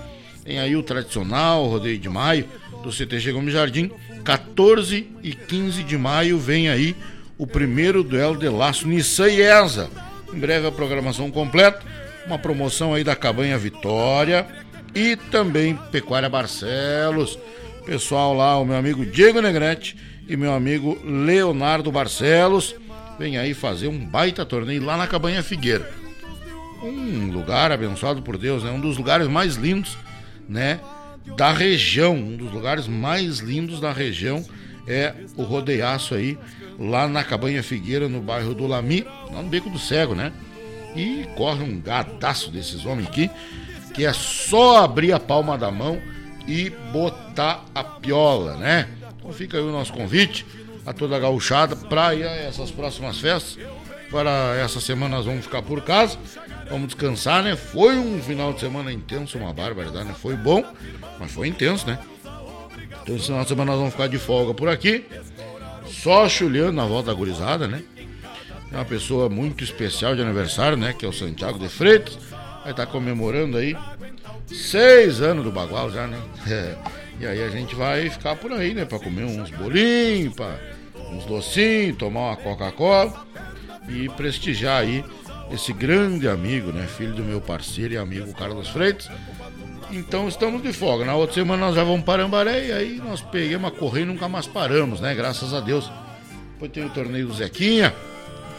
Tem 0.46 0.60
aí 0.60 0.76
o 0.76 0.84
tradicional 0.84 1.66
rodeio 1.66 1.98
de 1.98 2.08
maio 2.08 2.46
do 2.84 2.92
CTG 2.92 3.32
Gomes 3.32 3.54
Jardim. 3.54 3.92
14 4.24 5.10
e 5.24 5.34
15 5.34 5.84
de 5.84 5.98
maio 5.98 6.38
vem 6.38 6.70
aí 6.70 6.96
o 7.38 7.48
primeiro 7.48 8.04
duelo 8.04 8.38
de 8.38 8.48
laço 8.48 8.88
Nissan 8.88 9.30
e 9.30 9.42
ESA. 9.42 9.90
Em 10.32 10.40
breve 10.40 10.68
a 10.68 10.72
programação 10.72 11.32
completa, 11.32 11.82
uma 12.28 12.38
promoção 12.38 12.94
aí 12.94 13.04
da 13.04 13.16
Cabanha 13.16 13.58
Vitória 13.58 14.46
e 14.94 15.16
também 15.16 15.76
Pecuária 15.92 16.30
Barcelos. 16.30 17.40
Pessoal 17.86 18.36
lá, 18.36 18.60
o 18.60 18.66
meu 18.66 18.76
amigo 18.76 19.04
Diego 19.04 19.42
Negrete 19.42 19.98
e 20.30 20.38
meu 20.38 20.54
amigo 20.54 20.98
Leonardo 21.04 21.92
Barcelos. 21.92 22.76
Vem 23.18 23.38
aí 23.38 23.54
fazer 23.54 23.88
um 23.88 24.06
baita 24.06 24.46
torneio 24.46 24.86
lá 24.86 24.96
na 24.96 25.08
Cabanha 25.08 25.44
Figueira. 25.44 25.92
Um 26.82 27.32
lugar 27.32 27.72
abençoado 27.72 28.22
por 28.22 28.38
Deus, 28.38 28.64
né? 28.64 28.72
Um 28.72 28.80
dos 28.80 28.96
lugares 28.96 29.28
mais 29.28 29.56
lindos, 29.56 29.98
né? 30.48 30.80
Da 31.36 31.52
região, 31.52 32.16
um 32.16 32.38
dos 32.38 32.52
lugares 32.52 32.88
mais 32.88 33.40
lindos 33.40 33.82
da 33.82 33.92
região 33.92 34.46
é 34.88 35.14
o 35.36 35.44
Rodeiaço 35.44 36.16
aí, 36.16 36.38
lá 36.80 37.08
na 37.08 37.24
Cabanha 37.24 37.62
Figueira, 37.62 38.08
no 38.08 38.22
bairro 38.22 38.56
do 38.56 38.66
Lami, 38.66 39.06
lá 39.32 39.42
no 39.42 39.50
Beco 39.50 39.70
do 39.70 39.78
Cego, 39.78 40.16
né? 40.16 40.32
E 40.96 41.28
corre 41.36 41.64
um 41.64 41.80
gataço 41.80 42.50
desses 42.50 42.86
homens 42.86 43.08
aqui, 43.08 43.30
que 43.94 44.06
é 44.06 44.14
só 44.14 44.84
abrir 44.84 45.12
a 45.12 45.20
palma 45.20 45.58
da 45.58 45.70
mão 45.70 46.02
e 46.48 46.70
botar 46.92 47.66
a 47.76 47.84
piola, 47.84 48.56
né? 48.56 48.88
Então 49.30 49.38
fica 49.38 49.58
aí 49.58 49.64
o 49.64 49.72
nosso 49.72 49.94
convite 49.94 50.44
a 50.84 50.92
toda 50.92 51.16
a 51.16 51.20
gauchada 51.20 51.76
para 51.76 52.16
essas 52.16 52.72
próximas 52.72 53.20
festas. 53.20 53.60
Para 54.10 54.56
essa 54.58 54.82
semana 54.82 55.18
nós 55.18 55.26
vamos 55.28 55.46
ficar 55.46 55.62
por 55.62 55.82
casa, 55.82 56.18
vamos 56.68 56.88
descansar, 56.88 57.44
né? 57.44 57.56
Foi 57.56 57.96
um 57.96 58.20
final 58.24 58.52
de 58.52 58.60
semana 58.60 58.92
intenso, 58.92 59.38
uma 59.38 59.54
barbaridade, 59.54 60.06
né? 60.06 60.16
Foi 60.20 60.36
bom, 60.36 60.64
mas 61.20 61.32
foi 61.32 61.48
intenso, 61.48 61.86
né? 61.86 62.00
Então 63.04 63.16
esse 63.16 63.28
final 63.28 63.44
de 63.44 63.50
semana 63.50 63.72
nós 63.72 63.78
vamos 63.78 63.94
ficar 63.94 64.08
de 64.08 64.18
folga 64.18 64.52
por 64.56 64.68
aqui. 64.68 65.06
Só 65.86 66.28
chulhando 66.28 66.72
na 66.72 66.86
volta 66.86 67.12
da 67.12 67.14
gurizada, 67.14 67.68
né? 67.68 67.84
É 68.72 68.76
uma 68.76 68.86
pessoa 68.86 69.30
muito 69.30 69.64
especial 69.64 70.16
de 70.16 70.24
aniversário, 70.24 70.76
né? 70.76 70.92
Que 70.92 71.06
é 71.06 71.08
o 71.08 71.14
Santiago 71.14 71.60
de 71.60 71.70
Freitas. 71.70 72.18
Vai 72.64 72.72
estar 72.72 72.88
tá 72.88 72.92
comemorando 72.92 73.58
aí 73.58 73.78
seis 74.48 75.22
anos 75.22 75.44
do 75.44 75.52
Bagual 75.52 75.92
já, 75.92 76.08
né? 76.08 76.20
É. 76.48 76.76
E 77.20 77.28
aí 77.28 77.43
a 77.43 77.49
gente 77.49 77.76
vai 77.76 78.09
ficar 78.09 78.36
por 78.36 78.51
aí, 78.53 78.74
né? 78.74 78.86
Pra 78.86 78.97
comer 78.97 79.26
uns 79.26 79.49
bolinhos, 79.51 80.34
pra, 80.34 80.57
uns 81.11 81.26
docinhos, 81.26 81.97
tomar 81.97 82.30
uma 82.30 82.38
Coca-Cola 82.38 83.26
e 83.89 84.07
prestigiar 84.09 84.82
aí 84.82 85.03
esse 85.51 85.74
grande 85.74 86.28
amigo, 86.28 86.72
né? 86.72 86.88
Filho 86.88 87.13
do 87.13 87.24
meu 87.24 87.41
parceiro 87.41 87.93
e 87.93 87.97
amigo 87.97 88.34
Carlos 88.34 88.70
Freitas. 88.70 89.09
Então 89.91 90.28
estamos 90.28 90.61
de 90.61 90.72
folga. 90.72 91.03
Na 91.03 91.15
outra 91.15 91.34
semana 91.34 91.65
nós 91.65 91.76
já 91.76 91.84
vamos 91.84 92.03
para 92.03 92.24
Ambaré 92.24 92.67
e 92.67 92.72
aí 92.72 93.01
nós 93.03 93.22
pegamos 93.22 93.70
a 93.70 93.76
correr 93.76 94.03
e 94.03 94.05
nunca 94.05 94.30
mais 94.30 94.45
paramos, 94.45 95.01
né? 95.01 95.13
Graças 95.15 95.53
a 95.53 95.59
Deus. 95.59 95.91
Depois 96.53 96.72
tem 96.72 96.86
o 96.86 96.89
torneio 96.89 97.28
do 97.28 97.34
Zequinha. 97.34 97.93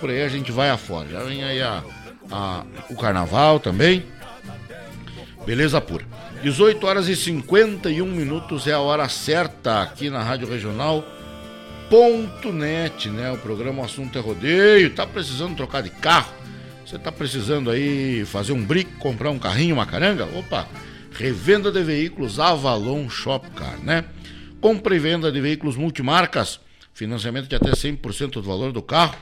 Por 0.00 0.10
aí 0.10 0.22
a 0.22 0.28
gente 0.28 0.50
vai 0.50 0.70
afora. 0.70 1.08
Já 1.08 1.22
vem 1.22 1.44
aí 1.44 1.62
a, 1.62 1.84
a, 2.30 2.64
o 2.90 2.96
carnaval 2.96 3.60
também. 3.60 4.04
Beleza 5.46 5.80
pura. 5.80 6.04
18 6.42 6.86
horas 6.86 7.06
e 7.06 7.14
51 7.14 8.06
minutos 8.06 8.66
é 8.66 8.72
a 8.72 8.80
hora 8.80 9.06
certa 9.10 9.82
aqui 9.82 10.08
na 10.08 10.22
Rádio 10.22 10.48
Regional. 10.48 11.04
Ponto 11.90 12.50
net, 12.50 13.10
né? 13.10 13.30
O 13.30 13.36
programa 13.36 13.82
o 13.82 13.84
Assunto 13.84 14.16
é 14.16 14.22
Rodeio. 14.22 14.88
Tá 14.94 15.06
precisando 15.06 15.54
trocar 15.54 15.82
de 15.82 15.90
carro? 15.90 16.32
Você 16.86 16.98
tá 16.98 17.12
precisando 17.12 17.70
aí 17.70 18.24
fazer 18.24 18.52
um 18.52 18.64
brick, 18.64 18.90
comprar 18.94 19.28
um 19.30 19.38
carrinho, 19.38 19.74
uma 19.74 19.84
caranga? 19.84 20.24
Opa! 20.34 20.66
Revenda 21.12 21.70
de 21.70 21.82
veículos 21.82 22.40
Avalon 22.40 23.06
Shopcar, 23.10 23.78
né? 23.82 24.06
Compra 24.62 24.96
e 24.96 24.98
venda 24.98 25.30
de 25.30 25.42
veículos 25.42 25.76
multimarcas, 25.76 26.58
financiamento 26.94 27.48
de 27.48 27.56
até 27.56 27.72
100% 27.72 28.30
do 28.30 28.42
valor 28.42 28.72
do 28.72 28.80
carro, 28.80 29.16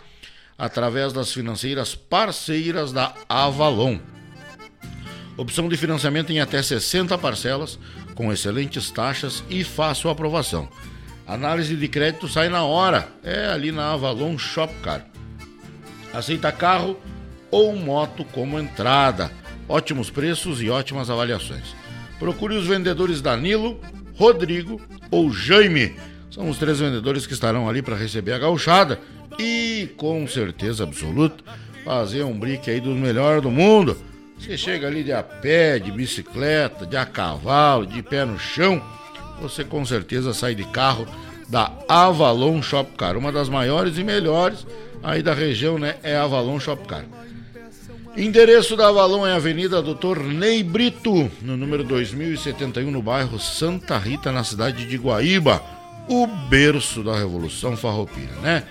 através 0.57 1.13
das 1.13 1.33
financeiras 1.33 1.97
parceiras 1.97 2.93
da 2.93 3.13
Avalon. 3.29 3.99
Opção 5.39 5.69
de 5.69 5.77
financiamento 5.77 6.33
em 6.33 6.41
até 6.41 6.61
60 6.61 7.17
parcelas, 7.17 7.79
com 8.17 8.33
excelentes 8.33 8.91
taxas 8.91 9.45
e 9.49 9.63
fácil 9.63 10.11
aprovação. 10.11 10.69
Análise 11.25 11.77
de 11.77 11.87
crédito 11.87 12.27
sai 12.27 12.49
na 12.49 12.65
hora, 12.65 13.07
é 13.23 13.47
ali 13.47 13.71
na 13.71 13.93
Avalon 13.93 14.37
Shopcar. 14.37 15.07
Aceita 16.13 16.51
carro 16.51 16.99
ou 17.53 17.77
moto 17.77 18.25
como 18.33 18.59
entrada. 18.59 19.31
Ótimos 19.69 20.11
preços 20.11 20.61
e 20.61 20.69
ótimas 20.69 21.09
avaliações. 21.09 21.73
Procure 22.19 22.57
os 22.57 22.67
vendedores 22.67 23.21
Danilo, 23.21 23.81
Rodrigo 24.17 24.81
ou 25.09 25.31
Jaime. 25.31 25.95
São 26.33 26.51
os 26.51 26.59
três 26.59 26.81
vendedores 26.81 27.29
que 27.29 27.33
estarão 27.33 27.69
ali 27.69 27.81
para 27.81 27.95
receber 27.95 28.33
a 28.33 28.41
gauchada 28.41 28.99
e, 29.39 29.89
com 29.97 30.27
certeza 30.27 30.83
absoluta, 30.83 31.45
fazer 31.85 32.25
um 32.25 32.37
brique 32.37 32.73
aí 32.73 32.81
do 32.81 32.91
melhor 32.91 33.41
do 33.41 33.53
mundo 33.53 34.08
você 34.39 34.57
chega 34.57 34.87
ali 34.87 35.03
de 35.03 35.13
a 35.13 35.23
pé, 35.23 35.79
de 35.79 35.91
bicicleta, 35.91 36.87
de 36.87 36.97
a 36.97 37.05
cavalo, 37.05 37.87
de 37.87 38.03
pé 38.03 38.25
no 38.25 38.39
chão, 38.39 38.83
você 39.41 39.65
com 39.65 39.85
certeza 39.85 40.33
sai 40.33 40.55
de 40.55 40.65
carro 40.65 41.07
da 41.49 41.73
Avalon 41.89 42.63
Shopcar, 42.63 43.17
uma 43.17 43.33
das 43.33 43.49
maiores 43.49 43.99
e 43.99 44.05
melhores 44.05 44.67
aí 45.03 45.23
da 45.23 45.35
região, 45.35 45.79
né? 45.79 45.97
É 46.03 46.17
a 46.17 46.25
Avalon 46.25 46.59
Shopcar. 46.61 47.05
Endereço 48.17 48.77
da 48.77 48.89
Avalon 48.89 49.27
é 49.27 49.33
Avenida 49.33 49.81
Doutor 49.81 50.23
Ney 50.23 50.63
Brito, 50.63 51.31
no 51.41 51.57
número 51.57 51.85
2071, 51.85 52.91
no 52.91 53.03
bairro 53.03 53.39
Santa 53.39 53.97
Rita, 53.97 54.33
na 54.33 54.43
cidade 54.43 54.87
de 54.87 54.97
Guaíba, 54.97 55.63
o 56.09 56.27
berço 56.27 57.03
da 57.03 57.17
Revolução 57.17 57.77
Farroupilha, 57.77 58.35
né? 58.43 58.65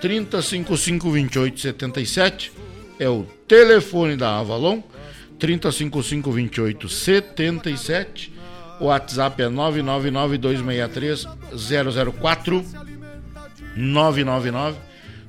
3055 0.00 1.10
2877 1.10 2.52
é 2.98 3.08
o 3.08 3.24
telefone 3.46 4.16
da 4.16 4.38
Avalon 4.38 4.82
3055 5.42 6.30
28 6.30 6.88
77. 6.88 8.32
O 8.78 8.84
WhatsApp 8.84 9.42
é 9.42 9.48
999 9.48 10.38
263 10.38 11.26
004 12.20 12.64
999 13.76 14.78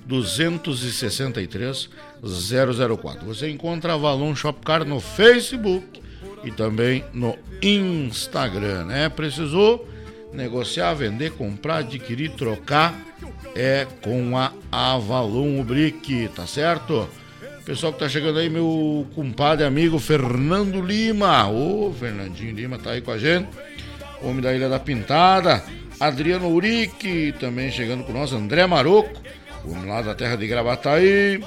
263 0.05 1.89
004. 2.21 3.25
Você 3.25 3.49
encontra 3.49 3.95
a 3.95 3.97
Valon 3.97 4.35
Shopcar 4.35 4.85
no 4.85 4.99
Facebook 4.99 5.99
e 6.43 6.51
também 6.51 7.03
no 7.11 7.35
Instagram, 7.59 8.85
né? 8.85 9.09
Precisou 9.09 9.89
negociar, 10.31 10.93
vender, 10.93 11.31
comprar, 11.31 11.77
adquirir, 11.77 12.33
trocar 12.33 12.93
é 13.55 13.87
com 14.03 14.37
a 14.37 14.51
Avalon 14.71 15.59
Ubrick, 15.59 16.29
tá 16.35 16.45
certo? 16.45 17.09
Pessoal 17.65 17.93
que 17.93 17.99
tá 17.99 18.09
chegando 18.09 18.39
aí, 18.39 18.49
meu 18.49 19.07
compadre 19.15 19.65
amigo 19.65 19.97
Fernando 19.97 20.81
Lima. 20.81 21.47
Ô, 21.47 21.93
Fernandinho 21.97 22.53
Lima 22.53 22.77
tá 22.77 22.91
aí 22.91 23.01
com 23.01 23.11
a 23.11 23.17
gente. 23.17 23.47
Homem 24.21 24.41
da 24.41 24.53
Ilha 24.53 24.67
da 24.67 24.79
Pintada. 24.79 25.63
Adriano 25.97 26.49
Urique 26.49 27.33
também 27.39 27.71
chegando 27.71 28.03
com 28.03 28.11
nós. 28.11 28.33
André 28.33 28.67
Maroco, 28.67 29.13
homem 29.65 29.85
lá 29.85 30.01
da 30.01 30.13
terra 30.13 30.35
de 30.35 30.45
Gravataí. 30.45 31.41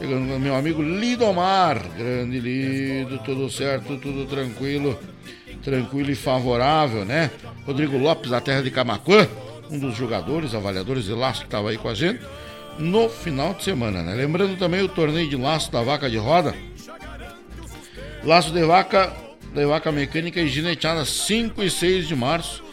Chegando 0.00 0.36
meu 0.40 0.56
amigo 0.56 0.82
Lidomar. 0.82 1.80
Grande 1.96 2.40
Lido, 2.40 3.18
tudo 3.18 3.48
certo, 3.48 3.96
tudo 3.98 4.26
tranquilo. 4.26 4.98
Tranquilo 5.62 6.10
e 6.10 6.16
favorável, 6.16 7.04
né? 7.04 7.30
Rodrigo 7.64 7.96
Lopes, 7.96 8.32
da 8.32 8.40
terra 8.40 8.62
de 8.62 8.72
Camacuã. 8.72 9.28
Um 9.70 9.78
dos 9.78 9.96
jogadores, 9.96 10.56
avaliadores 10.56 11.04
de 11.04 11.12
laço 11.12 11.42
que 11.42 11.48
tava 11.48 11.70
aí 11.70 11.78
com 11.78 11.88
a 11.88 11.94
gente 11.94 12.20
no 12.78 13.08
final 13.08 13.54
de 13.54 13.64
semana, 13.64 14.02
né? 14.02 14.14
Lembrando 14.14 14.56
também 14.58 14.82
o 14.82 14.88
torneio 14.88 15.28
de 15.28 15.36
laço 15.36 15.70
da 15.70 15.82
vaca 15.82 16.08
de 16.10 16.16
roda. 16.16 16.54
Laço 18.24 18.50
de 18.50 18.64
vaca, 18.64 19.12
de 19.54 19.64
vaca 19.64 19.92
mecânica 19.92 20.40
e 20.40 20.48
gineteada 20.48 21.04
5 21.04 21.62
e 21.62 21.70
6 21.70 22.08
de 22.08 22.16
março 22.16 22.64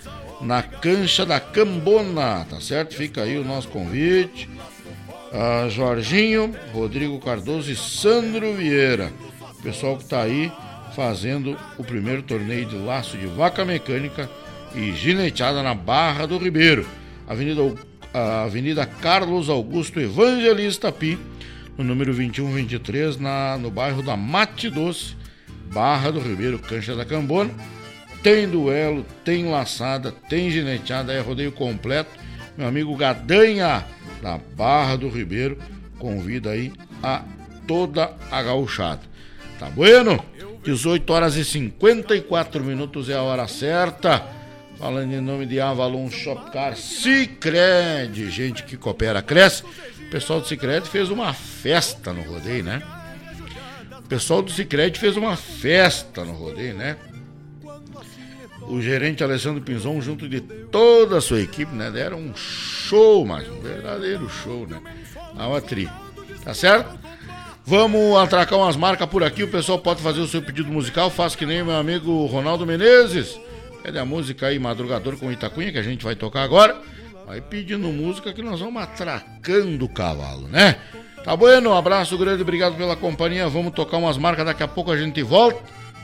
na 0.42 0.62
cancha 0.62 1.26
da 1.26 1.40
Cambona, 1.40 2.46
tá 2.50 2.60
certo? 2.60 2.96
Fica 2.96 3.24
aí 3.24 3.38
o 3.38 3.46
nosso 3.46 3.70
convite. 3.70 4.50
a 5.32 5.68
Jorginho, 5.70 6.54
Rodrigo 6.74 7.20
Cardoso 7.20 7.72
e 7.72 7.76
Sandro 7.76 8.54
Vieira. 8.54 9.12
Pessoal 9.64 9.98
que 9.98 10.06
tá 10.06 10.22
aí 10.22 10.52
fazendo 10.96 11.58
o 11.78 11.84
primeiro 11.84 12.22
torneio 12.22 12.66
de 12.66 12.76
laço 12.76 13.18
de 13.18 13.26
vaca 13.26 13.66
mecânica 13.66 14.30
e 14.76 14.92
gineteada 14.92 15.64
na 15.64 15.74
Barra 15.74 16.28
do 16.28 16.38
Ribeiro. 16.38 16.86
Avenida 17.28 17.62
a 18.14 18.44
Avenida 18.44 18.86
Carlos 18.86 19.50
Augusto 19.50 20.00
Evangelista 20.00 20.92
Pi, 20.92 21.18
no 21.78 21.84
número 21.84 22.14
2123, 22.14 23.18
na, 23.18 23.58
no 23.58 23.72
bairro 23.72 24.04
da 24.04 24.16
Mate 24.16 24.70
Doce, 24.70 25.16
Barra 25.74 26.12
do 26.12 26.20
Ribeiro, 26.20 26.60
Cancha 26.60 26.96
da 26.96 27.04
Cambona. 27.04 27.52
Tem 28.22 28.48
duelo, 28.48 29.04
tem 29.26 29.50
laçada, 29.50 30.12
tem 30.12 30.50
gineteada, 30.52 31.12
é 31.12 31.20
rodeio 31.20 31.52
completo. 31.52 32.12
Meu 32.56 32.68
amigo 32.68 32.96
Gadanha, 32.96 33.84
da 34.22 34.38
Barra 34.56 34.96
do 34.96 35.10
Ribeiro, 35.10 35.58
convida 35.98 36.52
aí 36.52 36.72
a 37.02 37.24
toda 37.68 38.14
a 38.30 38.44
gauchada. 38.44 39.02
Tá 39.60 39.70
bueno? 39.70 40.24
18 40.64 41.12
horas 41.12 41.36
e 41.36 41.44
54 41.44 42.64
minutos 42.64 43.10
é 43.10 43.16
a 43.16 43.22
hora 43.24 43.48
certa. 43.48 44.43
Falando 44.78 45.14
em 45.14 45.22
nome 45.22 45.46
de 45.46 45.60
Avalon 45.60 46.10
Shopcar, 46.10 46.76
Cicred, 46.76 48.30
gente 48.30 48.64
que 48.64 48.76
coopera, 48.76 49.22
cresce. 49.22 49.64
O 50.08 50.10
pessoal 50.10 50.42
do 50.42 50.48
Cicred 50.48 50.88
fez 50.90 51.10
uma 51.10 51.34
festa 51.34 52.12
no 52.12 52.22
rodeio, 52.22 52.64
né? 52.64 52.82
O 54.00 54.08
pessoal 54.08 54.42
do 54.42 54.52
Cicred 54.52 55.00
fez 55.00 55.16
uma 55.16 55.36
festa 55.36 56.26
no 56.26 56.34
rodeio, 56.34 56.76
né? 56.76 56.98
O 58.68 58.82
gerente 58.82 59.24
Alessandro 59.24 59.62
Pinzon, 59.62 60.02
junto 60.02 60.28
de 60.28 60.42
toda 60.42 61.18
a 61.18 61.22
sua 61.22 61.42
equipe, 61.42 61.74
né? 61.74 61.90
Deram 61.92 62.18
um 62.18 62.36
show, 62.36 63.26
mas 63.26 63.48
um 63.48 63.60
verdadeiro 63.60 64.30
show, 64.30 64.68
né? 64.68 64.82
A 65.38 65.62
tri. 65.62 65.90
Tá 66.44 66.54
certo? 66.54 66.98
Vamos 67.66 68.18
atracar 68.18 68.60
umas 68.60 68.76
marcas 68.76 69.08
por 69.08 69.24
aqui. 69.24 69.44
O 69.44 69.48
pessoal 69.48 69.80
pode 69.80 70.02
fazer 70.02 70.20
o 70.20 70.28
seu 70.28 70.42
pedido 70.42 70.72
musical. 70.72 71.10
Faça 71.10 71.38
que 71.38 71.46
nem 71.46 71.64
meu 71.64 71.76
amigo 71.76 72.26
Ronaldo 72.26 72.66
Menezes. 72.66 73.40
Pede 73.84 74.00
a 74.00 74.06
música 74.06 74.48
aí, 74.48 74.58
Madrugador 74.58 75.18
com 75.18 75.30
Itacunha, 75.30 75.70
que 75.70 75.78
a 75.78 75.84
gente 75.84 76.06
vai 76.06 76.16
tocar 76.16 76.44
agora. 76.44 76.80
Vai 77.28 77.42
pedindo 77.42 77.90
música 77.90 78.32
que 78.32 78.42
nós 78.42 78.62
vamos 78.62 78.82
atracando 78.82 79.84
o 79.84 79.90
cavalo, 79.90 80.48
né? 80.48 80.78
Tá 81.22 81.36
bueno, 81.36 81.70
um 81.70 81.74
abraço 81.74 82.18
grande, 82.18 82.42
obrigado 82.42 82.76
pela 82.76 82.96
companhia. 82.96 83.50
Vamos 83.50 83.74
tocar 83.74 83.98
umas 83.98 84.18
marcas, 84.18 84.46
daqui 84.46 84.64
a 84.64 84.68
pouco 84.70 84.90
a 84.90 84.98
gente 84.98 85.22
volta. 85.22 85.62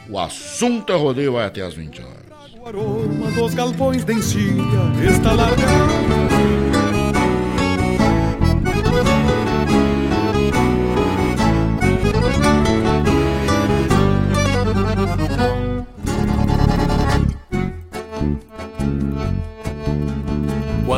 O 0.09 0.19
assunto 0.19 0.91
é 0.91 0.95
rodeio, 0.95 1.33
vai 1.33 1.45
até 1.45 1.61
as 1.61 1.73
20 1.73 2.01
horas. 2.01 2.53
O 2.59 2.67
aroma 2.67 3.31
dos 3.31 3.53
galpões 3.53 4.03
de 4.03 4.13
encilha 4.13 4.61
está 5.09 5.31
largado 5.31 6.18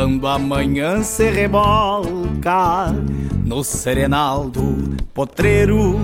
Quando 0.01 0.25
amanhã 0.27 1.03
se 1.03 1.29
rebolca 1.29 2.87
no 3.45 3.63
serenal 3.63 4.49
do 4.49 4.97
potreiro, 5.13 5.99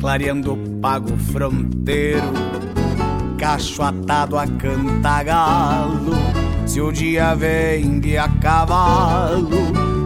clareando 0.00 0.54
o 0.54 0.56
pago 0.80 1.16
fronteiro, 1.16 2.32
cacho 3.38 3.84
atado 3.84 4.36
a 4.36 4.48
cantagalo. 4.48 6.10
Se 6.66 6.80
o 6.80 6.90
dia 6.90 7.36
vem 7.36 8.00
de 8.00 8.18
a 8.18 8.28
cavalo, 8.28 9.48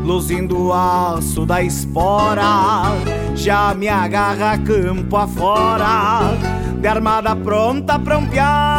luzindo 0.04 0.66
o 0.66 0.72
aço 0.74 1.46
da 1.46 1.62
espora, 1.62 2.92
já 3.34 3.72
me 3.72 3.88
agarra 3.88 4.58
campo 4.58 5.16
afora, 5.16 6.36
de 6.78 6.86
armada 6.86 7.34
pronta 7.34 7.98
pra 7.98 8.18
um 8.18 8.26
pialo. 8.26 8.78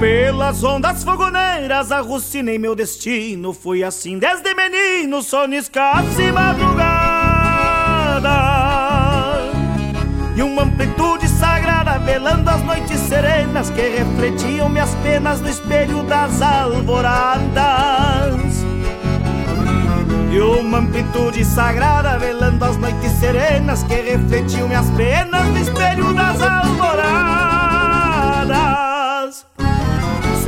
Pelas 0.00 0.64
ondas 0.64 1.04
fogoneiras 1.04 1.92
arrucinei 1.92 2.58
meu 2.58 2.74
destino. 2.74 3.52
Fui 3.52 3.84
assim 3.84 4.18
desde 4.18 4.54
menino, 4.54 5.22
soniscasse 5.22 6.22
e 6.22 6.32
madrugada. 6.32 8.30
E 10.34 10.42
uma 10.42 10.62
amplitude 10.62 11.28
sagrada 11.28 11.98
velando 11.98 12.48
as 12.48 12.62
noites 12.62 12.98
serenas 12.98 13.68
Que 13.68 13.82
refletiam 13.82 14.70
minhas 14.70 14.94
penas 15.02 15.42
no 15.42 15.50
espelho 15.50 16.02
das 16.04 16.40
alvoradas. 16.40 17.60
E 20.32 20.40
uma 20.40 20.78
amplitude 20.78 21.44
sagrada 21.44 22.18
velando 22.18 22.64
as 22.64 22.78
noites 22.78 23.12
serenas 23.20 23.82
que 23.82 23.96
refletiam 23.96 24.66
minhas 24.66 24.88
penas 24.92 25.46
no 25.46 25.58
espelho 25.58 26.14
das 26.14 26.40
alvoradas. 26.40 27.30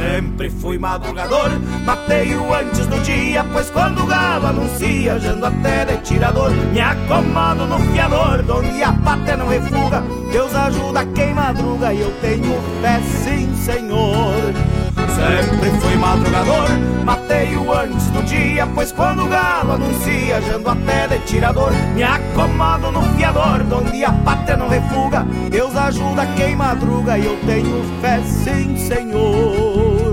Sempre 0.02 0.50
fui 0.50 0.78
madrugador, 0.78 1.50
mateio 1.84 2.52
antes 2.52 2.86
do 2.86 2.98
dia, 3.02 3.44
pois 3.52 3.70
quando 3.70 4.02
o 4.02 4.06
galo 4.06 4.48
anuncia, 4.48 5.18
jando 5.20 5.46
até 5.46 5.84
de 5.84 5.98
tirador, 5.98 6.50
me 6.50 6.80
acomodo 6.80 7.66
no 7.66 7.78
fiador, 7.92 8.42
donde 8.42 8.82
a 8.82 8.92
pátria 8.92 9.36
não 9.36 9.46
refuga, 9.46 10.02
Deus 10.32 10.52
ajuda 10.54 11.06
quem 11.14 11.32
madruga 11.32 11.94
e 11.94 12.00
eu 12.00 12.12
tenho 12.20 12.60
fé 12.82 13.00
sim, 13.00 13.54
Senhor. 13.64 14.81
Sempre 14.94 15.70
fui 15.80 15.96
madrugador, 15.96 16.68
mateio 17.04 17.72
antes 17.72 18.10
do 18.10 18.22
dia, 18.22 18.66
pois 18.74 18.92
quando 18.92 19.24
o 19.24 19.28
galo 19.28 19.72
anuncia, 19.72 20.40
jando 20.42 20.68
até 20.68 21.08
de 21.08 21.18
tirador, 21.20 21.72
me 21.94 22.02
acomodo 22.02 22.90
no 22.92 23.02
fiador, 23.16 23.62
donde 23.64 24.04
a 24.04 24.12
pátria 24.12 24.56
não 24.56 24.68
refuga, 24.68 25.24
Deus 25.50 25.74
ajuda 25.76 26.26
quem 26.36 26.56
madruga 26.56 27.18
e 27.18 27.26
eu 27.26 27.38
tenho 27.46 27.82
fé 28.00 28.20
sim, 28.22 28.76
Senhor. 28.76 30.11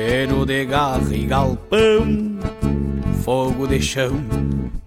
Cheiro 0.00 0.46
de 0.46 0.64
garra 0.64 1.14
e 1.14 1.26
galpão, 1.26 2.38
fogo 3.22 3.66
de 3.66 3.82
chão, 3.82 4.12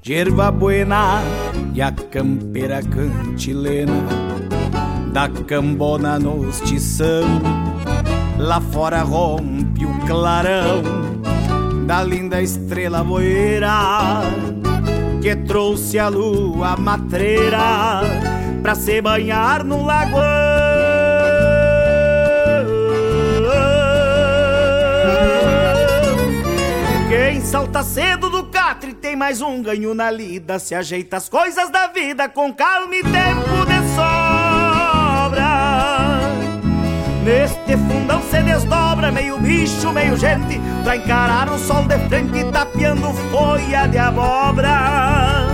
de 0.01 0.15
erva 0.15 0.49
buena 0.49 1.21
e 1.71 1.83
a 1.83 1.91
campeira 1.91 2.81
cantilena 2.81 3.93
da 5.13 5.29
cambona 5.29 6.17
nos 6.17 6.59
tição. 6.61 7.27
Lá 8.39 8.59
fora 8.59 9.03
rompe 9.03 9.85
o 9.85 9.99
clarão 10.07 10.81
da 11.85 12.03
linda 12.03 12.41
estrela 12.41 13.03
boeira 13.03 14.23
que 15.21 15.35
trouxe 15.35 15.99
a 15.99 16.07
lua 16.07 16.75
matreira 16.75 18.01
pra 18.63 18.73
se 18.73 18.99
banhar 18.99 19.63
no 19.63 19.85
lagoão. 19.85 20.52
Quem 27.15 27.41
salta 27.41 27.83
cedo 27.83 28.27
do 28.27 28.45
catre 28.45 28.91
tem 28.91 29.15
mais 29.15 29.39
um 29.39 29.61
ganho 29.61 29.93
na 29.93 30.09
lida. 30.09 30.57
Se 30.57 30.73
ajeita 30.73 31.17
as 31.17 31.29
coisas 31.29 31.69
da 31.69 31.85
vida 31.85 32.27
com 32.27 32.51
calma 32.51 32.95
e 32.95 33.03
tempo 33.03 33.65
de 33.67 33.77
sobra. 33.93 35.43
Neste 37.23 37.77
fundão 37.77 38.19
se 38.31 38.41
desdobra 38.41 39.11
meio 39.11 39.37
bicho, 39.37 39.91
meio 39.93 40.17
gente, 40.17 40.59
pra 40.83 40.95
encarar 40.95 41.51
o 41.51 41.59
sol 41.59 41.83
de 41.83 41.99
frente 42.09 42.51
tapeando 42.51 43.13
folha 43.29 43.85
de 43.85 43.99
abóbora. 43.99 45.49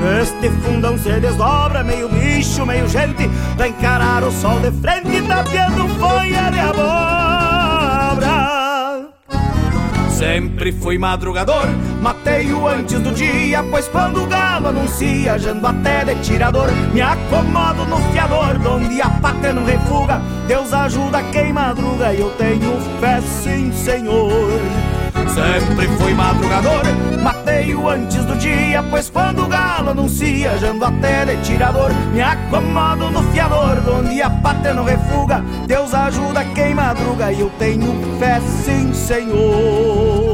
Neste 0.00 0.50
fundão 0.62 0.96
se 0.96 1.18
desdobra 1.18 1.82
meio 1.82 2.08
bicho, 2.10 2.64
meio 2.64 2.88
gente, 2.88 3.28
pra 3.56 3.66
encarar 3.66 4.22
o 4.22 4.30
sol 4.30 4.60
de 4.60 4.70
frente 4.70 5.20
tapeando 5.26 5.88
folha 5.98 6.48
de 6.52 6.60
abóbora. 6.60 7.33
Sempre 10.24 10.72
fui 10.72 10.96
madrugador, 10.96 11.66
mateio 12.00 12.66
antes 12.66 12.98
do 12.98 13.12
dia, 13.12 13.62
pois 13.70 13.86
quando 13.88 14.22
o 14.22 14.26
galo 14.26 14.68
anuncia, 14.68 15.38
jando 15.38 15.66
até 15.66 16.02
de 16.02 16.14
tirador, 16.22 16.70
me 16.94 17.02
acomodo 17.02 17.84
no 17.84 17.98
fiador, 18.10 18.58
donde 18.58 19.02
a 19.02 19.10
pátria 19.10 19.52
não 19.52 19.66
refuga, 19.66 20.22
Deus 20.48 20.72
ajuda 20.72 21.22
quem 21.24 21.52
madruga 21.52 22.14
e 22.14 22.20
eu 22.20 22.30
tenho 22.38 22.80
fé 23.00 23.20
sim, 23.20 23.70
Senhor. 23.70 24.93
Sempre 25.34 25.88
fui 25.98 26.14
madrugador, 26.14 26.84
mateio 27.20 27.88
antes 27.88 28.24
do 28.24 28.36
dia, 28.36 28.84
pois 28.88 29.10
quando 29.10 29.42
o 29.42 29.48
galo 29.48 29.90
anuncia, 29.90 30.56
jando 30.58 30.84
até 30.84 31.24
de 31.24 31.36
tirador, 31.42 31.90
me 32.12 32.22
acomodo 32.22 33.10
no 33.10 33.20
fiador, 33.32 33.82
onde 33.98 34.22
a 34.22 34.30
pátria 34.30 34.72
não 34.72 34.84
refuga, 34.84 35.42
Deus 35.66 35.92
ajuda 35.92 36.44
quem 36.54 36.72
madruga 36.72 37.32
e 37.32 37.40
eu 37.40 37.50
tenho 37.58 38.16
fé 38.20 38.40
sim, 38.64 38.94
Senhor. 38.94 40.33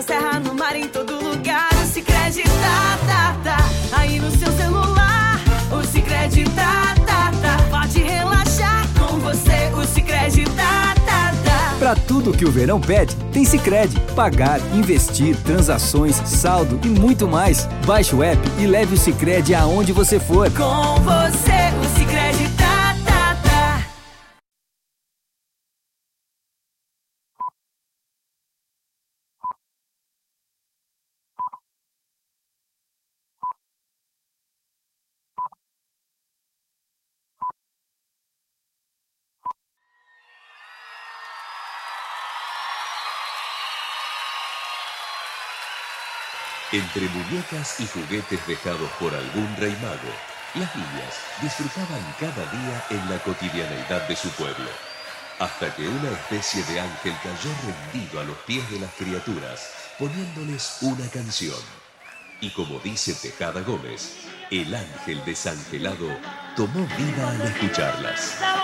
Na 0.00 0.06
serra, 0.06 0.40
no 0.40 0.54
mar, 0.54 0.74
em 0.74 0.88
todo 0.88 1.12
lugar. 1.22 1.68
O 1.74 1.86
Cicred 1.86 2.42
tá, 2.42 2.98
tá, 3.06 3.36
tá. 3.44 3.58
Aí 3.92 4.18
no 4.18 4.30
seu 4.30 4.50
celular, 4.52 5.38
o 5.70 5.84
Cicred 5.84 6.44
tá, 6.54 6.94
tá, 7.06 7.30
tá. 7.42 7.62
Pode 7.68 8.02
relaxar 8.02 8.88
com 8.98 9.18
você, 9.18 9.70
o 9.76 9.84
Cicred 9.84 10.44
tá, 10.56 10.94
tá, 11.04 11.34
tá. 11.44 11.76
Pra 11.78 11.94
tudo 11.94 12.32
que 12.32 12.46
o 12.46 12.50
verão 12.50 12.80
pede, 12.80 13.14
tem 13.30 13.44
Cicred. 13.44 13.94
Pagar, 14.16 14.58
investir, 14.72 15.36
transações, 15.36 16.16
saldo 16.24 16.80
e 16.82 16.88
muito 16.88 17.28
mais. 17.28 17.68
Baixe 17.84 18.14
o 18.14 18.22
app 18.22 18.40
e 18.58 18.66
leve 18.66 18.94
o 18.94 18.98
Cicred 18.98 19.54
aonde 19.54 19.92
você 19.92 20.18
for. 20.18 20.50
Com 20.52 20.94
você, 21.02 21.59
Entre 46.72 47.08
muñecas 47.08 47.80
y 47.80 47.86
juguetes 47.88 48.46
dejados 48.46 48.88
por 49.00 49.12
algún 49.12 49.56
rey 49.56 49.76
mago, 49.82 50.14
Las 50.54 50.74
niñas 50.76 51.14
disfrutaban 51.42 52.14
cada 52.18 52.44
día 52.50 52.84
en 52.90 53.10
la 53.10 53.18
cotidianeidad 53.22 54.06
de 54.08 54.16
su 54.16 54.28
pueblo, 54.30 54.68
hasta 55.38 55.74
que 55.74 55.88
una 55.88 56.10
especie 56.10 56.62
de 56.64 56.80
ángel 56.80 57.14
cayó 57.22 57.50
rendido 57.64 58.20
a 58.20 58.24
los 58.24 58.36
pies 58.38 58.68
de 58.70 58.80
las 58.80 58.92
criaturas, 58.94 59.68
poniéndoles 59.98 60.78
una 60.82 61.08
canción. 61.08 61.60
Y 62.40 62.50
como 62.50 62.78
dice 62.80 63.14
Tejada 63.14 63.62
Gómez, 63.62 64.26
el 64.50 64.74
ángel 64.74 65.24
desangelado 65.24 66.08
tomó 66.56 66.86
vida 66.96 67.30
al 67.30 67.42
escucharlas. 67.42 68.59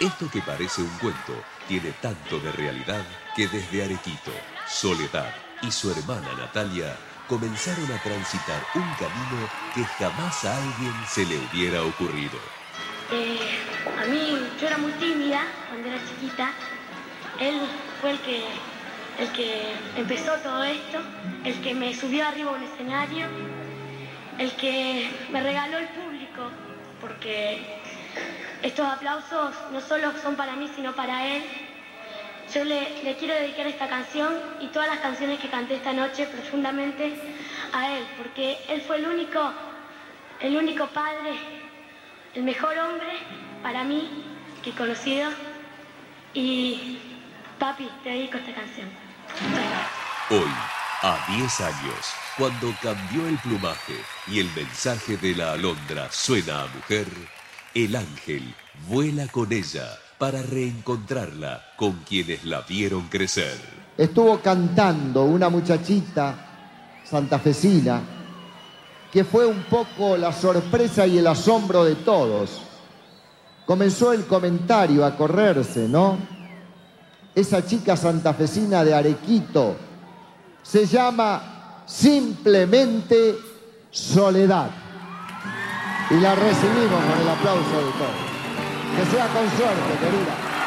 Esto 0.00 0.30
que 0.30 0.42
parece 0.42 0.80
un 0.80 0.96
cuento 0.98 1.44
tiene 1.66 1.90
tanto 1.90 2.38
de 2.38 2.52
realidad 2.52 3.04
que 3.34 3.48
desde 3.48 3.82
Arequito, 3.82 4.30
Soledad 4.64 5.34
y 5.60 5.72
su 5.72 5.90
hermana 5.90 6.34
Natalia 6.36 6.96
comenzaron 7.26 7.90
a 7.90 7.98
transitar 7.98 8.62
un 8.74 8.94
camino 8.94 9.48
que 9.74 9.84
jamás 9.84 10.44
a 10.44 10.56
alguien 10.56 11.04
se 11.04 11.26
le 11.26 11.36
hubiera 11.38 11.82
ocurrido. 11.82 12.38
Eh, 13.10 13.40
a 14.00 14.06
mí, 14.06 14.38
yo 14.60 14.68
era 14.68 14.78
muy 14.78 14.92
tímida 14.92 15.42
cuando 15.68 15.88
era 15.88 15.98
chiquita. 16.06 16.52
Él 17.40 17.60
fue 18.00 18.12
el 18.12 18.18
que, 18.20 18.44
el 19.18 19.32
que 19.32 19.74
empezó 19.96 20.32
todo 20.44 20.62
esto, 20.62 20.98
el 21.44 21.60
que 21.60 21.74
me 21.74 21.92
subió 21.92 22.24
arriba 22.24 22.52
a 22.52 22.54
un 22.54 22.62
escenario, 22.62 23.26
el 24.38 24.52
que 24.52 25.10
me 25.32 25.42
regaló 25.42 25.78
el 25.78 25.88
público, 25.88 26.50
porque 27.00 27.80
estos 28.62 28.86
aplausos 28.86 29.54
no 29.72 29.80
solo 29.80 30.12
son 30.22 30.36
para 30.36 30.56
mí, 30.56 30.70
sino 30.74 30.94
para 30.94 31.26
él. 31.26 31.44
Yo 32.52 32.64
le, 32.64 33.02
le, 33.02 33.16
quiero 33.16 33.34
dedicar 33.34 33.66
esta 33.66 33.88
canción 33.88 34.32
y 34.60 34.68
todas 34.68 34.88
las 34.88 35.00
canciones 35.00 35.38
que 35.38 35.50
canté 35.50 35.74
esta 35.76 35.92
noche 35.92 36.26
profundamente 36.26 37.14
a 37.72 37.96
él, 37.96 38.06
porque 38.16 38.58
él 38.68 38.80
fue 38.80 38.96
el 38.96 39.06
único, 39.06 39.52
el 40.40 40.56
único 40.56 40.86
padre, 40.86 41.34
el 42.34 42.42
mejor 42.44 42.78
hombre 42.78 43.18
para 43.62 43.84
mí 43.84 44.24
que 44.62 44.70
he 44.70 44.74
conocido. 44.74 45.30
Y 46.32 46.98
papi, 47.58 47.88
te 48.02 48.10
dedico 48.10 48.38
esta 48.38 48.54
canción. 48.54 48.88
Hoy, 50.30 50.50
a 51.02 51.18
10 51.36 51.60
años, 51.60 52.14
cuando 52.36 52.74
cambió 52.82 53.26
el 53.26 53.38
plumaje 53.38 53.94
y 54.26 54.40
el 54.40 54.50
mensaje 54.54 55.16
de 55.16 55.34
la 55.34 55.52
alondra 55.52 56.10
suena 56.10 56.62
a 56.62 56.66
mujer, 56.66 57.06
el 57.74 57.96
ángel 57.96 58.54
vuela 58.88 59.26
con 59.28 59.52
ella 59.52 59.86
para 60.18 60.42
reencontrarla 60.42 61.62
con 61.76 62.00
quienes 62.08 62.44
la 62.44 62.62
vieron 62.62 63.08
crecer. 63.08 63.56
Estuvo 63.96 64.40
cantando 64.40 65.24
una 65.24 65.48
muchachita 65.48 66.34
santafesina 67.04 68.02
que 69.12 69.24
fue 69.24 69.46
un 69.46 69.62
poco 69.64 70.16
la 70.16 70.32
sorpresa 70.32 71.06
y 71.06 71.18
el 71.18 71.26
asombro 71.26 71.84
de 71.84 71.96
todos. 71.96 72.62
Comenzó 73.64 74.12
el 74.12 74.24
comentario 74.26 75.04
a 75.04 75.16
correrse, 75.16 75.88
¿no? 75.88 76.18
Esa 77.34 77.64
chica 77.64 77.96
santafesina 77.96 78.84
de 78.84 78.94
Arequito 78.94 79.76
se 80.62 80.86
llama 80.86 81.84
simplemente 81.86 83.36
Soledad 83.90 84.87
y 86.10 86.14
la 86.20 86.34
recibimos 86.34 87.04
con 87.04 87.20
el 87.20 87.28
aplauso 87.28 87.76
de 87.84 87.92
todos. 88.00 88.28
Que 88.96 89.04
sea 89.14 89.26
con 89.28 89.44
suerte, 89.56 89.92
querida. 90.00 90.57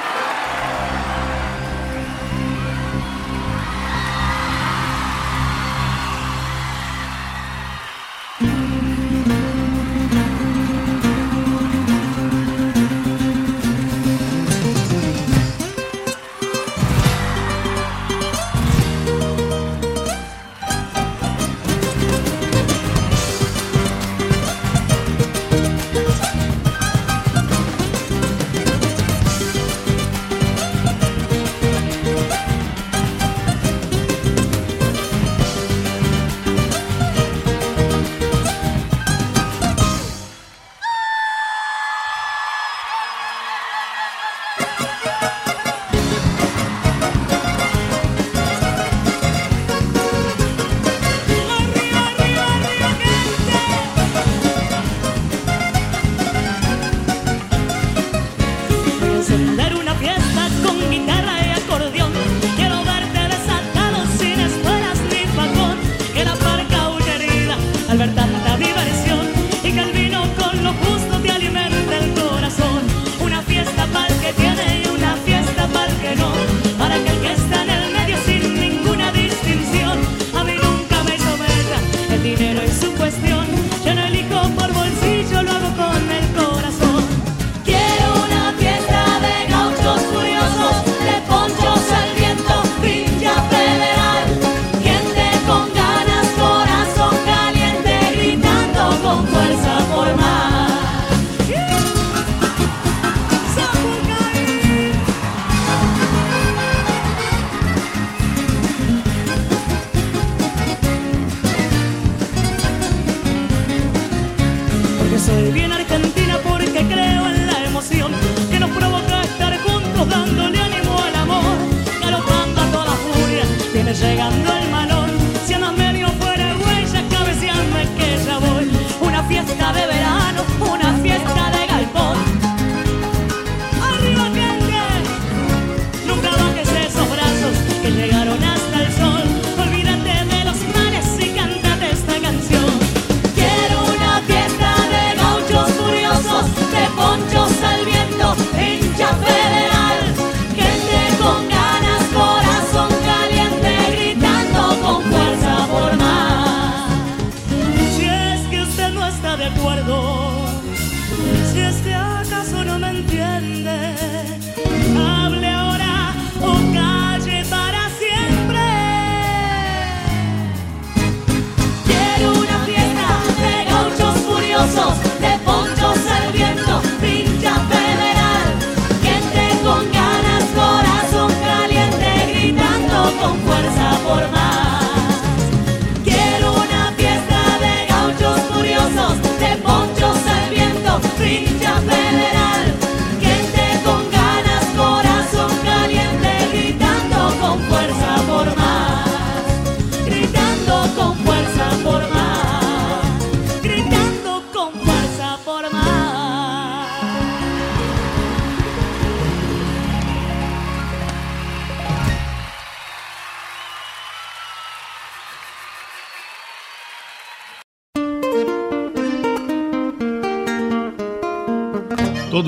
entiende 163.21 164.60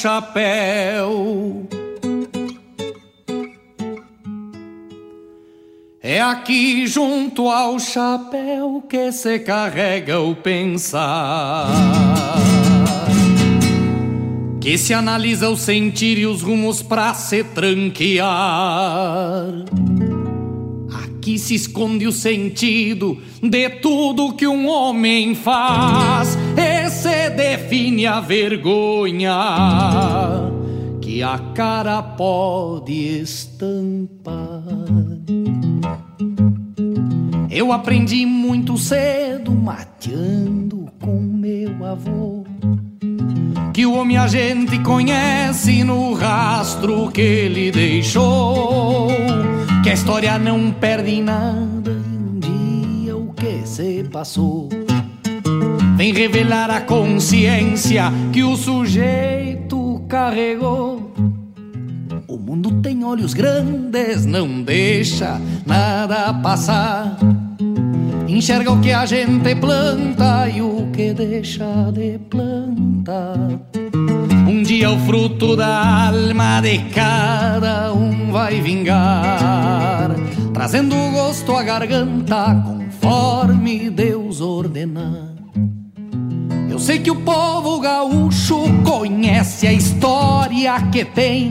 Chapéu. 0.00 1.68
É 6.02 6.18
aqui 6.22 6.86
junto 6.86 7.50
ao 7.50 7.78
chapéu 7.78 8.82
que 8.88 9.12
se 9.12 9.38
carrega 9.40 10.18
o 10.18 10.34
pensar. 10.34 11.66
Que 14.58 14.78
se 14.78 14.94
analisa 14.94 15.50
o 15.50 15.56
sentir 15.56 16.16
e 16.18 16.26
os 16.26 16.40
rumos 16.40 16.82
pra 16.82 17.12
se 17.12 17.44
tranquear. 17.44 18.24
Aqui 21.20 21.38
se 21.38 21.54
esconde 21.54 22.06
o 22.06 22.12
sentido 22.12 23.18
de 23.42 23.68
tudo 23.68 24.32
que 24.32 24.46
um 24.46 24.66
homem 24.66 25.34
faz. 25.34 26.34
E 26.56 26.88
se 26.88 27.28
define 27.28 28.06
a 28.06 28.20
vergonha 28.20 29.30
que 31.02 31.22
a 31.22 31.38
cara 31.54 32.02
pode 32.02 33.20
estampar. 33.20 34.64
Eu 37.50 37.70
aprendi 37.70 38.24
muito 38.24 38.78
cedo, 38.78 39.52
mateando 39.52 40.88
com 41.02 41.20
meu 41.20 41.84
avô, 41.84 42.46
que 43.72 43.86
o 43.86 43.94
homem 43.94 44.16
a 44.16 44.26
gente 44.26 44.78
conhece 44.80 45.82
no 45.84 46.12
rastro 46.12 47.10
que 47.10 47.20
ele 47.20 47.70
deixou, 47.70 49.08
que 49.82 49.90
a 49.90 49.94
história 49.94 50.38
não 50.38 50.70
perde 50.70 51.22
nada 51.22 51.90
e 51.90 52.16
um 52.16 52.38
dia 52.38 53.16
o 53.16 53.32
que 53.32 53.66
se 53.66 54.04
passou. 54.04 54.68
Vem 55.96 56.12
revelar 56.12 56.70
a 56.70 56.80
consciência 56.80 58.04
que 58.32 58.42
o 58.42 58.56
sujeito 58.56 60.04
carregou. 60.08 61.12
O 62.28 62.36
mundo 62.36 62.80
tem 62.82 63.04
olhos 63.04 63.34
grandes, 63.34 64.24
não 64.24 64.62
deixa 64.62 65.40
nada 65.66 66.32
passar. 66.34 67.18
Enxerga 68.30 68.70
o 68.70 68.80
que 68.80 68.92
a 68.92 69.04
gente 69.04 69.56
planta 69.56 70.48
e 70.48 70.62
o 70.62 70.88
que 70.92 71.12
deixa 71.12 71.90
de 71.92 72.16
plantar. 72.30 73.36
Um 74.48 74.62
dia 74.62 74.88
o 74.88 74.98
fruto 75.00 75.56
da 75.56 76.06
alma 76.06 76.60
de 76.60 76.78
cada 76.94 77.92
um 77.92 78.30
vai 78.30 78.60
vingar, 78.60 80.14
trazendo 80.54 80.94
gosto 81.10 81.56
à 81.56 81.64
garganta 81.64 82.54
conforme 82.64 83.90
Deus 83.90 84.40
ordenar. 84.40 85.34
Eu 86.70 86.78
sei 86.78 87.00
que 87.00 87.10
o 87.10 87.16
povo 87.22 87.80
gaúcho 87.80 88.62
conhece 88.84 89.66
a 89.66 89.72
história 89.72 90.80
que 90.92 91.04
tem 91.04 91.50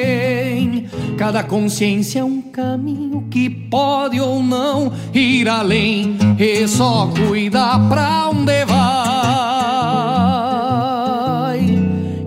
Cada 1.21 1.43
consciência 1.43 2.21
é 2.21 2.23
um 2.23 2.41
caminho 2.41 3.27
que 3.29 3.47
pode 3.47 4.19
ou 4.19 4.41
não 4.41 4.91
ir 5.13 5.47
além. 5.47 6.17
E 6.39 6.67
só 6.67 7.13
cuida 7.15 7.77
pra 7.87 8.29
onde 8.29 8.65
vai. 8.65 8.79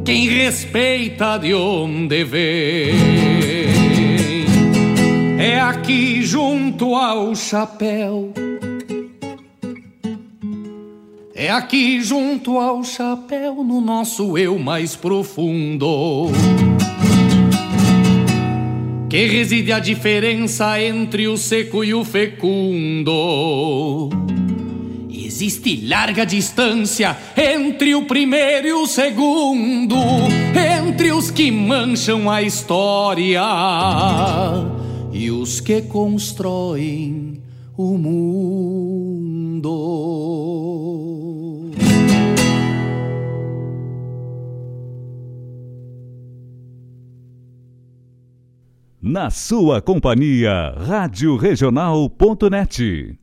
Quem 0.05 0.29
respeita 0.29 1.39
de 1.39 1.53
onde 1.53 2.23
vem. 2.23 2.95
É 5.41 5.59
aqui 5.59 6.23
junto 6.23 6.95
ao 6.95 7.35
chapéu. 7.35 8.33
É 11.35 11.51
aqui 11.51 12.01
junto 12.01 12.59
ao 12.59 12.85
chapéu, 12.85 13.65
no 13.65 13.81
nosso 13.81 14.39
eu 14.39 14.57
mais 14.57 14.95
profundo, 14.95 16.29
que 19.09 19.27
reside 19.27 19.73
a 19.73 19.79
diferença 19.79 20.81
entre 20.83 21.29
o 21.29 21.37
seco 21.37 21.85
e 21.85 21.95
o 21.95 22.05
fecundo. 22.05 23.13
Existe 25.11 25.85
larga 25.87 26.25
distância 26.25 27.17
entre 27.37 27.95
o 27.95 28.07
primeiro 28.07 28.69
e 28.69 28.73
o 28.73 28.87
segundo, 28.87 29.97
entre 30.55 31.11
os 31.13 31.31
que 31.31 31.51
mancham 31.51 32.31
a 32.31 32.41
história 32.43 33.43
e 35.13 35.31
os 35.31 35.61
que 35.61 35.83
constroem 35.83 37.43
o 37.77 37.99
mundo. 37.99 39.65
Na 49.07 49.29
sua 49.29 49.83
companhia, 49.83 50.75
Rádio 50.79 51.37
Regional.net. 51.37 53.19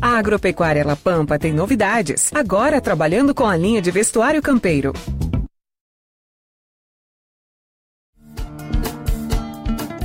A 0.00 0.10
Agropecuária 0.10 0.86
La 0.86 0.94
Pampa 0.94 1.36
tem 1.36 1.52
novidades. 1.52 2.30
Agora 2.32 2.80
trabalhando 2.80 3.34
com 3.34 3.44
a 3.44 3.56
linha 3.56 3.82
de 3.82 3.90
vestuário 3.90 4.40
campeiro. 4.40 4.92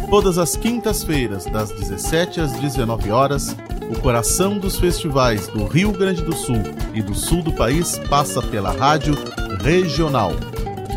Todas 0.09 0.39
as 0.39 0.57
quintas-feiras, 0.57 1.45
das 1.45 1.69
17 1.69 2.41
às 2.41 2.53
19 2.53 3.11
horas, 3.11 3.55
o 3.95 4.01
coração 4.01 4.57
dos 4.57 4.79
festivais 4.79 5.47
do 5.49 5.67
Rio 5.67 5.91
Grande 5.91 6.23
do 6.23 6.33
Sul 6.33 6.63
e 6.95 7.03
do 7.03 7.13
sul 7.13 7.43
do 7.43 7.53
país 7.53 7.99
passa 8.09 8.41
pela 8.41 8.71
rádio 8.71 9.13
regional. 9.61 10.31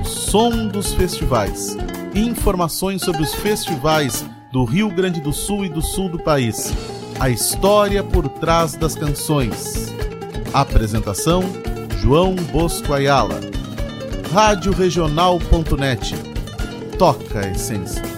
Som 0.03 0.69
dos 0.69 0.95
festivais. 0.95 1.77
Informações 2.15 3.03
sobre 3.03 3.23
os 3.23 3.35
festivais 3.35 4.25
do 4.51 4.65
Rio 4.65 4.91
Grande 4.91 5.21
do 5.21 5.33
Sul 5.33 5.65
e 5.65 5.69
do 5.69 5.83
sul 5.83 6.09
do 6.09 6.19
país. 6.19 6.73
A 7.21 7.29
história 7.31 8.03
por 8.03 8.29
trás 8.29 8.75
das 8.75 8.95
canções. 8.95 9.95
Apresentação: 10.53 11.43
João 12.01 12.35
Bosco 12.35 12.93
Ayala. 12.93 13.41
Rádio 14.33 14.73
toca 16.99 17.41
a 17.41 17.51
essência. 17.51 18.16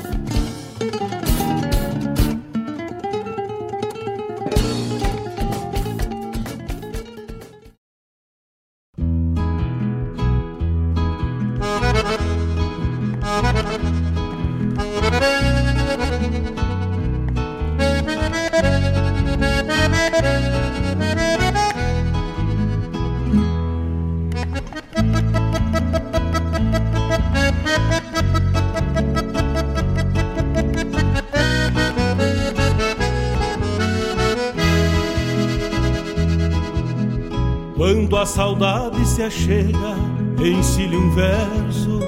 Achega, 39.49 39.97
ensile 40.45 40.97
um 40.97 41.11
verso. 41.11 42.01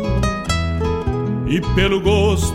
E 1.47 1.61
pelo 1.75 2.01
gosto 2.01 2.55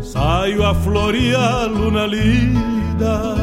saio 0.00 0.64
a 0.64 0.74
floreá-lo 0.74 1.90
lida. 2.06 3.36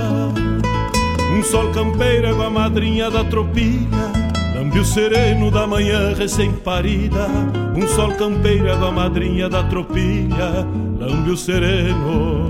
Um 1.32 1.44
sol 1.44 1.70
campeiro 1.72 2.36
com 2.36 2.42
a 2.42 2.50
madrinha 2.50 3.10
da 3.12 3.24
tropilha. 3.24 4.10
Lambe 4.56 4.80
o 4.80 4.86
sereno 4.86 5.52
da 5.52 5.68
manhã 5.68 6.14
recém-parida. 6.16 7.28
Um 7.76 7.88
sol 7.88 8.12
campeiro 8.16 8.76
com 8.78 8.86
a 8.86 8.92
madrinha 8.92 9.48
da 9.48 9.64
tropilha. 9.64 10.66
Lambe 11.00 11.32
o 11.32 11.38
sereno 11.38 12.50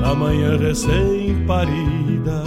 da 0.00 0.14
manhã 0.14 0.56
recém-parida. 0.56 2.42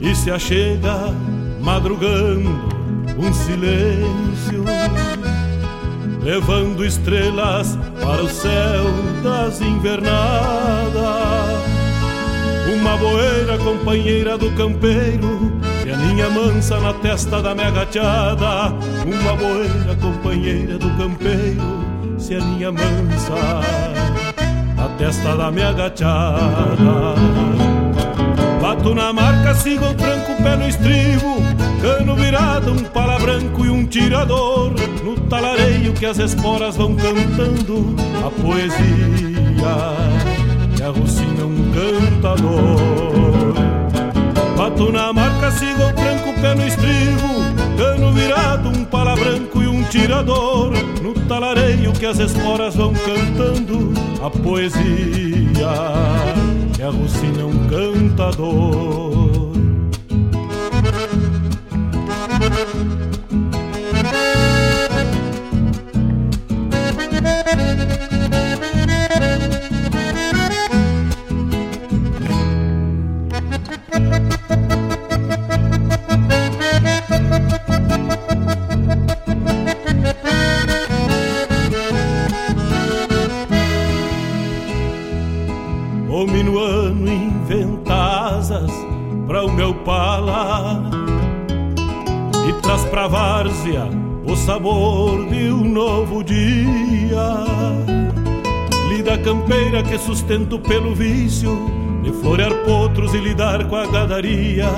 E 0.00 0.14
se 0.14 0.30
achega 0.30 1.14
madrugando 1.60 2.71
um 3.18 3.32
silêncio, 3.32 4.64
levando 6.22 6.84
estrelas 6.84 7.78
para 8.00 8.22
o 8.22 8.28
céu 8.28 8.84
das 9.22 9.60
invernadas. 9.60 10.12
Uma 12.74 12.96
boeira 12.96 13.58
companheira 13.58 14.38
do 14.38 14.50
campeiro, 14.52 15.52
que 15.82 15.90
aninha 15.90 16.30
mansa 16.30 16.80
na 16.80 16.92
testa 16.94 17.42
da 17.42 17.54
minha 17.54 17.70
gachada. 17.70 18.74
Uma 19.04 19.36
boeira 19.36 19.96
companheira 20.00 20.78
do 20.78 20.90
campeiro, 20.96 22.18
se 22.18 22.34
aninha 22.34 22.72
mansa 22.72 23.60
na 24.76 24.88
testa 24.98 25.36
da 25.36 25.50
minha 25.50 25.72
gachada. 25.72 27.14
Bato 28.60 28.94
na 28.94 29.12
marca, 29.12 29.54
sigo 29.54 29.86
o 29.86 29.94
tranco, 29.94 30.40
pé 30.42 30.56
no 30.56 30.68
estribo 30.68 31.51
Cano 31.82 32.14
virado, 32.14 32.70
um 32.70 32.84
pala 32.84 33.18
branco 33.18 33.66
e 33.66 33.68
um 33.68 33.84
tirador 33.84 34.72
No 35.02 35.16
talareio 35.22 35.92
que 35.92 36.06
as 36.06 36.16
esporas 36.16 36.76
vão 36.76 36.94
cantando 36.94 37.96
A 38.24 38.30
poesia 38.30 38.78
que 40.76 40.82
arrocina 40.82 41.44
um 41.44 41.72
cantador. 41.72 43.52
Bato 44.56 44.92
na 44.92 45.12
marca, 45.12 45.50
sigo 45.50 45.82
o 45.82 45.92
tranco, 45.92 46.32
pé 46.40 46.54
no 46.54 46.68
estribo 46.68 47.76
Cano 47.76 48.12
virado, 48.12 48.68
um 48.68 48.84
pala 48.84 49.16
branco 49.16 49.60
e 49.60 49.66
um 49.66 49.82
tirador 49.82 50.70
No 51.02 51.14
talareio 51.26 51.92
que 51.94 52.06
as 52.06 52.20
esporas 52.20 52.76
vão 52.76 52.92
cantando 52.94 53.92
A 54.24 54.30
poesia 54.30 54.84
que 56.76 56.80
arrocina 56.80 57.44
um 57.44 57.66
cantador 57.66 59.51
O 86.08 86.26
minuano 86.26 87.10
inventa 87.10 87.94
asas 88.36 88.70
pra 89.26 89.44
o 89.44 89.50
meu 89.50 89.74
pala 89.76 91.01
E 92.72 92.74
traz 92.74 92.84
pra 92.86 93.06
várzea 93.06 93.86
o 94.26 94.34
sabor 94.34 95.28
de 95.28 95.52
um 95.52 95.62
novo 95.62 96.24
dia. 96.24 97.44
Lida 98.88 99.18
campeira 99.18 99.82
que 99.82 99.98
sustento 99.98 100.58
pelo 100.58 100.94
vício 100.94 101.58
De 102.02 102.12
florear 102.12 102.54
potros 102.64 103.12
e 103.12 103.18
lidar 103.18 103.68
com 103.68 103.76
a 103.76 103.84
gadaria. 103.86 104.70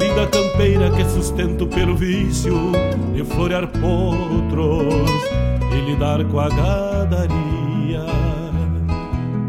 Lida 0.00 0.26
campeira 0.26 0.90
que 0.90 1.04
sustento 1.04 1.64
pelo 1.68 1.94
vício 1.94 2.72
De 3.14 3.24
florear 3.24 3.68
potros 3.68 5.22
e 5.70 5.90
lidar 5.90 6.24
com 6.24 6.40
a 6.40 6.48
gadaria. 6.48 8.04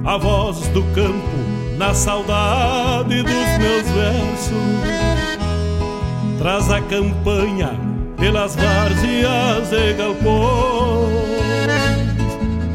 A 0.06 0.18
voz 0.18 0.68
do 0.68 0.84
campo 0.94 1.76
na 1.76 1.96
saudade 1.96 3.24
dos 3.24 3.58
meus 3.58 3.90
versos. 3.90 5.49
Traz 6.40 6.72
a 6.72 6.80
campanha 6.80 7.72
pelas 8.18 8.56
várzeas 8.56 9.74
e 9.74 9.94
galpões. 9.94 11.20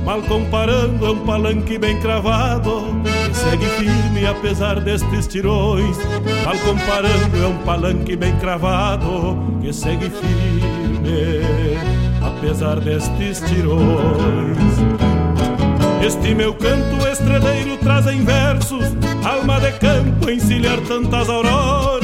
Mal 0.05 0.21
comparando, 0.21 1.07
é 1.07 1.11
um 1.11 1.25
palanque 1.25 1.79
bem 1.79 1.99
cravado 1.99 2.85
que 3.27 3.35
segue 3.35 3.65
firme 3.65 4.27
apesar 4.27 4.79
destes 4.81 5.27
tirões. 5.27 5.97
Mal 6.45 6.59
comparando, 6.59 7.43
é 7.43 7.47
um 7.47 7.57
palanque 7.65 8.15
bem 8.15 8.37
cravado 8.37 9.39
que 9.63 9.73
segue 9.73 10.11
firme 10.11 11.79
apesar 12.21 12.79
destes 12.81 13.41
tirões. 13.49 14.59
Este 16.07 16.35
meu 16.35 16.53
canto 16.53 17.09
estreleiro 17.09 17.79
traz 17.79 18.07
em 18.09 18.23
versos 18.23 18.95
Alma 19.25 19.59
de 19.59 19.73
campo 19.79 20.29
encilhar 20.29 20.79
tantas 20.83 21.31
auroras 21.31 22.04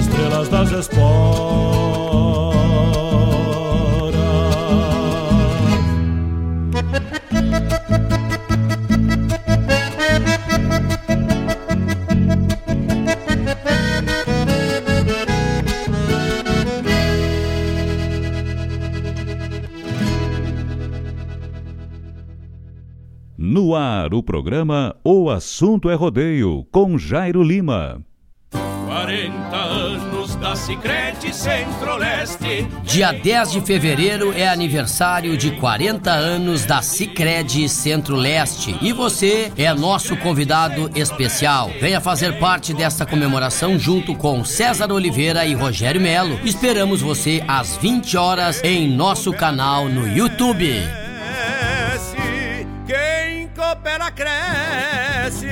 estrelas 0.00 0.48
das 0.48 0.72
esporas. 0.72 1.90
No 23.36 23.74
ar, 23.74 24.14
o 24.14 24.22
programa 24.22 24.96
O 25.04 25.28
Assunto 25.28 25.90
é 25.90 25.94
Rodeio, 25.94 26.64
com 26.70 26.96
Jairo 26.96 27.42
Lima. 27.42 28.00
40 28.50 29.24
anos 29.24 29.49
da 30.50 30.56
Sicredi 30.56 31.32
Centro-Leste. 31.32 32.66
Dia 32.82 33.12
10 33.12 33.52
de 33.52 33.60
fevereiro 33.60 34.32
é 34.36 34.48
aniversário 34.48 35.36
de 35.36 35.52
40 35.52 36.10
anos 36.10 36.66
da 36.66 36.82
Sicredi 36.82 37.68
Centro-Leste 37.68 38.76
e 38.82 38.92
você 38.92 39.52
é 39.56 39.72
nosso 39.72 40.16
convidado 40.16 40.90
especial. 40.96 41.70
Venha 41.80 42.00
fazer 42.00 42.36
parte 42.40 42.74
desta 42.74 43.06
comemoração 43.06 43.78
junto 43.78 44.12
com 44.16 44.44
César 44.44 44.90
Oliveira 44.92 45.46
e 45.46 45.54
Rogério 45.54 46.00
Melo. 46.00 46.36
Esperamos 46.42 47.00
você 47.00 47.44
às 47.46 47.76
20 47.76 48.16
horas 48.16 48.60
em 48.64 48.88
nosso 48.88 49.32
canal 49.32 49.88
no 49.88 50.08
YouTube. 50.08 50.66
Quem 52.88 53.48
coopera 53.54 54.10
coopera, 54.10 54.10
cresce. 54.10 55.46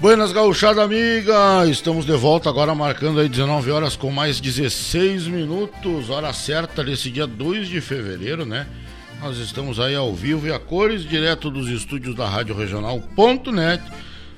Buenas 0.00 0.32
gauchada 0.32 0.82
amiga, 0.82 1.66
estamos 1.66 2.06
de 2.06 2.14
volta 2.14 2.48
agora 2.48 2.74
marcando 2.74 3.20
aí 3.20 3.28
19 3.28 3.70
horas 3.70 3.96
com 3.96 4.10
mais 4.10 4.40
16 4.40 5.26
minutos, 5.26 6.08
hora 6.08 6.32
certa 6.32 6.82
desse 6.82 7.10
dia 7.10 7.26
2 7.26 7.68
de 7.68 7.82
fevereiro, 7.82 8.46
né? 8.46 8.66
Nós 9.20 9.36
estamos 9.36 9.78
aí 9.78 9.94
ao 9.94 10.14
vivo 10.14 10.46
e 10.46 10.52
a 10.54 10.58
cores, 10.58 11.04
direto 11.04 11.50
dos 11.50 11.68
estúdios 11.68 12.14
da 12.14 12.26
Rádio 12.26 12.56
Regional.net, 12.56 13.82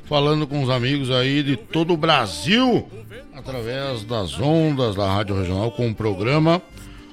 falando 0.05 0.48
com 0.48 0.64
os 0.64 0.68
amigos 0.68 1.12
aí 1.12 1.44
de 1.44 1.55
todo 1.55 1.94
o 1.94 1.97
Brasil, 1.97 2.90
através 3.32 4.02
das 4.02 4.36
ondas 4.40 4.97
da 4.97 5.06
Rádio 5.14 5.39
Regional 5.39 5.70
com 5.70 5.89
o 5.89 5.94
programa 5.94 6.60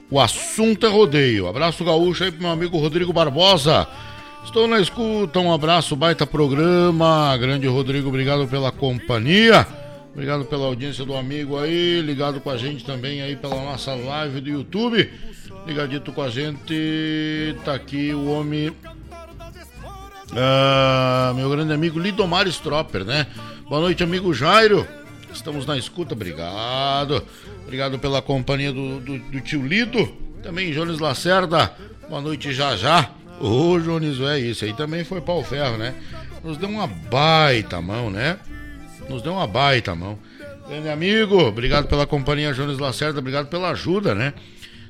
O 0.09 0.19
Assunto 0.19 0.87
é 0.87 0.89
Rodeio. 0.89 1.47
Abraço 1.47 1.85
gaúcho 1.85 2.23
aí 2.23 2.31
pro 2.31 2.41
meu 2.41 2.49
amigo 2.49 2.79
Rodrigo 2.79 3.13
Barbosa 3.13 3.87
Estou 4.43 4.67
na 4.67 4.79
escuta, 4.79 5.39
um 5.39 5.53
abraço, 5.53 5.95
baita 5.95 6.25
programa. 6.25 7.35
Grande 7.37 7.67
Rodrigo, 7.67 8.09
obrigado 8.09 8.47
pela 8.47 8.71
companhia. 8.71 9.67
Obrigado 10.11 10.45
pela 10.45 10.65
audiência 10.65 11.05
do 11.05 11.15
amigo 11.15 11.57
aí, 11.57 12.01
ligado 12.01 12.41
com 12.41 12.49
a 12.49 12.57
gente 12.57 12.83
também 12.83 13.21
aí 13.21 13.35
pela 13.35 13.55
nossa 13.55 13.93
live 13.93 14.41
do 14.41 14.49
YouTube. 14.49 15.09
Ligadito 15.67 16.11
com 16.11 16.21
a 16.21 16.29
gente, 16.29 17.55
tá 17.63 17.75
aqui 17.75 18.13
o 18.13 18.31
homem. 18.31 18.71
Ah, 20.35 21.31
meu 21.35 21.49
grande 21.49 21.73
amigo 21.73 21.99
Lidomar 21.99 22.47
Stropper, 22.47 23.03
né? 23.05 23.27
Boa 23.67 23.81
noite, 23.81 24.03
amigo 24.03 24.33
Jairo. 24.33 24.87
Estamos 25.31 25.65
na 25.65 25.77
escuta, 25.77 26.13
obrigado. 26.15 27.23
Obrigado 27.63 27.99
pela 27.99 28.21
companhia 28.21 28.73
do, 28.73 28.99
do, 28.99 29.19
do 29.19 29.41
tio 29.41 29.65
Lido. 29.65 30.11
Também 30.41 30.71
Jones 30.71 30.99
Lacerda. 30.99 31.71
Boa 32.09 32.21
noite, 32.21 32.51
já 32.51 32.75
já. 32.75 33.11
Ô, 33.39 33.79
Jones, 33.79 34.19
é 34.19 34.39
isso 34.39 34.65
aí 34.65 34.73
também 34.73 35.03
foi 35.03 35.21
pau 35.21 35.43
ferro, 35.43 35.77
né? 35.77 35.95
Nos 36.43 36.57
deu 36.57 36.69
uma 36.69 36.87
baita 36.87 37.81
mão, 37.81 38.09
né? 38.09 38.37
Nos 39.09 39.21
deu 39.21 39.33
uma 39.33 39.47
baita 39.47 39.95
mão. 39.95 40.19
Grande 40.67 40.89
amigo, 40.89 41.37
obrigado 41.39 41.87
pela 41.87 42.05
companhia, 42.05 42.53
Jones 42.53 42.77
Lacerda, 42.77 43.19
obrigado 43.19 43.47
pela 43.47 43.71
ajuda, 43.71 44.13
né? 44.13 44.33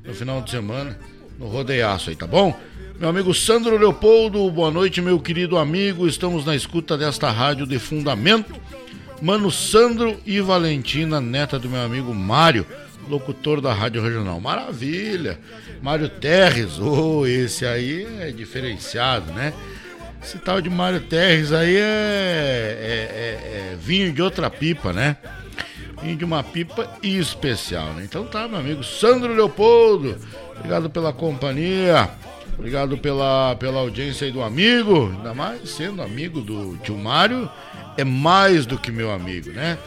No 0.04 0.14
final 0.14 0.42
de 0.42 0.52
semana, 0.52 0.98
no 1.38 1.48
rodeiaço 1.48 2.10
aí, 2.10 2.16
tá 2.16 2.26
bom? 2.26 2.58
Meu 3.00 3.08
amigo 3.08 3.34
Sandro 3.34 3.78
Leopoldo, 3.78 4.50
boa 4.52 4.72
noite, 4.72 5.02
meu 5.02 5.20
querido 5.20 5.58
amigo. 5.58 6.08
Estamos 6.08 6.46
na 6.46 6.56
escuta 6.56 6.98
desta 6.98 7.32
rádio 7.32 7.66
de 7.66 7.80
fundamento. 7.80 8.54
Mano 9.22 9.52
Sandro 9.52 10.18
e 10.26 10.42
Valentina, 10.42 11.22
neta 11.22 11.60
do 11.60 11.70
meu 11.70 11.82
amigo 11.82 12.14
Mário 12.14 12.66
locutor 13.08 13.62
da 13.62 13.74
Rádio 13.74 14.02
Regional. 14.02 14.40
Maravilha! 14.40 15.40
Mário 15.82 16.10
Terres, 16.10 16.80
oh, 16.80 17.26
esse 17.26 17.66
aí 17.66 18.06
é 18.20 18.32
diferenciado, 18.32 19.32
né? 19.32 19.54
Esse 20.22 20.38
tal 20.38 20.62
de 20.62 20.70
Mário 20.70 21.00
Terres 21.00 21.54
aí 21.54 21.76
é, 21.76 21.80
é, 21.80 22.92
é, 22.92 23.74
é 23.74 23.78
vinho 23.80 24.12
de 24.12 24.22
outra 24.22 24.50
pipa, 24.50 24.92
né? 24.92 25.16
Vinho 26.02 26.18
de 26.18 26.26
uma 26.26 26.44
pipa 26.44 26.90
especial, 27.02 27.94
né? 27.94 28.04
Então 28.04 28.26
tá, 28.26 28.48
meu 28.48 28.60
amigo 28.60 28.84
Sandro 28.84 29.34
Leopoldo, 29.34 30.18
obrigado 30.58 30.90
pela 30.90 31.14
companhia, 31.14 32.10
obrigado 32.58 32.98
pela, 32.98 33.56
pela 33.56 33.80
audiência 33.80 34.26
aí 34.26 34.32
do 34.32 34.44
amigo, 34.44 35.14
ainda 35.16 35.34
mais 35.34 35.70
sendo 35.70 36.02
amigo 36.02 36.42
do 36.42 36.78
tio 36.78 36.98
Mário, 36.98 37.50
é 37.98 38.04
mais 38.04 38.66
do 38.66 38.78
que 38.78 38.92
meu 38.92 39.12
amigo, 39.12 39.52
né? 39.52 39.78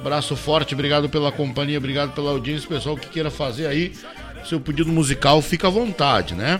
Abraço 0.00 0.34
forte, 0.34 0.74
obrigado 0.74 1.10
pela 1.10 1.30
companhia, 1.30 1.76
obrigado 1.76 2.12
pela 2.12 2.30
audiência. 2.30 2.66
Pessoal 2.66 2.96
que 2.96 3.08
queira 3.08 3.30
fazer 3.30 3.66
aí 3.66 3.92
seu 4.44 4.58
pedido 4.58 4.90
musical, 4.90 5.42
fica 5.42 5.66
à 5.66 5.70
vontade, 5.70 6.34
né? 6.34 6.58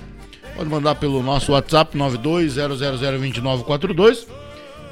Pode 0.55 0.69
mandar 0.69 0.97
pelo 0.97 1.23
nosso 1.23 1.53
WhatsApp 1.53 1.97
920002942. 1.97 4.27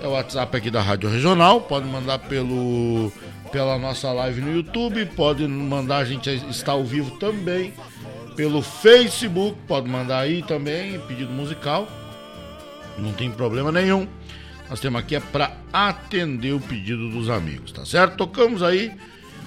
É 0.02 0.06
o 0.06 0.12
WhatsApp 0.12 0.56
aqui 0.56 0.70
da 0.70 0.80
Rádio 0.80 1.10
Regional. 1.10 1.60
Pode 1.60 1.86
mandar 1.86 2.20
pelo 2.20 3.12
pela 3.52 3.78
nossa 3.78 4.12
live 4.12 4.42
no 4.42 4.54
YouTube, 4.54 5.06
pode 5.06 5.46
mandar 5.46 5.98
a 5.98 6.04
gente 6.04 6.28
está 6.50 6.72
ao 6.72 6.84
vivo 6.84 7.18
também 7.18 7.72
pelo 8.36 8.62
Facebook, 8.62 9.56
pode 9.66 9.88
mandar 9.88 10.20
aí 10.20 10.42
também 10.42 11.00
pedido 11.00 11.32
musical. 11.32 11.88
Não 12.96 13.12
tem 13.12 13.30
problema 13.30 13.72
nenhum. 13.72 14.06
Nós 14.68 14.80
temos 14.80 15.00
aqui 15.00 15.16
é 15.16 15.20
para 15.20 15.52
atender 15.72 16.52
o 16.52 16.60
pedido 16.60 17.08
dos 17.08 17.30
amigos, 17.30 17.72
tá 17.72 17.86
certo? 17.86 18.16
Tocamos 18.16 18.62
aí 18.62 18.92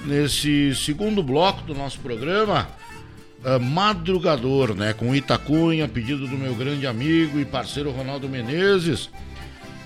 nesse 0.06 0.74
segundo 0.76 1.22
bloco 1.22 1.62
do 1.62 1.76
nosso 1.76 2.00
programa 2.00 2.68
uh, 3.46 3.60
Madrugador, 3.60 4.74
né? 4.74 4.94
Com 4.94 5.16
Itacunha, 5.16 5.88
pedido 5.88 6.28
do 6.28 6.38
meu 6.38 6.56
grande 6.56 6.88
amigo 6.88 7.40
e 7.40 7.46
parceiro 7.46 7.92
Ronaldo 7.92 8.28
Menezes. 8.28 9.10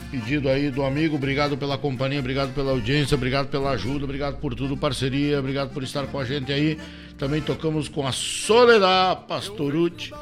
Pedido 0.09 0.47
aí 0.47 0.71
do 0.71 0.85
amigo, 0.85 1.17
obrigado 1.17 1.57
pela 1.57 1.77
companhia, 1.77 2.19
obrigado 2.19 2.53
pela 2.53 2.71
audiência, 2.71 3.15
obrigado 3.15 3.47
pela 3.47 3.71
ajuda, 3.71 4.05
obrigado 4.05 4.37
por 4.37 4.55
tudo, 4.55 4.77
parceria, 4.77 5.39
obrigado 5.39 5.73
por 5.73 5.83
estar 5.83 6.07
com 6.07 6.17
a 6.17 6.23
gente 6.23 6.53
aí. 6.53 6.79
Também 7.17 7.41
tocamos 7.41 7.89
com 7.89 8.07
a 8.07 8.13
Soledad 8.13 9.25
Pastorucci, 9.27 10.13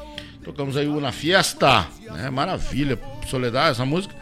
tocamos 0.42 0.76
aí 0.76 0.88
Una 0.88 1.12
Fiesta, 1.12 1.86
né? 2.10 2.30
Maravilha, 2.30 2.98
Soledad, 3.28 3.70
essa 3.70 3.84
música 3.84 4.14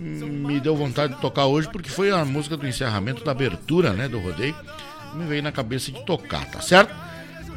me 0.00 0.58
deu 0.58 0.74
vontade 0.74 1.14
de 1.14 1.20
tocar 1.20 1.46
hoje 1.46 1.68
porque 1.68 1.90
foi 1.90 2.10
a 2.10 2.24
música 2.24 2.56
do 2.56 2.66
encerramento 2.66 3.22
da 3.22 3.32
abertura, 3.32 3.92
né, 3.92 4.08
do 4.08 4.18
rodeio. 4.18 4.56
Me 5.14 5.26
veio 5.26 5.42
na 5.42 5.52
cabeça 5.52 5.92
de 5.92 6.04
tocar, 6.06 6.44
tá 6.50 6.60
certo? 6.60 6.94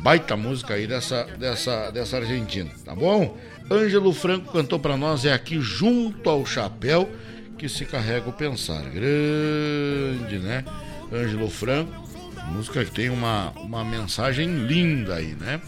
Baita 0.01 0.35
música 0.35 0.73
aí 0.73 0.85
dessa 0.85 1.23
dessa 1.39 1.89
dessa 1.91 2.17
Argentina, 2.17 2.69
tá 2.83 2.93
bom? 2.93 3.37
Ângelo 3.71 4.11
Franco 4.11 4.51
cantou 4.51 4.77
para 4.77 4.97
nós 4.97 5.23
é 5.23 5.31
aqui 5.31 5.61
junto 5.61 6.29
ao 6.29 6.45
chapéu 6.45 7.09
que 7.57 7.69
se 7.69 7.85
carrega 7.85 8.27
o 8.27 8.33
pensar. 8.33 8.81
Grande, 8.83 10.39
né? 10.39 10.65
Ângelo 11.11 11.49
Franco, 11.49 11.93
música 12.51 12.83
que 12.83 12.91
tem 12.91 13.09
uma 13.09 13.51
uma 13.51 13.85
mensagem 13.85 14.65
linda 14.65 15.15
aí, 15.15 15.35
né? 15.39 15.61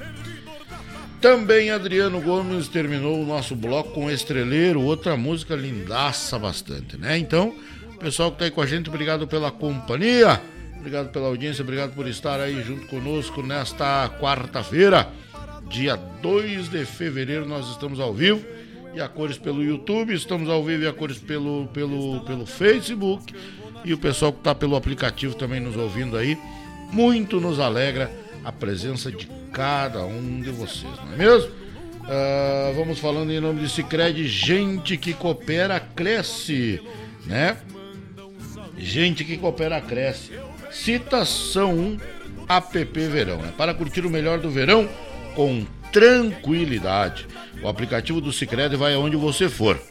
Também 1.25 1.71
Adriano 1.71 2.21
Gomes 2.21 2.67
terminou 2.67 3.19
o 3.19 3.25
nosso 3.25 3.55
bloco 3.55 3.93
com 3.93 4.11
Estreleiro, 4.11 4.79
outra 4.79 5.17
música 5.17 5.55
lindaça 5.55 6.37
bastante, 6.37 6.97
né? 6.97 7.17
Então, 7.17 7.55
pessoal 7.99 8.31
que 8.31 8.37
tá 8.37 8.45
aí 8.45 8.51
com 8.51 8.61
a 8.61 8.65
gente, 8.67 8.89
obrigado 8.89 9.27
pela 9.27 9.49
companhia, 9.49 10.39
obrigado 10.77 11.11
pela 11.11 11.25
audiência, 11.25 11.63
obrigado 11.63 11.95
por 11.95 12.07
estar 12.07 12.39
aí 12.39 12.61
junto 12.61 12.85
conosco 12.85 13.41
nesta 13.41 14.07
quarta-feira, 14.21 15.11
dia 15.67 15.95
2 15.95 16.69
de 16.69 16.85
fevereiro, 16.85 17.43
nós 17.43 17.71
estamos 17.71 17.99
ao 17.99 18.13
vivo 18.13 18.45
e 18.93 19.01
a 19.01 19.09
cores 19.09 19.39
pelo 19.39 19.63
YouTube, 19.63 20.13
estamos 20.13 20.47
ao 20.47 20.63
vivo 20.63 20.83
e 20.83 20.87
a 20.87 20.93
cores 20.93 21.17
pelo, 21.17 21.65
pelo, 21.73 22.19
pelo 22.19 22.45
Facebook 22.45 23.33
e 23.83 23.95
o 23.95 23.97
pessoal 23.97 24.31
que 24.31 24.41
está 24.41 24.53
pelo 24.53 24.75
aplicativo 24.75 25.33
também 25.33 25.59
nos 25.59 25.75
ouvindo 25.75 26.17
aí, 26.17 26.37
muito 26.91 27.41
nos 27.41 27.59
alegra 27.59 28.11
a 28.45 28.51
presença 28.51 29.11
de 29.11 29.27
cada 29.51 30.05
um 30.05 30.39
de 30.39 30.51
vocês, 30.51 30.93
não 31.03 31.13
é 31.13 31.17
mesmo? 31.17 31.49
Uh, 31.49 32.75
vamos 32.75 32.99
falando 32.99 33.31
em 33.31 33.39
nome 33.39 33.61
de 33.61 33.69
Cicred, 33.69 34.27
gente 34.27 34.95
que 34.97 35.15
coopera, 35.15 35.79
cresce, 35.79 36.79
né? 37.25 37.57
Gente 38.77 39.25
que 39.25 39.35
coopera, 39.35 39.81
cresce. 39.81 40.31
Citação 40.69 41.73
1 41.73 41.99
app 42.47 42.83
Verão, 42.83 43.39
né? 43.39 43.51
Para 43.57 43.73
curtir 43.73 44.05
o 44.05 44.09
melhor 44.11 44.37
do 44.39 44.51
verão 44.51 44.87
com 45.33 45.65
tranquilidade. 45.91 47.25
O 47.63 47.67
aplicativo 47.67 48.21
do 48.21 48.31
Cicred 48.31 48.75
vai 48.75 48.93
aonde 48.93 49.15
você 49.15 49.49
for. 49.49 49.81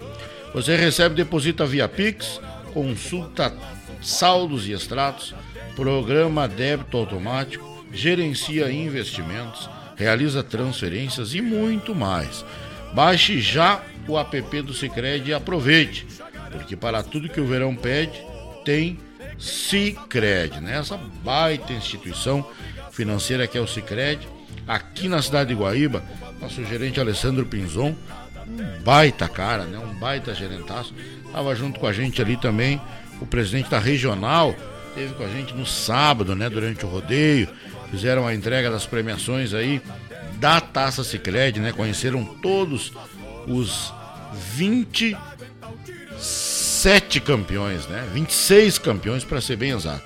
Você 0.54 0.76
recebe, 0.76 1.16
deposita 1.16 1.66
via 1.66 1.88
Pix, 1.88 2.40
consulta 2.72 3.52
saldos 4.00 4.68
e 4.68 4.72
extratos, 4.72 5.34
programa 5.74 6.46
débito 6.46 6.96
automático 6.96 7.73
gerencia 7.94 8.70
investimentos, 8.70 9.68
realiza 9.96 10.42
transferências 10.42 11.34
e 11.34 11.40
muito 11.40 11.94
mais. 11.94 12.44
Baixe 12.92 13.40
já 13.40 13.82
o 14.06 14.18
app 14.18 14.62
do 14.62 14.74
Sicredi 14.74 15.30
e 15.30 15.34
aproveite, 15.34 16.06
porque 16.52 16.76
para 16.76 17.02
tudo 17.02 17.28
que 17.28 17.40
o 17.40 17.46
verão 17.46 17.74
pede, 17.74 18.20
tem 18.64 18.98
Sicredi, 19.38 20.60
né? 20.60 20.78
Essa 20.78 20.96
baita 20.96 21.72
instituição 21.72 22.46
financeira 22.90 23.46
que 23.46 23.58
é 23.58 23.60
o 23.60 23.66
Sicredi, 23.66 24.28
aqui 24.66 25.08
na 25.08 25.20
cidade 25.22 25.54
de 25.54 25.60
Guaíba, 25.60 26.02
nosso 26.40 26.64
gerente 26.64 27.00
Alessandro 27.00 27.46
Pinzon, 27.46 27.96
um 28.46 28.82
baita 28.82 29.28
cara, 29.28 29.64
né? 29.64 29.78
Um 29.78 29.94
baita 29.94 30.34
gerentaço, 30.34 30.94
estava 31.26 31.54
junto 31.54 31.80
com 31.80 31.86
a 31.86 31.92
gente 31.92 32.20
ali 32.20 32.36
também 32.36 32.80
o 33.20 33.26
presidente 33.26 33.70
da 33.70 33.78
regional, 33.78 34.54
teve 34.94 35.14
com 35.14 35.24
a 35.24 35.28
gente 35.28 35.54
no 35.54 35.66
sábado, 35.66 36.34
né, 36.36 36.48
durante 36.48 36.84
o 36.84 36.88
rodeio, 36.88 37.48
fizeram 37.94 38.26
a 38.26 38.34
entrega 38.34 38.72
das 38.72 38.86
premiações 38.86 39.54
aí 39.54 39.80
da 40.40 40.60
Taça 40.60 41.04
Sicredi, 41.04 41.60
né? 41.60 41.70
Conheceram 41.70 42.24
todos 42.24 42.92
os 43.46 43.94
27 44.32 47.20
campeões, 47.20 47.86
né? 47.86 48.04
26 48.12 48.78
campeões 48.78 49.22
para 49.22 49.40
ser 49.40 49.54
bem 49.56 49.70
exato. 49.70 50.02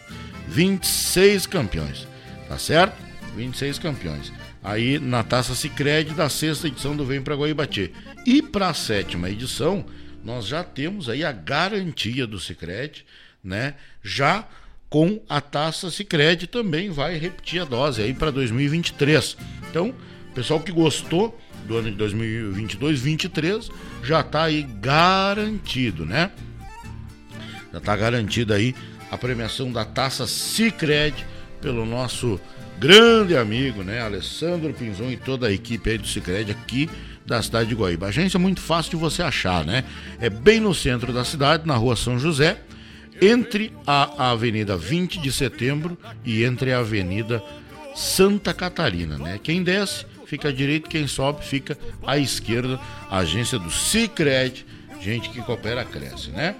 26 0.48 1.46
campeões, 1.46 2.06
tá 2.46 2.58
certo? 2.58 2.94
26 3.34 3.78
campeões. 3.78 4.30
Aí 4.62 4.98
na 4.98 5.22
Taça 5.22 5.54
Sicredi 5.54 6.12
da 6.12 6.28
sexta 6.28 6.68
edição 6.68 6.94
do 6.94 7.06
Vem 7.06 7.22
para 7.22 7.36
Guaíbatê. 7.36 7.92
E 8.26 8.42
para 8.42 8.68
a 8.68 8.74
sétima 8.74 9.30
edição, 9.30 9.86
nós 10.22 10.46
já 10.46 10.62
temos 10.62 11.08
aí 11.08 11.24
a 11.24 11.32
garantia 11.32 12.26
do 12.26 12.38
Sicredi, 12.38 13.06
né? 13.42 13.76
Já 14.02 14.46
com 14.88 15.20
a 15.28 15.40
Taça 15.40 15.90
Sicredi 15.90 16.46
também 16.46 16.90
vai 16.90 17.18
repetir 17.18 17.60
a 17.60 17.64
dose 17.64 18.02
aí 18.02 18.14
para 18.14 18.30
2023. 18.30 19.36
Então, 19.70 19.94
pessoal 20.34 20.60
que 20.60 20.72
gostou 20.72 21.38
do 21.66 21.76
ano 21.76 21.90
de 21.90 21.96
2022, 21.96 23.00
23 23.00 23.70
já 24.02 24.20
está 24.20 24.44
aí 24.44 24.62
garantido, 24.62 26.06
né? 26.06 26.30
Já 27.72 27.78
está 27.78 27.96
garantido 27.96 28.54
aí 28.54 28.74
a 29.10 29.18
premiação 29.18 29.70
da 29.70 29.84
Taça 29.84 30.26
Sicredi 30.26 31.26
pelo 31.60 31.84
nosso 31.84 32.40
grande 32.78 33.36
amigo, 33.36 33.82
né, 33.82 34.00
Alessandro 34.00 34.72
Pinzon 34.72 35.10
e 35.10 35.16
toda 35.16 35.48
a 35.48 35.52
equipe 35.52 35.90
aí 35.90 35.98
do 35.98 36.06
Sicredi 36.06 36.52
aqui 36.52 36.88
da 37.26 37.42
cidade 37.42 37.68
de 37.68 37.74
Guaíba. 37.74 38.06
A 38.06 38.08
agência 38.08 38.38
é 38.38 38.40
muito 38.40 38.60
fácil 38.60 38.92
de 38.92 38.96
você 38.96 39.22
achar, 39.22 39.64
né? 39.66 39.84
É 40.18 40.30
bem 40.30 40.60
no 40.60 40.74
centro 40.74 41.12
da 41.12 41.24
cidade, 41.24 41.66
na 41.66 41.74
rua 41.74 41.94
São 41.94 42.18
José, 42.18 42.58
entre 43.20 43.72
a 43.86 44.30
Avenida 44.30 44.76
20 44.76 45.20
de 45.20 45.32
Setembro 45.32 45.98
e 46.24 46.44
entre 46.44 46.72
a 46.72 46.78
Avenida 46.78 47.42
Santa 47.94 48.54
Catarina, 48.54 49.18
né? 49.18 49.40
Quem 49.42 49.62
desce 49.62 50.06
fica 50.26 50.48
à 50.48 50.52
direita, 50.52 50.88
quem 50.88 51.06
sobe 51.06 51.44
fica 51.44 51.76
à 52.06 52.18
esquerda. 52.18 52.78
A 53.10 53.18
agência 53.18 53.58
do 53.58 53.70
Cicred, 53.70 54.64
gente 55.00 55.30
que 55.30 55.40
coopera 55.42 55.84
cresce, 55.84 56.30
né? 56.30 56.54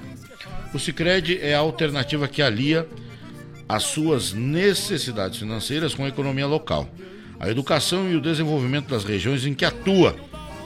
O 0.72 0.78
Cicred 0.78 1.38
é 1.40 1.54
a 1.54 1.58
alternativa 1.58 2.26
que 2.26 2.42
alia 2.42 2.88
as 3.68 3.84
suas 3.84 4.32
necessidades 4.32 5.38
financeiras 5.38 5.94
com 5.94 6.04
a 6.04 6.08
economia 6.08 6.46
local, 6.46 6.88
a 7.38 7.50
educação 7.50 8.10
e 8.10 8.16
o 8.16 8.20
desenvolvimento 8.20 8.88
das 8.88 9.04
regiões 9.04 9.44
em 9.44 9.54
que 9.54 9.64
atua. 9.64 10.16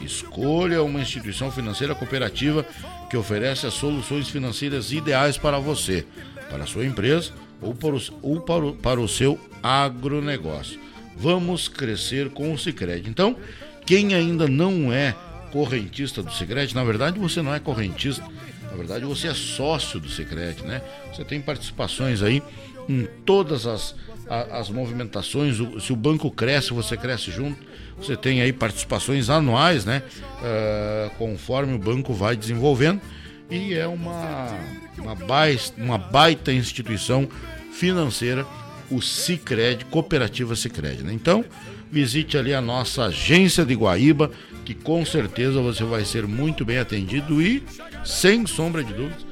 Escolha 0.01 0.83
uma 0.83 1.01
instituição 1.01 1.51
financeira 1.51 1.95
cooperativa 1.95 2.67
que 3.13 3.17
oferece 3.19 3.67
as 3.67 3.75
soluções 3.75 4.31
financeiras 4.31 4.91
ideais 4.91 5.37
para 5.37 5.59
você, 5.59 6.07
para 6.49 6.65
a 6.65 6.67
sua 6.67 6.87
empresa 6.87 7.31
ou 7.61 7.75
para 7.75 7.95
o, 7.95 8.01
ou 8.23 8.41
para 8.41 8.65
o, 8.65 8.73
para 8.73 8.99
o 8.99 9.07
seu 9.07 9.39
agronegócio. 9.63 10.81
Vamos 11.15 11.69
crescer 11.69 12.31
com 12.31 12.55
o 12.55 12.59
Sicredi. 12.59 13.11
Então, 13.11 13.37
quem 13.85 14.15
ainda 14.15 14.49
não 14.49 14.91
é 14.91 15.15
correntista 15.53 16.23
do 16.23 16.33
Sicredi, 16.33 16.75
na 16.75 16.83
verdade 16.83 17.19
você 17.19 17.43
não 17.43 17.55
é 17.55 17.61
correntista, 17.61 18.27
na 18.71 18.79
verdade 18.79 19.05
você 19.05 19.29
é 19.29 19.35
sócio 19.35 20.01
do 20.01 20.09
Sicredi, 20.09 20.63
né? 20.63 20.81
Você 21.13 21.23
tem 21.23 21.39
participações 21.39 22.23
aí 22.23 22.43
em 22.89 23.07
todas 23.27 23.67
as, 23.67 23.95
as, 24.27 24.71
movimentações. 24.71 25.61
O, 25.61 25.79
se 25.79 25.93
o 25.93 25.97
banco 25.97 26.31
cresce, 26.31 26.73
você 26.73 26.97
cresce 26.97 27.31
junto. 27.31 27.63
Você 27.99 28.17
tem 28.17 28.41
aí 28.43 28.53
participações 28.53 29.31
anuais, 29.31 29.85
né? 29.85 30.03
Uh, 30.41 31.11
conforme 31.17 31.75
o 31.75 31.79
banco 31.79 32.13
vai 32.13 32.37
desenvolvendo. 32.37 33.01
E 33.51 33.75
é 33.75 33.87
uma, 33.87 34.59
uma, 34.99 35.15
baita, 35.15 35.75
uma 35.77 35.99
baita 35.99 36.53
instituição 36.53 37.29
financeira, 37.73 38.47
o 38.91 39.03
Cicred, 39.03 39.85
Cooperativa 39.87 40.57
Cicred. 40.57 41.03
Né? 41.03 41.13
Então, 41.13 41.45
visite 41.91 42.39
ali 42.39 42.55
a 42.55 42.61
nossa 42.61 43.05
agência 43.05 43.65
de 43.65 43.75
Guaíba, 43.75 44.31
que 44.65 44.75
com 44.75 45.05
certeza 45.05 45.61
você 45.61 45.85
vai 45.85 46.05
ser 46.05 46.27
muito 46.27 46.65
bem 46.65 46.79
atendido 46.79 47.43
e, 47.43 47.63
sem 48.05 48.47
sombra 48.47 48.83
de 48.83 48.95
dúvidas, 48.95 49.27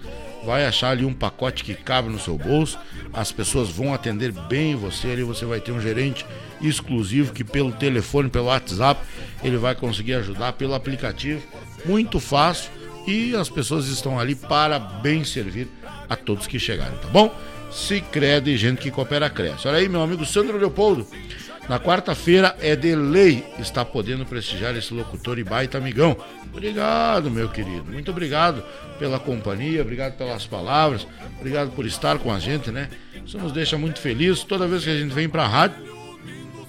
vai 0.45 0.67
achar 0.67 0.91
ali 0.91 1.05
um 1.05 1.13
pacote 1.13 1.65
que 1.65 1.75
cabe 1.75 2.09
no 2.09 2.19
seu 2.19 2.37
bolso. 2.37 2.79
As 3.13 3.31
pessoas 3.33 3.69
vão 3.69 3.93
atender 3.93 4.33
bem 4.33 4.75
você, 4.75 5.09
ali 5.09 5.23
você 5.23 5.45
vai 5.45 5.61
ter 5.61 5.73
um 5.73 5.81
gerente 5.81 6.25
exclusivo 6.61 7.33
que 7.33 7.45
pelo 7.45 7.73
telefone, 7.73 8.29
pelo 8.29 8.47
WhatsApp, 8.47 9.01
ele 9.43 9.57
vai 9.57 9.75
conseguir 9.75 10.15
ajudar 10.15 10.53
pelo 10.55 10.75
aplicativo, 10.75 11.43
muito 11.85 12.21
fácil 12.21 12.71
e 13.07 13.35
as 13.35 13.49
pessoas 13.49 13.89
estão 13.89 14.19
ali 14.19 14.35
para 14.35 14.79
bem 14.79 15.25
servir 15.25 15.69
a 16.09 16.17
todos 16.17 16.47
que 16.47 16.59
chegarem, 16.59 16.99
tá 16.99 17.09
bom? 17.09 17.35
Se 17.71 18.01
crede, 18.01 18.57
gente 18.57 18.81
que 18.81 18.91
coopera 18.91 19.31
cresce. 19.31 19.69
Olha 19.69 19.79
aí, 19.79 19.89
meu 19.89 20.03
amigo 20.03 20.27
Sandro 20.27 20.59
Leopoldo. 20.59 21.07
Na 21.71 21.79
quarta-feira 21.79 22.57
é 22.59 22.75
de 22.75 22.97
lei 22.97 23.45
está 23.57 23.85
podendo 23.85 24.27
prestigiar 24.27 24.75
esse 24.75 24.93
locutor 24.93 25.39
e 25.39 25.45
baita 25.45 25.79
amigão. 25.79 26.17
Obrigado, 26.53 27.31
meu 27.31 27.49
querido. 27.49 27.85
Muito 27.85 28.11
obrigado 28.11 28.61
pela 28.99 29.21
companhia, 29.21 29.81
obrigado 29.81 30.17
pelas 30.17 30.45
palavras, 30.45 31.07
obrigado 31.39 31.71
por 31.71 31.87
estar 31.87 32.19
com 32.19 32.33
a 32.33 32.41
gente, 32.41 32.73
né? 32.73 32.89
Isso 33.25 33.39
nos 33.39 33.53
deixa 33.53 33.79
muito 33.79 34.01
felizes. 34.01 34.43
Toda 34.43 34.67
vez 34.67 34.83
que 34.83 34.91
a 34.91 34.99
gente 34.99 35.15
vem 35.15 35.29
para 35.29 35.45
a 35.45 35.47
rádio, 35.47 35.77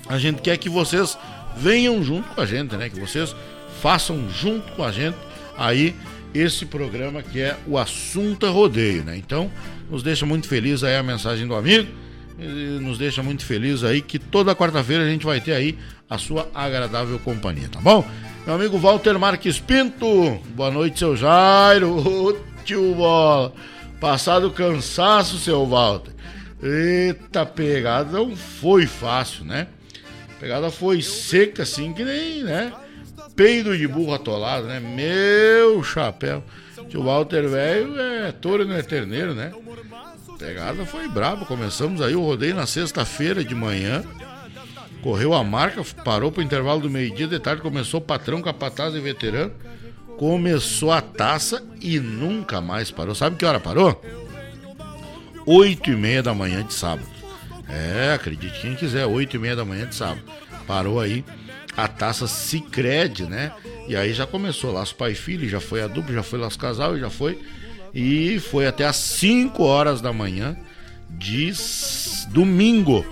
a 0.07 0.19
gente 0.19 0.39
quer 0.39 0.55
que 0.57 0.69
vocês 0.69 1.17
venham 1.57 2.03
junto 2.03 2.29
com 2.35 2.41
a 2.41 2.45
gente, 2.45 2.75
né? 2.75 2.87
Que 2.87 2.99
vocês 2.99 3.35
façam 3.81 4.29
junto 4.29 4.71
com 4.73 4.83
a 4.83 4.91
gente 4.91 5.17
aí 5.57 5.95
esse 6.31 6.63
programa 6.63 7.23
que 7.23 7.41
é 7.41 7.57
o 7.65 7.75
Assunto 7.75 8.47
Rodeio, 8.51 9.03
né? 9.03 9.17
Então, 9.17 9.49
nos 9.89 10.03
deixa 10.03 10.27
muito 10.27 10.47
feliz 10.47 10.83
aí 10.83 10.95
a 10.95 11.01
mensagem 11.01 11.47
do 11.47 11.55
amigo 11.55 11.91
nos 12.37 12.97
deixa 12.97 13.21
muito 13.21 13.45
feliz 13.45 13.83
aí 13.83 14.01
que 14.01 14.17
toda 14.17 14.55
quarta-feira 14.55 15.03
a 15.03 15.09
gente 15.09 15.25
vai 15.25 15.39
ter 15.39 15.53
aí 15.53 15.77
a 16.09 16.17
sua 16.17 16.49
agradável 16.53 17.19
companhia, 17.19 17.69
tá 17.69 17.79
bom? 17.79 18.05
Meu 18.45 18.55
amigo 18.55 18.77
Walter 18.77 19.17
Marques 19.19 19.59
Pinto, 19.59 20.39
boa 20.55 20.71
noite, 20.71 20.99
seu 20.99 21.15
Jairo, 21.15 21.97
Ô, 21.99 22.35
tio 22.63 22.95
Bola, 22.95 23.53
passado 23.99 24.51
cansaço, 24.51 25.37
seu 25.37 25.65
Walter. 25.65 26.13
Eita, 26.61 27.45
pegada 27.45 28.11
não 28.11 28.35
foi 28.35 28.85
fácil, 28.85 29.45
né? 29.45 29.67
pegada 30.41 30.71
foi 30.71 31.03
seca 31.03 31.61
assim, 31.61 31.93
que 31.93 32.03
nem, 32.03 32.43
né? 32.43 32.73
Peido 33.35 33.77
de 33.77 33.87
burro 33.87 34.15
atolado, 34.15 34.65
né? 34.65 34.79
Meu 34.79 35.83
chapéu. 35.83 36.43
Tio 36.89 37.03
Walter, 37.03 37.47
velho, 37.47 37.97
é 37.99 38.31
touro, 38.31 38.65
não 38.65 38.75
é 38.75 38.81
terneiro, 38.81 39.35
né? 39.35 39.51
Pegada 40.41 40.85
foi 40.87 41.07
braba. 41.07 41.45
Começamos 41.45 42.01
aí 42.01 42.15
o 42.15 42.25
rodeio 42.25 42.55
na 42.55 42.65
sexta-feira 42.65 43.43
de 43.43 43.53
manhã. 43.53 44.03
Correu 45.03 45.33
a 45.33 45.43
marca, 45.43 45.83
parou 46.03 46.31
pro 46.31 46.41
intervalo 46.41 46.81
do 46.81 46.89
meio-dia, 46.89 47.27
de 47.27 47.39
tarde 47.39 47.61
começou 47.61 48.01
patrão, 48.01 48.41
capataz 48.41 48.95
e 48.95 48.99
veterano. 48.99 49.53
Começou 50.17 50.91
a 50.91 51.01
taça 51.01 51.63
e 51.79 51.99
nunca 51.99 52.59
mais 52.59 52.89
parou. 52.89 53.13
Sabe 53.13 53.35
que 53.35 53.45
hora 53.45 53.59
parou? 53.59 54.03
Oito 55.45 55.91
e 55.91 55.95
meia 55.95 56.23
da 56.23 56.33
manhã 56.33 56.63
de 56.63 56.73
sábado. 56.73 57.07
É, 57.69 58.13
acredite 58.13 58.59
quem 58.61 58.75
quiser, 58.75 59.05
oito 59.05 59.35
e 59.35 59.39
meia 59.39 59.55
da 59.55 59.65
manhã 59.65 59.87
de 59.87 59.95
sábado. 59.95 60.21
Parou 60.67 60.99
aí 60.99 61.23
a 61.77 61.87
taça 61.87 62.27
Cicred, 62.27 63.25
né? 63.25 63.51
E 63.87 63.95
aí 63.95 64.13
já 64.13 64.27
começou 64.27 64.71
lá 64.71 64.83
os 64.83 64.93
pai 64.93 65.11
e 65.11 65.15
filho, 65.15 65.47
já 65.47 65.59
foi 65.59 65.81
a 65.81 65.87
dupla, 65.87 66.13
já 66.13 66.23
foi 66.23 66.39
lá 66.39 66.47
os 66.47 66.57
casal, 66.57 66.97
já 66.97 67.09
foi 67.09 67.39
e 67.93 68.39
foi 68.39 68.67
até 68.67 68.85
às 68.85 68.95
5 68.95 69.63
horas 69.63 70.01
da 70.01 70.13
manhã 70.13 70.55
de 71.09 71.51
domingo. 72.29 73.05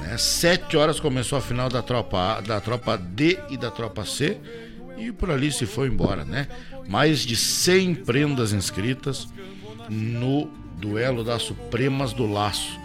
Né? 0.00 0.16
7 0.16 0.76
horas 0.76 1.00
começou 1.00 1.38
a 1.38 1.40
final 1.40 1.68
da 1.68 1.82
tropa 1.82 2.36
A, 2.36 2.40
da 2.40 2.60
tropa 2.60 2.96
D 2.96 3.38
e 3.50 3.56
da 3.56 3.70
tropa 3.70 4.04
C 4.04 4.38
e 4.96 5.10
por 5.10 5.30
ali 5.30 5.50
se 5.50 5.66
foi 5.66 5.88
embora, 5.88 6.24
né? 6.24 6.46
Mais 6.88 7.20
de 7.20 7.34
100 7.34 7.96
prendas 7.96 8.52
inscritas 8.52 9.26
no 9.88 10.48
duelo 10.78 11.24
das 11.24 11.42
Supremas 11.42 12.12
do 12.12 12.26
Laço. 12.30 12.78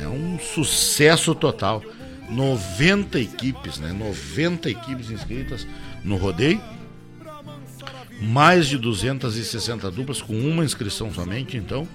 É 0.00 0.08
um 0.08 0.38
sucesso 0.38 1.34
total. 1.34 1.82
90 2.30 3.18
equipes, 3.18 3.78
né? 3.78 3.92
90 3.92 4.70
equipes 4.70 5.10
inscritas 5.10 5.66
no 6.04 6.16
rodeio 6.16 6.60
mais 8.20 8.66
de 8.66 8.76
260 8.76 9.90
duplas 9.90 10.20
com 10.20 10.34
uma 10.34 10.64
inscrição 10.64 11.12
somente. 11.12 11.56
Então, 11.56 11.88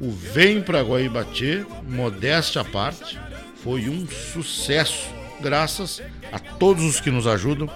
o 0.00 0.10
Vem 0.10 0.60
para 0.62 0.82
Guaibatê, 0.82 1.64
modéstia 1.88 2.60
à 2.60 2.64
parte, 2.64 3.18
foi 3.62 3.88
um 3.88 4.06
sucesso, 4.08 5.08
graças 5.40 6.02
a 6.32 6.38
todos 6.38 6.84
os 6.84 7.00
que 7.00 7.10
nos 7.10 7.26
ajudam, 7.26 7.68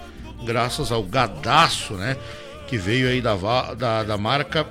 graças 0.45 0.91
ao 0.91 1.03
gadaço, 1.03 1.95
né? 1.95 2.17
Que 2.67 2.77
veio 2.77 3.09
aí 3.09 3.21
da, 3.21 3.37
da, 3.75 4.03
da 4.03 4.19
marca 4.19 4.67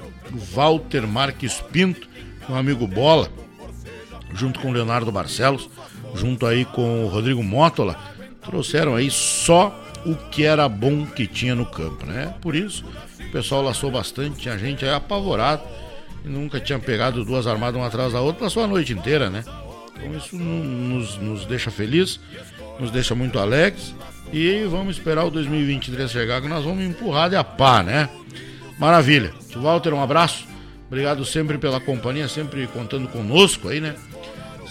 Walter 0.54 1.08
Marques 1.08 1.62
Pinto, 1.72 2.08
meu 2.48 2.58
amigo 2.58 2.86
Bola, 2.86 3.30
junto 4.34 4.60
com 4.60 4.70
o 4.70 4.74
Leonardo 4.74 5.12
Barcelos, 5.12 5.70
junto 6.14 6.46
aí 6.46 6.66
com 6.66 7.06
o 7.06 7.08
Rodrigo 7.08 7.44
Mótola, 7.44 7.98
trouxeram 8.42 8.96
aí 8.96 9.10
só 9.10 9.85
o 10.06 10.16
que 10.16 10.44
era 10.44 10.68
bom 10.70 11.06
que 11.06 11.26
tinha 11.26 11.56
no 11.56 11.66
campo, 11.66 12.06
né? 12.06 12.34
Por 12.42 12.56
isso, 12.56 12.86
o 13.20 13.32
pessoal 13.32 13.62
laçou 13.62 13.92
bastante, 13.92 14.42
tinha 14.42 14.58
gente 14.58 14.86
aí 14.86 14.94
apavorado, 14.94 15.64
nunca 16.24 16.60
tinha 16.60 16.80
pegado 16.80 17.26
duas 17.26 17.48
armadas 17.48 17.76
uma 17.76 17.88
atrás 17.88 18.14
da 18.14 18.22
outra, 18.22 18.46
passou 18.46 18.64
a 18.64 18.68
noite 18.68 18.94
inteira, 18.94 19.30
né? 19.30 19.44
Então 19.96 20.16
isso 20.16 20.36
nos, 20.36 21.18
nos 21.18 21.46
deixa 21.46 21.72
feliz, 21.72 22.20
nos 22.80 22.92
deixa 22.92 23.16
muito 23.16 23.40
alegres, 23.40 23.96
e 24.32 24.64
vamos 24.66 24.98
esperar 24.98 25.26
o 25.26 25.32
2023 25.32 26.12
chegar, 26.12 26.42
que 26.42 26.48
nós 26.48 26.64
vamos 26.64 26.84
empurrar 26.84 27.30
de 27.30 27.36
a 27.36 27.44
pá, 27.44 27.84
né? 27.84 28.10
Maravilha. 28.78 29.34
Tio 29.50 29.62
Walter, 29.62 29.94
um 29.94 30.02
abraço. 30.02 30.46
Obrigado 30.88 31.24
sempre 31.26 31.58
pela 31.58 31.80
companhia, 31.80 32.28
sempre 32.28 32.68
contando 32.68 33.08
conosco 33.08 33.70
aí, 33.70 33.80
né? 33.80 33.96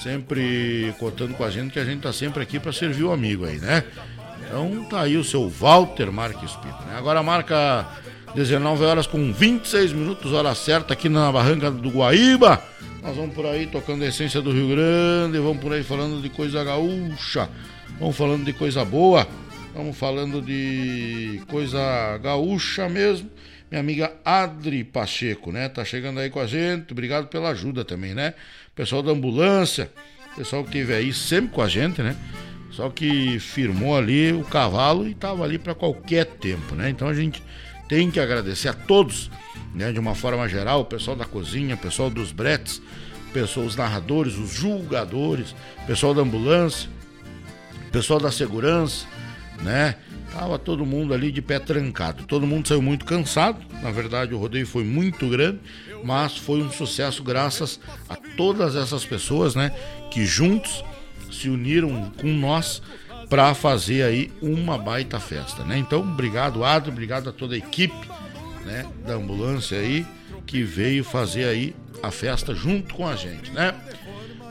Sempre 0.02 0.94
contando 0.98 1.34
com 1.34 1.44
a 1.44 1.50
gente, 1.50 1.72
que 1.72 1.78
a 1.78 1.84
gente 1.84 2.02
tá 2.02 2.12
sempre 2.12 2.42
aqui 2.42 2.58
para 2.58 2.72
servir 2.72 3.04
o 3.04 3.12
amigo 3.12 3.44
aí, 3.44 3.58
né? 3.58 3.84
Então 4.46 4.84
tá 4.84 5.02
aí 5.02 5.16
o 5.16 5.24
seu 5.24 5.48
Walter 5.48 6.10
Marques 6.12 6.52
Pinto, 6.52 6.82
né? 6.86 6.96
Agora 6.96 7.22
marca 7.22 7.86
19 8.34 8.84
horas 8.84 9.06
com 9.06 9.32
26 9.32 9.92
minutos, 9.92 10.32
hora 10.32 10.54
certa 10.54 10.92
aqui 10.92 11.08
na 11.08 11.30
Barranca 11.30 11.70
do 11.70 11.90
Guaíba. 11.90 12.62
Nós 13.02 13.16
vamos 13.16 13.34
por 13.34 13.46
aí 13.46 13.66
tocando 13.66 14.04
a 14.04 14.08
essência 14.08 14.40
do 14.40 14.52
Rio 14.52 14.68
Grande, 14.68 15.38
vamos 15.38 15.58
por 15.58 15.72
aí 15.72 15.82
falando 15.82 16.22
de 16.22 16.28
coisa 16.30 16.64
gaúcha, 16.64 17.48
vamos 17.98 18.16
falando 18.16 18.44
de 18.44 18.52
coisa 18.52 18.84
boa, 18.84 19.26
vamos 19.74 19.96
falando 19.96 20.40
de 20.40 21.42
coisa 21.48 22.18
gaúcha 22.22 22.88
mesmo 22.88 23.30
minha 23.74 23.80
amiga 23.80 24.12
Adri 24.24 24.84
Pacheco, 24.84 25.50
né? 25.50 25.68
Tá 25.68 25.84
chegando 25.84 26.20
aí 26.20 26.30
com 26.30 26.38
a 26.38 26.46
gente. 26.46 26.92
Obrigado 26.92 27.26
pela 27.26 27.48
ajuda 27.50 27.84
também, 27.84 28.14
né? 28.14 28.34
Pessoal 28.72 29.02
da 29.02 29.10
ambulância, 29.10 29.90
pessoal 30.36 30.62
que 30.62 30.78
esteve 30.78 30.94
aí 30.94 31.12
sempre 31.12 31.50
com 31.50 31.60
a 31.60 31.68
gente, 31.68 32.00
né? 32.00 32.16
Só 32.74 32.90
que 32.90 33.38
firmou 33.38 33.96
ali 33.96 34.32
o 34.32 34.42
cavalo 34.42 35.06
e 35.06 35.14
tava 35.14 35.44
ali 35.44 35.58
para 35.58 35.74
qualquer 35.74 36.24
tempo, 36.26 36.74
né? 36.74 36.90
Então 36.90 37.06
a 37.06 37.14
gente 37.14 37.40
tem 37.88 38.10
que 38.10 38.18
agradecer 38.18 38.68
a 38.68 38.72
todos, 38.72 39.30
né? 39.72 39.92
De 39.92 40.00
uma 40.00 40.14
forma 40.14 40.48
geral, 40.48 40.80
o 40.80 40.84
pessoal 40.84 41.16
da 41.16 41.24
cozinha, 41.24 41.76
o 41.76 41.78
pessoal 41.78 42.10
dos 42.10 42.32
bretes, 42.32 42.82
pessoal, 43.32 43.64
os 43.64 43.76
narradores, 43.76 44.34
os 44.34 44.52
julgadores, 44.52 45.54
pessoal 45.86 46.12
da 46.12 46.22
ambulância, 46.22 46.90
pessoal 47.92 48.18
da 48.18 48.32
segurança, 48.32 49.06
né? 49.62 49.94
Tava 50.32 50.58
todo 50.58 50.84
mundo 50.84 51.14
ali 51.14 51.30
de 51.30 51.40
pé 51.40 51.60
trancado. 51.60 52.24
Todo 52.24 52.44
mundo 52.44 52.66
saiu 52.66 52.82
muito 52.82 53.04
cansado. 53.04 53.64
Na 53.80 53.92
verdade, 53.92 54.34
o 54.34 54.38
rodeio 54.38 54.66
foi 54.66 54.82
muito 54.82 55.28
grande, 55.28 55.60
mas 56.02 56.36
foi 56.36 56.60
um 56.60 56.72
sucesso 56.72 57.22
graças 57.22 57.78
a 58.08 58.16
todas 58.36 58.74
essas 58.74 59.04
pessoas, 59.04 59.54
né, 59.54 59.70
que 60.10 60.26
juntos 60.26 60.82
se 61.30 61.48
uniram 61.48 62.10
com 62.20 62.28
nós 62.28 62.82
para 63.28 63.54
fazer 63.54 64.02
aí 64.02 64.32
uma 64.40 64.76
baita 64.78 65.18
festa, 65.18 65.64
né? 65.64 65.78
Então, 65.78 66.00
obrigado 66.00 66.64
Adro, 66.64 66.92
obrigado 66.92 67.28
a 67.28 67.32
toda 67.32 67.54
a 67.54 67.58
equipe, 67.58 68.08
né, 68.64 68.86
da 69.06 69.14
ambulância 69.14 69.78
aí 69.78 70.06
que 70.46 70.62
veio 70.62 71.02
fazer 71.02 71.44
aí 71.44 71.74
a 72.02 72.10
festa 72.10 72.54
junto 72.54 72.94
com 72.94 73.06
a 73.06 73.16
gente, 73.16 73.50
né? 73.50 73.74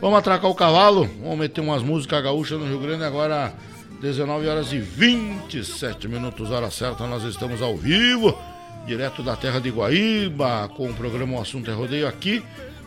Vamos 0.02 0.20
atracar 0.20 0.50
o 0.50 0.56
cavalo, 0.56 1.10
vamos 1.22 1.38
meter 1.38 1.62
umas 1.62 1.82
músicas 1.82 2.24
gaúchas 2.24 2.60
no 2.60 2.66
Rio 2.66 2.80
Grande 2.80 3.04
agora 3.04 3.54
19 4.02 4.48
horas 4.48 4.74
e 4.74 4.80
27 4.80 6.10
minutos, 6.10 6.52
hora 6.52 6.70
certa, 6.70 7.08
nós 7.08 7.24
estamos 7.24 7.62
ao 7.62 7.78
vivo, 7.78 8.38
direto 8.86 9.24
da 9.24 9.36
terra 9.38 9.62
de 9.62 9.70
Guaíba, 9.70 10.70
com 10.76 10.90
o 10.90 10.94
programa 10.94 11.38
O 11.38 11.42
Assunto 11.42 11.72
é 11.72 11.74
Rodeio 11.74 12.06
aqui, 12.06 12.44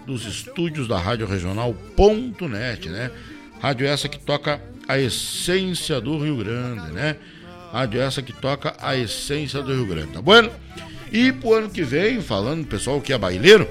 dos 0.07 0.27
estúdios 0.27 0.87
da 0.87 0.99
Rádio 0.99 1.27
Regional.net, 1.27 2.91
né? 2.91 3.11
Rádio 3.61 3.87
essa 3.87 4.09
que 4.09 4.19
toca 4.19 4.61
a 4.87 4.99
essência 4.99 6.01
do 6.01 6.19
Rio 6.19 6.37
Grande, 6.37 6.93
né? 6.93 7.17
Rádio 7.73 8.01
essa 8.01 8.23
que 8.23 8.33
toca 8.33 8.77
a 8.81 8.97
essência 8.97 9.63
do 9.63 9.73
Rio 9.73 9.87
Grande, 9.87 10.13
tá 10.13 10.23
bom? 10.23 10.51
E 11.11 11.33
pro 11.33 11.55
ano 11.55 11.71
que 11.71 11.83
vem, 11.83 12.21
falando 12.21 12.67
pessoal 12.67 13.01
que 13.01 13.13
é 13.13 13.19
baileiro, 13.19 13.69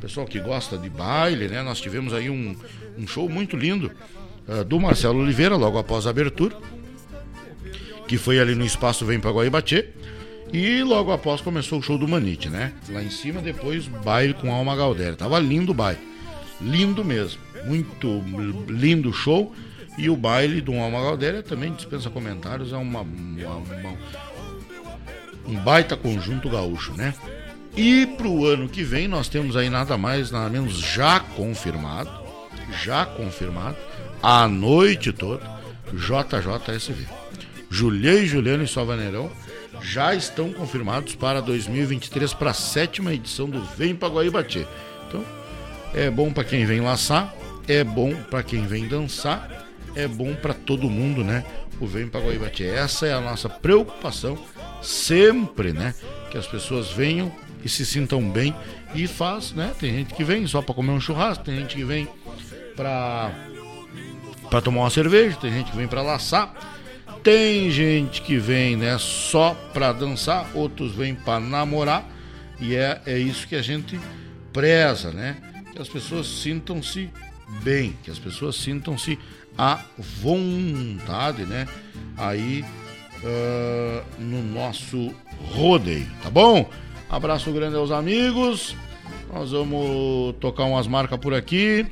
pessoal 0.00 0.26
que 0.26 0.38
gosta 0.38 0.78
de 0.78 0.88
baile, 0.88 1.48
né? 1.48 1.62
Nós 1.62 1.80
tivemos 1.80 2.12
aí 2.12 2.30
um, 2.30 2.56
um 2.98 3.06
show 3.06 3.28
muito 3.28 3.56
lindo 3.56 3.90
uh, 4.48 4.64
do 4.64 4.80
Marcelo 4.80 5.20
Oliveira, 5.20 5.56
logo 5.56 5.78
após 5.78 6.06
a 6.06 6.10
abertura 6.10 6.56
que 8.06 8.18
foi 8.18 8.38
ali 8.38 8.54
no 8.54 8.64
espaço 8.64 9.04
Vem 9.04 9.20
pra 9.20 9.30
Guaibatê. 9.30 9.88
E 10.52 10.82
logo 10.82 11.10
após 11.10 11.40
começou 11.40 11.80
o 11.80 11.82
show 11.82 11.98
do 11.98 12.06
Manite, 12.06 12.48
né? 12.48 12.72
Lá 12.88 13.02
em 13.02 13.10
cima, 13.10 13.40
depois 13.40 13.86
baile 13.86 14.34
com 14.34 14.52
Alma 14.52 14.76
Galdéria. 14.76 15.16
Tava 15.16 15.38
lindo 15.38 15.72
o 15.72 15.74
baile. 15.74 15.98
Lindo 16.60 17.04
mesmo. 17.04 17.40
Muito 17.66 18.22
lindo 18.68 19.12
show. 19.12 19.54
E 19.96 20.10
o 20.10 20.16
baile 20.16 20.60
do 20.60 20.74
Alma 20.74 21.00
Galdéria 21.00 21.42
também 21.42 21.72
dispensa 21.72 22.10
comentários. 22.10 22.72
É 22.72 22.76
uma, 22.76 23.00
uma, 23.00 23.56
uma, 23.56 23.98
um 25.46 25.54
baita 25.60 25.96
conjunto 25.96 26.48
gaúcho, 26.48 26.92
né? 26.94 27.14
E 27.76 28.06
pro 28.06 28.44
ano 28.44 28.68
que 28.68 28.82
vem 28.82 29.08
nós 29.08 29.28
temos 29.28 29.56
aí 29.56 29.68
nada 29.68 29.96
mais, 29.96 30.30
nada 30.30 30.48
menos 30.48 30.78
já 30.78 31.20
confirmado. 31.20 32.10
Já 32.82 33.06
confirmado. 33.06 33.76
A 34.22 34.48
noite 34.48 35.12
toda. 35.12 35.54
JJSV. 35.92 37.06
Julião 37.70 38.14
e 38.14 38.26
Juliano 38.26 38.64
e 38.64 38.68
Salvaneirão 38.68 39.30
já 39.82 40.14
estão 40.14 40.52
confirmados 40.52 41.14
para 41.14 41.40
2023 41.40 42.32
para 42.34 42.50
a 42.50 42.54
sétima 42.54 43.12
edição 43.12 43.48
do 43.48 43.62
Vem 43.76 43.94
para 43.94 44.08
Guaíbatê. 44.08 44.66
Então, 45.08 45.24
é 45.92 46.10
bom 46.10 46.32
para 46.32 46.44
quem 46.44 46.64
vem 46.64 46.80
laçar, 46.80 47.34
é 47.68 47.82
bom 47.82 48.14
para 48.30 48.42
quem 48.42 48.66
vem 48.66 48.86
dançar, 48.86 49.66
é 49.94 50.06
bom 50.06 50.34
para 50.34 50.54
todo 50.54 50.90
mundo, 50.90 51.22
né? 51.22 51.44
O 51.80 51.86
Vem 51.86 52.06
para 52.06 52.20
Guaíbatê. 52.20 52.66
Essa 52.66 53.06
é 53.06 53.12
a 53.12 53.20
nossa 53.20 53.48
preocupação 53.48 54.38
sempre, 54.80 55.72
né? 55.72 55.94
Que 56.30 56.38
as 56.38 56.46
pessoas 56.46 56.90
venham 56.90 57.32
e 57.64 57.68
se 57.68 57.84
sintam 57.84 58.22
bem 58.30 58.54
e 58.94 59.06
faz, 59.06 59.52
né? 59.52 59.72
Tem 59.78 59.92
gente 59.92 60.14
que 60.14 60.22
vem 60.22 60.46
só 60.46 60.62
para 60.62 60.74
comer 60.74 60.92
um 60.92 61.00
churrasco, 61.00 61.44
tem 61.44 61.56
gente 61.56 61.74
que 61.74 61.84
vem 61.84 62.08
para 62.76 63.32
para 64.50 64.60
tomar 64.60 64.82
uma 64.82 64.90
cerveja, 64.90 65.36
tem 65.40 65.50
gente 65.50 65.70
que 65.70 65.76
vem 65.76 65.88
para 65.88 66.02
laçar 66.02 66.54
tem 67.24 67.70
gente 67.70 68.20
que 68.20 68.36
vem, 68.36 68.76
né, 68.76 68.98
só 68.98 69.54
para 69.72 69.92
dançar, 69.94 70.46
outros 70.54 70.94
vêm 70.94 71.14
para 71.14 71.40
namorar, 71.40 72.06
e 72.60 72.76
é, 72.76 73.00
é 73.06 73.18
isso 73.18 73.48
que 73.48 73.56
a 73.56 73.62
gente 73.62 73.98
preza, 74.52 75.10
né? 75.10 75.38
Que 75.72 75.80
as 75.80 75.88
pessoas 75.88 76.26
sintam-se 76.26 77.10
bem, 77.62 77.96
que 78.02 78.10
as 78.10 78.18
pessoas 78.18 78.56
sintam-se 78.56 79.18
à 79.56 79.80
vontade, 79.98 81.44
né? 81.44 81.68
Aí 82.16 82.64
uh, 83.22 84.22
no 84.22 84.42
nosso 84.42 85.14
rodeio, 85.52 86.08
tá 86.22 86.30
bom? 86.30 86.68
Abraço 87.08 87.50
grande 87.52 87.76
aos 87.76 87.90
amigos. 87.90 88.76
Nós 89.32 89.50
vamos 89.50 90.34
tocar 90.40 90.64
umas 90.64 90.86
marcas 90.86 91.18
por 91.18 91.34
aqui. 91.34 91.86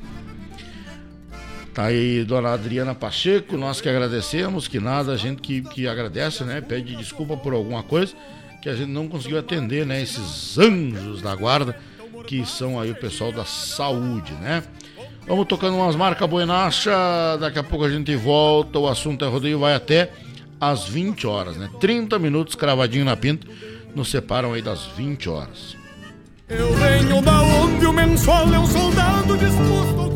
Tá 1.73 1.85
aí 1.85 2.23
Dona 2.23 2.53
Adriana 2.53 2.93
Pacheco, 2.93 3.57
nós 3.57 3.81
que 3.81 3.89
agradecemos, 3.89 4.67
que 4.67 4.79
nada, 4.79 5.11
a 5.11 5.17
gente 5.17 5.41
que, 5.41 5.61
que 5.61 5.87
agradece, 5.87 6.43
né? 6.43 6.61
Pede 6.61 6.95
desculpa 6.95 7.35
por 7.35 7.53
alguma 7.53 7.81
coisa 7.81 8.13
que 8.61 8.69
a 8.69 8.75
gente 8.75 8.91
não 8.91 9.09
conseguiu 9.09 9.39
atender, 9.39 9.85
né? 9.85 10.01
Esses 10.01 10.57
anjos 10.57 11.21
da 11.21 11.35
guarda 11.35 11.77
que 12.27 12.45
são 12.45 12.79
aí 12.79 12.91
o 12.91 12.95
pessoal 12.95 13.31
da 13.31 13.43
saúde, 13.43 14.31
né? 14.33 14.63
Vamos 15.27 15.45
tocando 15.47 15.77
umas 15.77 15.95
marcas 15.95 16.29
buenacha, 16.29 16.91
daqui 17.39 17.57
a 17.57 17.63
pouco 17.63 17.85
a 17.85 17.89
gente 17.89 18.15
volta, 18.15 18.77
o 18.77 18.87
assunto 18.87 19.23
é 19.23 19.27
rodeio, 19.27 19.59
vai 19.59 19.73
até 19.73 20.11
às 20.59 20.87
20 20.87 21.25
horas, 21.25 21.57
né? 21.57 21.69
30 21.79 22.19
minutos 22.19 22.55
cravadinho 22.55 23.05
na 23.05 23.15
pinta, 23.15 23.47
nos 23.95 24.09
separam 24.09 24.53
aí 24.53 24.61
das 24.61 24.85
20 24.97 25.29
horas. 25.29 25.75
Eu 26.49 26.73
venho 26.73 27.21
da 27.21 27.41
onde 27.41 27.85
o 27.85 27.93
mensual 27.93 28.53
é 28.53 28.59
um 28.59 28.67
soldado 28.67 29.37
disposto 29.37 30.12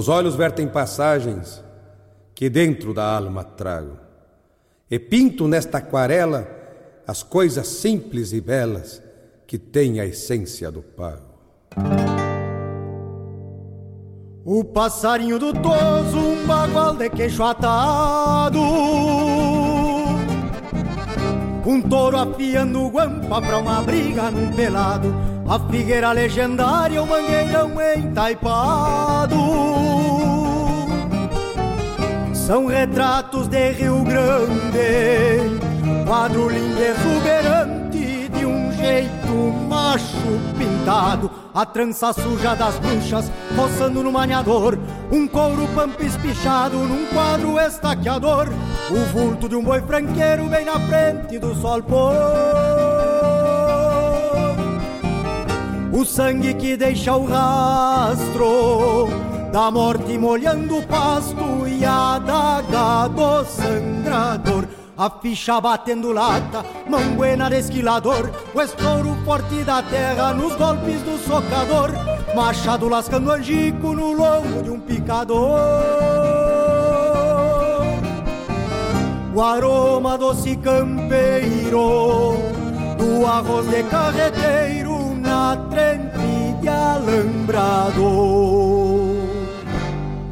Meus 0.00 0.08
olhos 0.08 0.34
vertem 0.34 0.66
passagens 0.66 1.62
que 2.34 2.48
dentro 2.48 2.94
da 2.94 3.04
alma 3.04 3.44
trago, 3.44 3.98
e 4.90 4.98
pinto 4.98 5.46
nesta 5.46 5.76
aquarela 5.76 6.48
as 7.06 7.22
coisas 7.22 7.68
simples 7.68 8.32
e 8.32 8.40
belas 8.40 9.02
que 9.46 9.58
têm 9.58 10.00
a 10.00 10.06
essência 10.06 10.70
do 10.70 10.80
pago. 10.80 11.34
O 14.42 14.64
passarinho 14.64 15.38
do 15.38 15.52
toso, 15.52 16.16
um 16.16 16.46
bagual 16.46 16.96
de 16.96 17.10
queixo 17.10 17.42
atado. 17.42 18.58
Um 21.66 21.82
touro 21.90 22.16
afiando 22.16 22.88
guampa 22.88 23.42
pra 23.42 23.58
uma 23.58 23.82
briga 23.82 24.30
num 24.30 24.50
pelado 24.50 25.29
A 25.50 25.58
figueira 25.58 26.12
legendária, 26.12 27.02
o 27.02 27.06
mangueirão 27.08 27.72
entaipado. 27.96 29.34
São 32.32 32.66
retratos 32.66 33.48
de 33.48 33.72
Rio 33.72 34.04
Grande 34.04 35.58
Quadro 36.06 36.48
lindo 36.48 36.80
exuberante 36.80 38.28
de 38.28 38.46
um 38.46 38.70
jeito 38.74 39.32
macho 39.68 40.40
pintado. 40.56 41.28
A 41.52 41.66
trança 41.66 42.12
suja 42.12 42.54
das 42.54 42.78
bruxas, 42.78 43.28
roçando 43.56 44.04
no 44.04 44.12
maniador, 44.12 44.78
um 45.10 45.26
couro 45.26 45.66
pampa 45.74 46.04
espichado 46.04 46.76
num 46.76 47.06
quadro 47.06 47.58
estaqueador, 47.58 48.48
o 48.88 49.12
vulto 49.12 49.48
de 49.48 49.56
um 49.56 49.64
boi 49.64 49.82
franqueiro 49.82 50.44
bem 50.44 50.64
na 50.64 50.78
frente 50.78 51.40
do 51.40 51.56
sol 51.56 51.82
pôr. 51.82 52.79
O 55.92 56.04
sangue 56.04 56.54
que 56.54 56.76
deixa 56.76 57.16
o 57.16 57.26
rastro 57.26 59.08
da 59.52 59.70
morte 59.70 60.16
molhando 60.16 60.78
o 60.78 60.86
pasto 60.86 61.66
e 61.66 61.84
a 61.84 62.18
daga 62.18 63.08
do 63.08 63.44
sangrador. 63.44 64.68
A 64.96 65.10
ficha 65.10 65.60
batendo 65.60 66.12
lata, 66.12 66.64
mão 66.88 67.16
buena 67.16 67.48
de 67.48 67.58
esquilador, 67.58 68.30
o 68.54 68.60
estouro 68.60 69.16
forte 69.24 69.64
da 69.64 69.82
terra 69.82 70.32
nos 70.34 70.54
golpes 70.56 71.02
do 71.02 71.18
socador, 71.26 71.90
machado 72.36 72.88
lascando 72.88 73.32
angico 73.32 73.94
no 73.94 74.12
lombo 74.12 74.62
de 74.62 74.70
um 74.70 74.78
picador. 74.78 75.58
O 79.34 79.40
aroma 79.40 80.18
doce 80.18 80.54
campeiro 80.56 82.34
do 82.98 83.26
arroz 83.26 83.66
de 83.68 83.82
carreteiro 83.84 84.99
na 85.20 85.56
trempe 85.70 86.54
de 86.60 86.68
alambrador. 86.68 88.00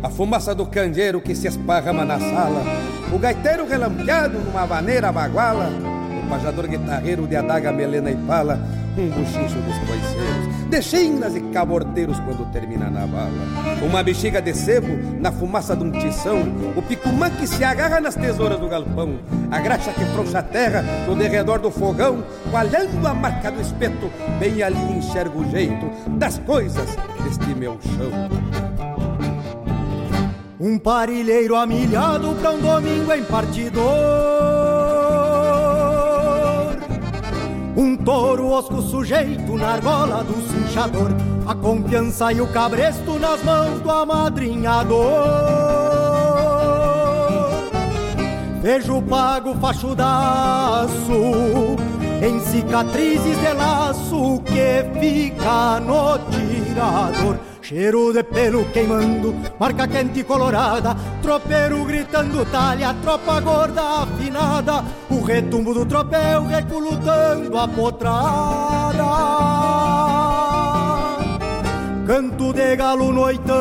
A 0.03 0.11
fumaça 0.11 0.55
do 0.55 0.65
candeeiro 0.67 1.21
que 1.21 1.35
se 1.35 1.49
esparrama 1.49 2.05
na 2.05 2.19
sala, 2.19 2.63
o 3.13 3.19
gaiteiro 3.19 3.67
relampeado 3.67 4.39
numa 4.39 4.65
vaneira 4.65 5.13
baguala, 5.13 5.71
o 6.25 6.29
pajador 6.29 6.67
guitarreiro 6.67 7.27
de 7.27 7.37
adaga, 7.37 7.73
melena 7.73 8.11
e 8.11 8.17
pala, 8.17 8.61
um 9.01 9.11
buchincho 9.11 9.61
dos 9.61 9.79
coiceiros, 9.79 10.69
de 10.69 10.83
chinas 10.83 11.37
e 11.37 11.41
cabordeiros 11.41 12.19
quando 12.21 12.51
termina 12.51 12.91
na 12.91 13.07
bala. 13.07 13.31
Uma 13.83 14.03
bexiga 14.03 14.43
de 14.43 14.53
sebo 14.55 14.89
na 15.21 15.31
fumaça 15.31 15.77
de 15.77 15.85
um 15.85 15.91
tição, 15.91 16.43
o 16.77 16.83
picumã 16.83 17.31
que 17.31 17.47
se 17.47 17.63
agarra 17.63 18.01
nas 18.01 18.15
tesouras 18.15 18.59
do 18.59 18.69
galpão, 18.69 19.19
a 19.51 19.61
graxa 19.61 19.93
que 19.93 20.05
frouxa 20.07 20.41
a 20.41 20.43
terra 20.43 20.83
no 21.07 21.15
derredor 21.15 21.59
do 21.61 21.71
fogão, 21.71 22.25
coalhando 22.51 23.07
a 23.07 23.15
marca 23.15 23.51
do 23.51 23.61
espeto, 23.61 24.11
bem 24.39 24.63
ali 24.63 24.99
enxergo 24.99 25.41
o 25.41 25.51
jeito 25.51 25.91
das 26.19 26.39
coisas 26.39 26.97
deste 27.23 27.55
meu 27.55 27.79
chão. 27.81 28.11
Um 30.61 30.77
parilheiro 30.77 31.55
amilhado 31.55 32.35
pra 32.35 32.51
um 32.51 32.59
domingo 32.59 33.13
em 33.13 33.23
partidor 33.23 34.38
Um 37.79 37.97
touro 37.97 38.51
osco 38.51 38.83
sujeito 38.83 39.57
na 39.57 39.75
argola 39.75 40.25
do 40.25 40.35
cinchador. 40.51 41.13
A 41.47 41.55
confiança 41.55 42.33
e 42.33 42.41
o 42.41 42.49
cabresto 42.49 43.21
nas 43.21 43.41
mãos 43.45 43.81
do 43.81 43.89
amadrinhador. 43.89 44.99
Vejo 48.61 49.01
pago 49.03 49.55
fachudaço 49.61 51.13
Em 52.21 52.41
cicatrizes 52.41 53.39
de 53.39 53.53
laço 53.53 54.43
que 54.45 54.99
fica 54.99 55.79
no 55.79 56.19
tirador. 56.33 57.39
Cheiro 57.69 58.13
de 58.15 58.25
pelo 58.25 58.65
queimando, 58.73 59.35
marca 59.61 59.87
quente 59.87 60.21
e 60.21 60.25
colorada, 60.25 60.97
tropeiro 61.21 61.85
gritando 61.85 62.43
talha, 62.47 62.95
tropa 63.03 63.39
gorda 63.41 63.83
afinada, 64.03 64.83
retumbo 65.29 65.75
do 65.75 65.85
tropel 65.85 66.47
reculutando 66.47 67.59
a 67.59 67.69
potrada. 67.69 69.05
Canto 72.07 72.55
de 72.55 72.75
galo 72.77 73.13
noitão, 73.13 73.55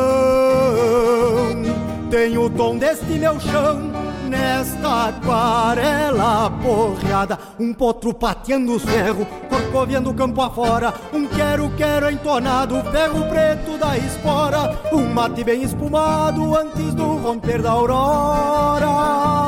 tem 2.10 2.38
o 2.38 2.48
tom 2.48 2.78
deste 2.78 3.18
meu 3.18 3.38
chão, 3.38 3.92
nesta 4.30 5.08
aquarela 5.08 6.50
porreada, 6.62 7.38
um 7.60 7.74
potro 7.74 8.14
pateando 8.14 8.74
os 8.74 8.82
ferros, 8.82 9.26
corcoviando 9.50 10.14
campo 10.14 10.40
afora, 10.40 10.94
um 11.12 11.26
quero-quero 11.26 12.10
entonado, 12.10 12.82
ferro 12.90 13.28
preto 13.28 13.76
da 13.76 13.98
espora, 13.98 14.74
um 14.90 15.12
mate 15.12 15.44
bem 15.44 15.62
espumado 15.62 16.56
antes 16.56 16.94
do 16.94 17.18
romper 17.18 17.60
da 17.60 17.72
aurora. 17.72 19.47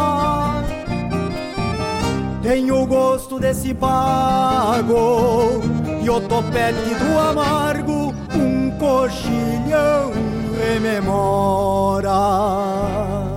Tenho 2.42 2.82
o 2.82 2.86
gosto 2.86 3.38
desse 3.38 3.74
pago 3.74 5.60
e 6.02 6.08
o 6.08 6.20
topete 6.22 6.94
do 6.94 7.18
amargo, 7.18 8.14
um 8.34 8.70
coxilhão 8.78 10.10
rememora. 10.58 12.10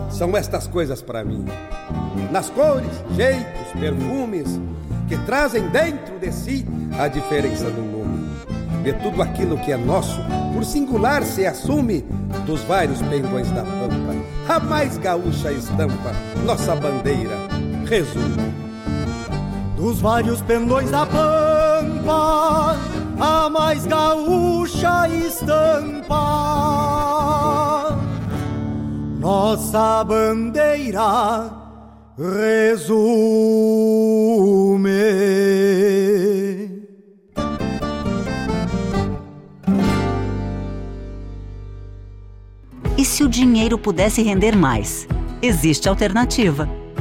São 0.09 0.38
estas 0.38 0.67
coisas 0.67 1.01
para 1.01 1.21
mim. 1.21 1.45
Nas 2.31 2.49
cores, 2.49 3.03
jeitos, 3.13 3.67
perfumes, 3.77 4.59
que 5.09 5.17
trazem 5.25 5.67
dentro 5.67 6.17
de 6.19 6.31
si 6.31 6.65
a 6.97 7.09
diferença 7.09 7.69
do 7.69 7.81
nome. 7.81 8.30
De 8.84 8.93
tudo 8.93 9.21
aquilo 9.21 9.57
que 9.57 9.73
é 9.73 9.77
nosso, 9.77 10.21
por 10.53 10.63
singular 10.63 11.23
se 11.23 11.45
assume 11.45 12.05
dos 12.45 12.61
vários 12.61 13.01
pendões 13.01 13.51
da 13.51 13.63
pampa. 13.63 14.13
A 14.47 14.59
mais 14.59 14.97
gaúcha 14.97 15.51
estampa, 15.51 16.13
nossa 16.45 16.73
bandeira, 16.75 17.35
resume. 17.85 18.72
Dos 19.75 19.99
vários 19.99 20.41
pendões 20.41 20.89
da 20.91 21.05
pampa, 21.05 22.77
a 23.19 23.49
mais 23.49 23.85
gaúcha 23.85 25.07
estampa 25.09 26.53
nossa 29.23 30.03
bandeira 30.03 31.49
resume. 32.17 32.83
E 42.97 43.05
se 43.05 43.23
o 43.23 43.29
dinheiro 43.29 43.77
pudesse 43.77 44.21
render 44.21 44.57
mais? 44.57 45.07
Existe 45.41 45.87
alternativa. 45.87 46.82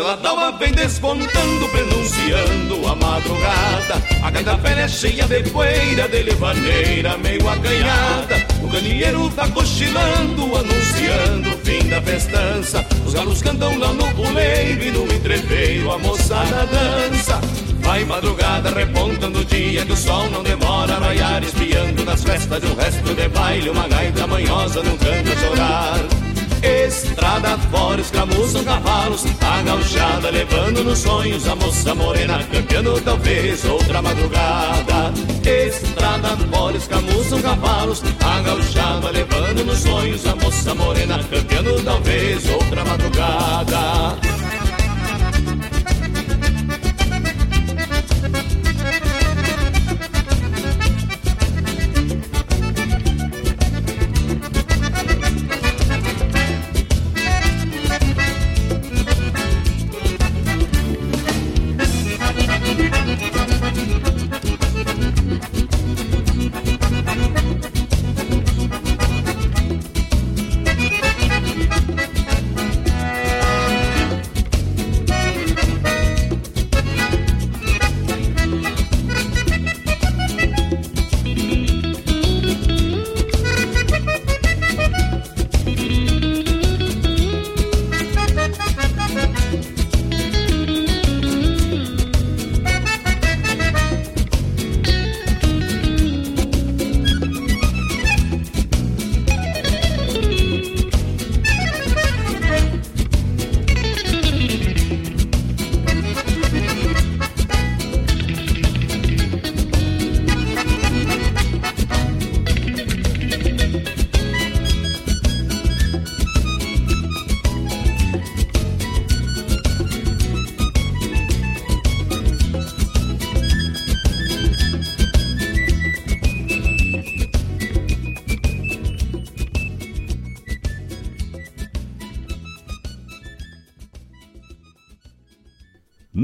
A 0.00 0.02
estrela 0.02 0.16
d'alva 0.16 0.52
vem 0.52 0.72
despontando, 0.72 1.68
prenunciando 1.68 2.88
a 2.88 2.96
madrugada. 2.96 4.02
A 4.22 4.30
gaita 4.30 4.58
é 4.66 4.88
cheia 4.88 5.26
de 5.26 5.50
poeira, 5.50 6.08
de 6.08 6.22
levaneira 6.22 7.18
meio 7.18 7.46
acanhada. 7.46 8.36
O 8.62 8.68
galinheiro 8.68 9.28
tá 9.30 9.46
cochilando, 9.48 10.56
anunciando 10.56 11.50
o 11.50 11.58
fim 11.58 11.86
da 11.90 12.00
festança. 12.00 12.86
Os 13.04 13.12
galos 13.12 13.42
cantam 13.42 13.78
lá 13.78 13.92
no 13.92 14.06
puleiro 14.14 14.82
e 14.82 14.90
no 14.90 15.04
entreveiro 15.12 15.92
a 15.92 15.98
moçada 15.98 16.66
dança. 16.66 17.38
Vai 17.80 18.02
madrugada 18.04 18.70
repontando 18.70 19.40
o 19.40 19.44
dia 19.44 19.84
que 19.84 19.92
o 19.92 19.96
sol 19.96 20.30
não 20.30 20.42
demora 20.42 20.94
a 20.94 20.98
raiar 20.98 21.42
Espiando 21.42 22.04
nas 22.04 22.22
festas 22.22 22.60
de 22.60 22.66
um 22.66 22.74
resto 22.76 23.14
de 23.14 23.28
baile 23.28 23.70
Uma 23.70 23.88
gaita 23.88 24.26
manhosa 24.26 24.82
num 24.82 24.96
canto 24.98 25.32
a 25.32 25.36
chorar 25.36 26.19
Estrada 26.62 27.56
fora, 27.70 28.00
escamuçam 28.00 28.64
cavalos. 28.64 29.24
A 29.40 29.62
gauchada 29.62 30.30
levando 30.30 30.84
nos 30.84 30.98
sonhos 30.98 31.46
A 31.48 31.56
moça 31.56 31.94
morena 31.94 32.42
campeando 32.44 33.00
talvez 33.00 33.64
outra 33.64 34.02
madrugada. 34.02 35.12
Estrada 35.44 36.36
fora, 36.50 36.76
escamuçam 36.76 37.40
cavalos. 37.40 38.02
A 38.22 38.40
gauchada 38.42 39.10
levando 39.10 39.64
nos 39.64 39.78
sonhos 39.78 40.26
A 40.26 40.36
moça 40.36 40.74
morena 40.74 41.18
campeando 41.30 41.82
talvez 41.82 42.48
outra 42.48 42.84
madrugada 42.84 44.29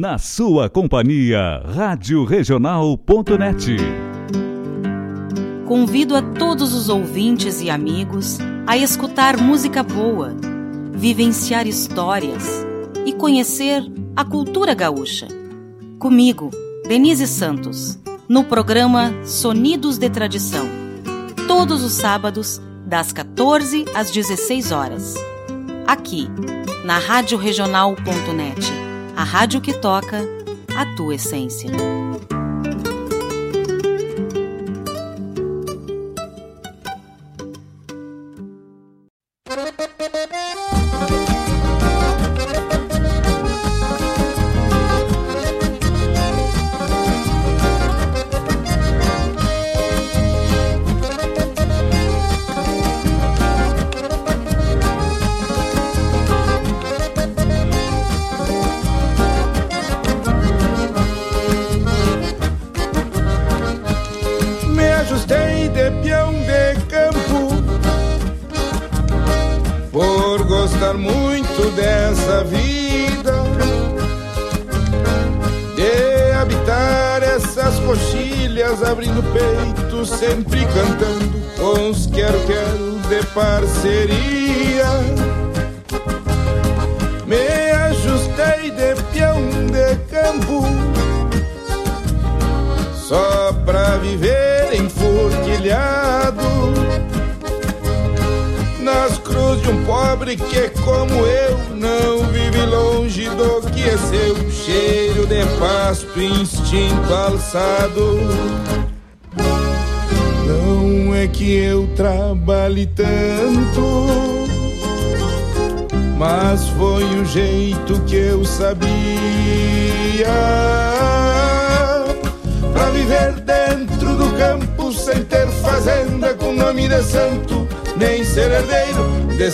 na 0.07 0.19
sua 0.19 0.71
companhia, 0.71 1.61
Rádio 1.67 2.25
Regional.net. 2.25 3.77
Convido 5.67 6.15
a 6.15 6.23
todos 6.23 6.73
os 6.75 6.89
ouvintes 6.89 7.61
e 7.61 7.69
amigos 7.69 8.39
a 8.69 8.77
escutar 8.77 9.37
música 9.37 9.83
boa, 9.83 10.33
vivenciar 10.93 11.67
histórias 11.67 12.65
e 13.05 13.13
conhecer 13.15 13.83
a 14.15 14.25
cultura 14.25 14.75
gaúcha. 14.75 15.27
Comigo, 15.99 16.53
Denise 16.87 17.27
Santos, 17.27 17.99
no 18.29 18.45
programa 18.45 19.13
Sonidos 19.25 19.99
de 19.99 20.09
Tradição, 20.09 20.69
todos 21.49 21.83
os 21.83 21.95
sábados, 21.95 22.63
das 22.87 23.13
14 23.13 23.85
às 23.93 24.13
16 24.13 24.71
horas. 24.71 25.15
Aqui, 25.85 26.29
na 26.85 26.97
Rádio 26.97 27.37
Regional.net 27.37 28.86
a 29.17 29.25
rádio 29.25 29.61
que 29.61 29.73
toca 29.73 30.21
a 30.77 30.95
tua 30.95 31.15
essência. 31.15 31.71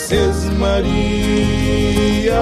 Desses 0.03 0.49
Maria. 0.57 2.33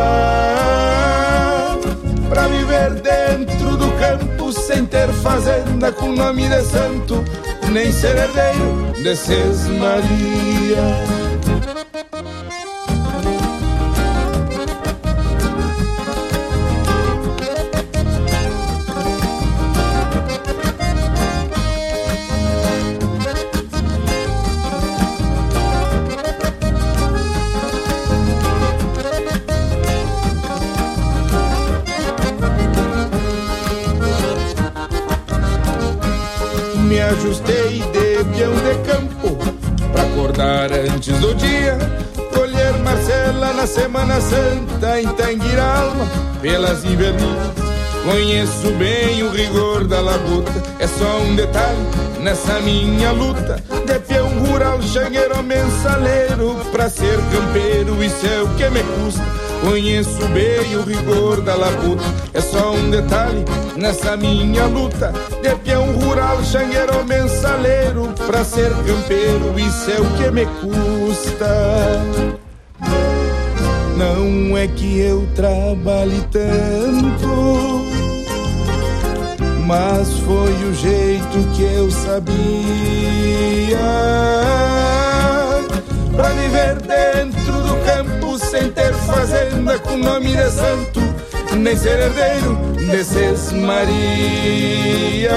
Para 2.30 2.48
viver 2.48 2.94
dentro 3.02 3.78
do 3.78 3.92
campo 4.00 4.52
sem 4.52 4.86
ter 4.86 5.10
fazenda 5.10 5.92
com 5.92 6.12
nome 6.12 6.48
de 6.50 6.62
santo, 6.64 7.24
nem 7.72 7.92
ser 7.92 8.18
herdeiro 8.18 8.94
desses 9.04 9.68
Maria. 9.68 11.21
Pelas 46.42 46.84
invernias 46.84 47.62
Conheço 48.04 48.72
bem 48.80 49.22
o 49.22 49.30
rigor 49.30 49.86
da 49.86 50.02
labuta. 50.02 50.52
É 50.80 50.88
só 50.88 51.20
um 51.20 51.36
detalhe 51.36 51.78
nessa 52.20 52.60
minha 52.60 53.12
luta. 53.12 53.64
De 53.86 54.00
peão 54.00 54.28
rural, 54.28 54.82
xangueiro, 54.82 55.42
mensaleiro 55.44 56.56
Pra 56.72 56.90
ser 56.90 57.18
campeiro, 57.32 58.04
isso 58.04 58.26
é 58.26 58.42
o 58.42 58.48
que 58.56 58.68
me 58.70 58.82
custa. 58.82 59.24
Conheço 59.64 60.28
bem 60.30 60.76
o 60.76 60.82
rigor 60.82 61.42
da 61.42 61.54
labuta. 61.54 62.04
É 62.34 62.42
só 62.42 62.72
um 62.72 62.90
detalhe 62.90 63.46
nessa 63.76 64.18
minha 64.18 64.66
luta. 64.66 65.14
De 65.44 65.56
peão 65.58 65.86
rural, 66.00 66.44
xangueiro, 66.44 67.06
mensaleiro 67.06 68.12
Pra 68.26 68.44
ser 68.44 68.72
campeiro, 68.72 69.60
isso 69.60 69.92
é 69.92 70.00
o 70.00 70.06
que 70.18 70.32
me 70.32 70.48
custa 70.48 72.41
Não 74.02 74.58
é 74.58 74.68
que 74.68 75.00
eu 75.00 75.28
trabalhe 75.36 76.22
tanto 76.32 77.86
Mas 79.68 80.18
foi 80.20 80.54
o 80.70 80.74
jeito 80.74 81.48
que 81.54 81.62
eu 81.62 81.92
sabia 81.92 83.78
Pra 86.16 86.30
viver 86.30 86.76
dentro 86.82 87.54
do 87.62 87.76
campo 87.86 88.38
sem 88.40 88.72
ter 88.72 88.94
fazenda 88.94 89.78
com 89.80 89.98
nome 89.98 90.36
de 90.36 90.50
santo, 90.50 91.00
nem 91.58 91.78
ser 91.78 92.00
herdeiro 92.00 92.56
desses 92.92 93.52
Maria. 93.54 95.32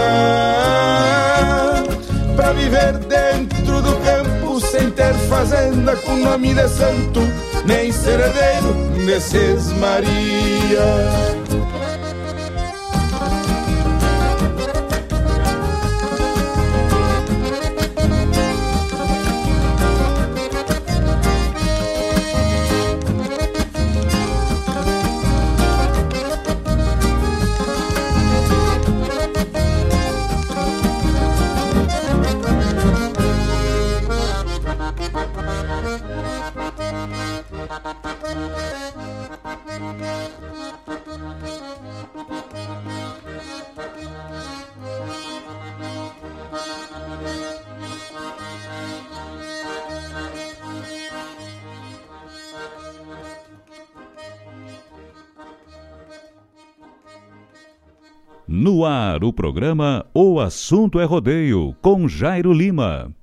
Pra 2.35 2.53
viver 2.53 2.99
dentro 2.99 3.81
do 3.82 3.97
campo 4.05 4.61
sem 4.61 4.91
ter 4.91 5.15
fazenda 5.28 5.97
com 5.97 6.16
nome 6.16 6.55
de 6.55 6.69
santo, 6.69 7.20
nem 7.66 7.93
ser 7.93 8.20
herdeiro 8.20 8.74
desses 9.07 9.73
Maria. 9.73 11.44
No 58.74 58.84
ar, 58.84 59.22
o 59.22 59.32
programa 59.32 60.05
O 60.12 60.40
Assunto 60.40 60.98
é 60.98 61.05
Rodeio, 61.05 61.76
com 61.80 62.09
Jairo 62.09 62.52
Lima. 62.52 63.14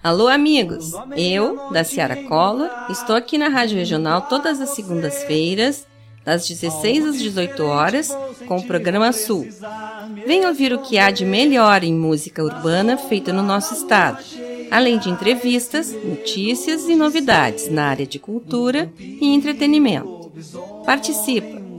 Alô, 0.00 0.28
amigos! 0.28 0.92
Eu, 1.16 1.72
da 1.72 1.82
Ciara 1.82 2.14
Collor, 2.14 2.70
estou 2.88 3.16
aqui 3.16 3.36
na 3.36 3.48
Rádio 3.48 3.76
Regional 3.76 4.28
todas 4.28 4.60
as 4.60 4.70
segundas-feiras, 4.76 5.88
das 6.24 6.46
16 6.46 7.04
às 7.04 7.18
18 7.18 7.64
horas, 7.64 8.16
com 8.46 8.58
o 8.58 8.64
programa 8.64 9.12
Sul. 9.12 9.48
Venha 10.24 10.46
ouvir 10.46 10.72
o 10.72 10.78
que 10.78 10.96
há 10.96 11.10
de 11.10 11.24
melhor 11.24 11.82
em 11.82 11.92
música 11.92 12.44
urbana 12.44 12.96
feita 12.96 13.32
no 13.32 13.42
nosso 13.42 13.74
estado, 13.74 14.22
além 14.70 15.00
de 15.00 15.10
entrevistas, 15.10 15.92
notícias 15.92 16.88
e 16.88 16.94
novidades 16.94 17.68
na 17.68 17.86
área 17.86 18.06
de 18.06 18.20
cultura 18.20 18.88
e 19.00 19.34
entretenimento. 19.34 20.30
Participa! 20.86 21.63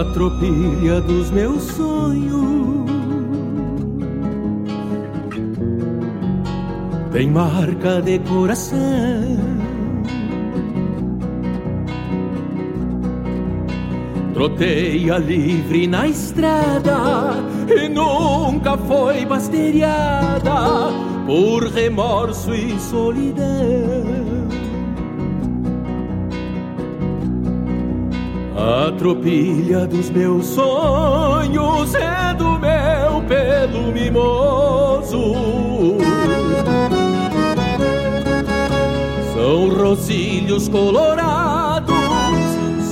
A 0.00 0.04
tropilha 0.14 0.98
dos 1.02 1.30
meus 1.30 1.62
sonhos 1.62 2.88
tem 7.12 7.28
marca 7.28 8.00
de 8.00 8.18
coração. 8.20 8.78
Troteia 14.32 15.18
livre 15.18 15.86
na 15.86 16.08
estrada 16.08 17.34
e 17.68 17.86
nunca 17.90 18.78
foi 18.78 19.26
basteriada 19.26 20.88
por 21.26 21.64
remorso 21.64 22.54
e 22.54 22.80
solidão. 22.80 24.19
A 28.60 28.92
tropilha 28.92 29.86
dos 29.86 30.10
meus 30.10 30.44
sonhos 30.48 31.94
é 31.94 32.34
do 32.34 32.58
meu 32.58 33.22
pelo 33.26 33.90
mimoso. 33.90 35.34
São 39.32 39.70
rosilhos 39.70 40.68
colorados, 40.68 41.94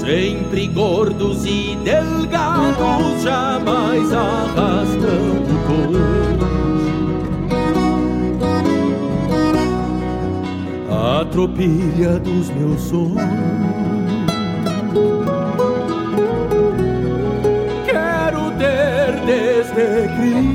sempre 0.00 0.68
gordos 0.68 1.44
e 1.44 1.76
delgados, 1.84 3.22
jamais 3.22 4.10
arrastando 4.10 5.52
cor. 5.66 5.98
A 10.90 11.26
tropilha 11.26 12.18
dos 12.20 12.48
meus 12.52 12.80
sonhos. 12.80 13.77
Desde 19.28 20.08
criança 20.16 20.48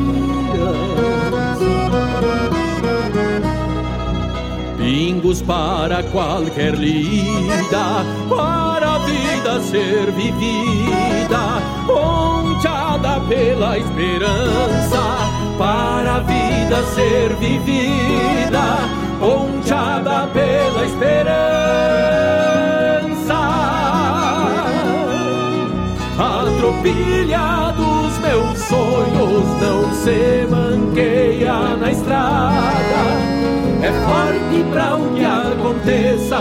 Pingos 4.77 5.41
para 5.43 6.01
qualquer 6.03 6.73
lida 6.73 8.03
Para 8.27 8.95
a 8.95 8.97
vida 8.99 9.61
ser 9.61 10.11
vivida. 10.11 11.61
Ponteada 11.85 13.19
pela 13.29 13.77
esperança 13.77 15.01
Para 15.57 16.15
a 16.15 16.19
vida 16.19 16.83
ser 16.95 17.35
vivida. 17.35 18.79
Ponteada 19.19 20.27
pela 20.33 20.85
esperança 20.85 21.63
Tropilha 26.83 27.73
dos 27.77 28.17
meus 28.19 28.59
sonhos 28.59 29.45
não 29.61 29.93
se 29.93 30.45
manqueia 30.51 31.77
na 31.77 31.89
estrada. 31.89 32.59
É 33.81 33.91
forte 34.05 34.65
pra 34.69 34.97
o 34.97 35.13
que 35.15 35.23
aconteça, 35.23 36.39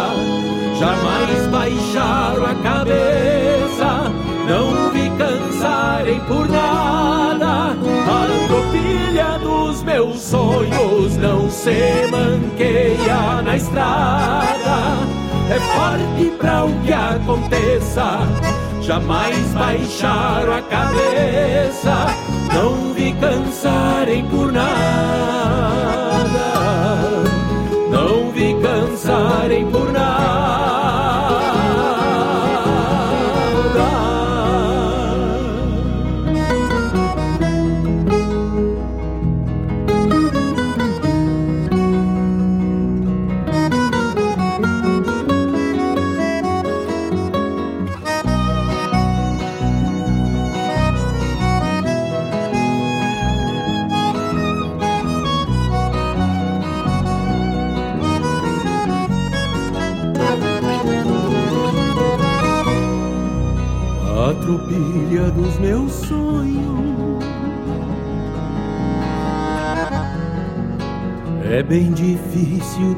jamais 0.81 1.47
baixar 1.47 2.35
a 2.43 2.55
cabeça. 2.61 4.11
Não 4.49 4.93
me 4.93 5.11
cansarei 5.17 6.19
por 6.27 6.49
nada. 6.49 7.77
A 9.25 9.39
dos 9.39 9.85
meus 9.85 10.21
sonhos 10.21 11.17
não 11.19 11.49
se 11.49 12.09
manqueia 12.11 13.43
na 13.45 13.57
estrada. 13.57 14.97
É 15.49 15.61
forte 15.61 16.33
pra 16.37 16.65
o 16.65 16.73
que 16.81 16.93
aconteça 16.93 18.62
jamais 18.83 19.39
baixaram 19.55 20.55
a 20.55 20.63
cabeça, 20.63 22.07
não 22.53 22.93
vi 22.93 23.13
cansarem 23.13 24.25
por 24.27 24.53
nada. 24.53 24.73
Não 27.91 28.33
vi 28.33 28.55
cansarem 28.61 29.71
por 29.71 29.92
meus 65.63 65.93
sonhos. 65.93 67.23
É 71.49 71.63
bem 71.63 71.93
difícil 71.93 72.95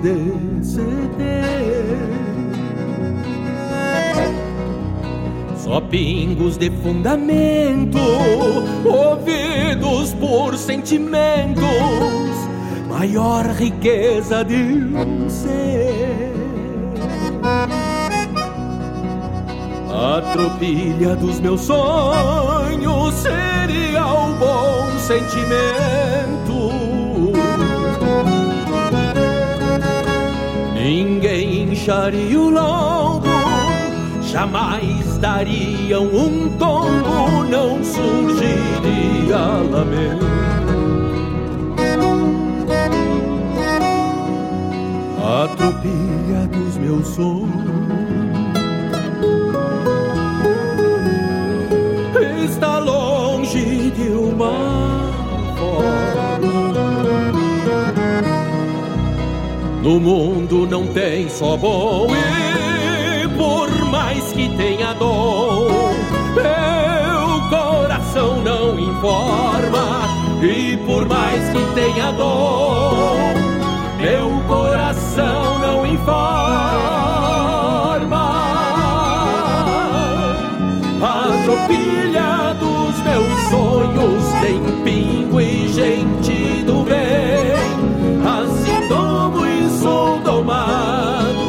ceder. 0.62 1.98
Só 5.58 5.80
pingos 5.80 6.56
de 6.56 6.70
fundamento, 6.70 7.98
ouvidos 8.84 10.14
por 10.14 10.56
sentimentos, 10.56 11.64
maior 12.88 13.46
riqueza 13.46 14.42
de 14.44 14.54
um 14.54 15.28
ser. 15.28 15.63
Tropilha 20.44 21.16
dos 21.16 21.40
meus 21.40 21.62
sonhos 21.62 23.14
seria 23.14 24.06
o 24.06 24.34
bom 24.34 24.98
sentimento. 24.98 26.70
Ninguém 30.74 31.72
incharia 31.72 32.38
o 32.38 32.50
lombo, 32.50 33.26
jamais 34.20 35.16
dariam 35.16 36.04
um 36.04 36.50
tombo, 36.58 37.44
não 37.48 37.82
surgiria 37.82 39.38
lamento. 39.70 40.26
A 45.24 45.48
tropilha 45.56 46.46
dos 46.48 46.76
meus 46.76 47.06
sonhos 47.08 47.63
está 52.44 52.78
longe 52.78 53.90
de 53.90 54.08
uma 54.08 54.52
forma. 55.56 56.40
No 59.82 60.00
mundo 60.00 60.66
não 60.66 60.86
tem 60.88 61.28
só 61.28 61.56
bom 61.56 62.06
e 62.10 63.28
por 63.36 63.84
mais 63.86 64.32
que 64.32 64.48
tenha 64.56 64.94
dor, 64.94 65.92
meu 66.34 67.48
coração 67.50 68.42
não 68.42 68.78
informa. 68.78 70.04
E 70.42 70.76
por 70.86 71.06
mais 71.06 71.40
que 71.50 71.74
tenha 71.74 72.12
dor, 72.12 73.16
meu 73.98 74.42
coração 74.46 75.58
não 75.58 75.86
informa. 75.86 76.44
dos 81.46 81.83
meus 83.14 83.48
sonhos 83.48 84.24
tem 84.40 84.60
pingo 84.82 85.40
e 85.40 85.68
gente 85.68 86.64
do 86.64 86.82
bem. 86.82 87.54
Assim 88.26 88.88
tomo 88.88 89.46
e 89.46 89.70
sou 89.80 90.18
domado, 90.18 91.40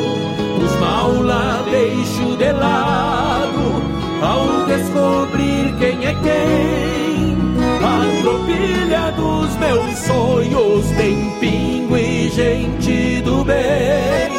os 0.63 0.79
mal 0.79 1.23
lá 1.23 1.63
deixo 1.71 2.37
de 2.37 2.51
lado 2.51 3.81
ao 4.21 4.65
descobrir 4.67 5.73
quem 5.79 6.05
é 6.05 6.13
quem. 6.21 7.35
A 7.81 8.21
tropilha 8.21 9.11
dos 9.13 9.57
meus 9.57 9.97
sonhos 9.99 10.85
tem 10.97 11.31
pingo 11.39 11.97
e 11.97 12.29
gente 12.29 13.21
do 13.21 13.43
bem. 13.43 14.35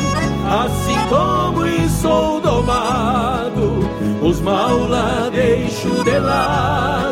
Assim 0.48 0.97
como 1.09 1.66
e 1.66 1.89
sou 1.89 2.40
domado 2.40 3.86
os 4.27 4.40
mal 4.40 4.89
lá 4.89 5.31
deixo 5.32 6.03
de 6.03 6.19
lado 6.19 7.06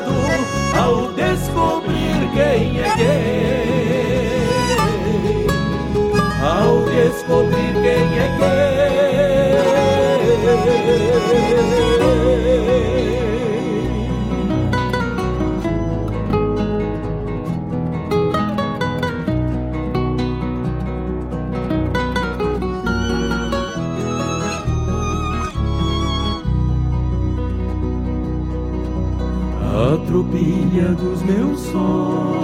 Ao 6.42 6.84
descobrir 6.84 7.72
quem 7.82 8.18
é 8.18 8.38
quem. 8.38 8.74
tropilha 30.14 30.94
dos 30.94 31.22
meus 31.22 31.60
sonhos. 31.60 32.43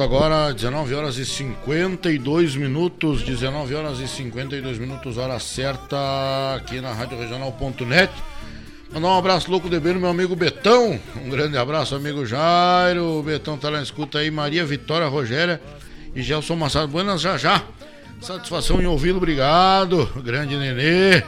Volta 0.00 0.04
agora, 0.04 0.54
19 0.54 0.94
horas 0.94 1.18
e 1.18 1.26
52 1.26 2.56
minutos, 2.56 3.22
19 3.22 3.74
horas 3.74 3.98
e 4.00 4.08
52 4.08 4.78
minutos, 4.78 5.18
hora 5.18 5.38
certa, 5.38 5.96
aqui 6.56 6.80
na 6.80 6.92
Rádio 6.92 7.18
Regional.net. 7.18 8.10
Mandar 8.92 9.08
um 9.08 9.18
abraço 9.18 9.50
louco 9.50 9.68
de 9.68 9.78
bem 9.78 9.94
no 9.94 10.00
meu 10.00 10.08
amigo 10.08 10.34
Betão. 10.34 10.98
Um 11.22 11.28
grande 11.28 11.58
abraço, 11.58 11.94
amigo 11.94 12.24
Jairo. 12.24 13.18
O 13.18 13.22
Betão 13.22 13.58
tá 13.58 13.68
lá 13.68 13.76
na 13.76 13.82
escuta 13.82 14.18
aí. 14.18 14.30
Maria 14.30 14.64
Vitória 14.64 15.06
Rogéria 15.06 15.60
e 16.14 16.22
Gelson 16.22 16.56
Massado. 16.56 16.88
Buenas 16.88 17.20
já 17.20 17.36
já. 17.36 17.62
Satisfação 18.20 18.80
em 18.80 18.86
ouvi-lo, 18.86 19.18
obrigado. 19.18 20.06
Grande 20.24 20.56
Nenê. 20.56 21.22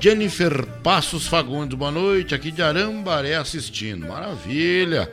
Jennifer 0.00 0.64
Passos 0.82 1.26
Fagundes, 1.26 1.76
boa 1.76 1.90
noite. 1.90 2.34
Aqui 2.34 2.50
de 2.50 2.62
Arambaré 2.62 3.34
assistindo. 3.34 4.06
Maravilha. 4.06 5.10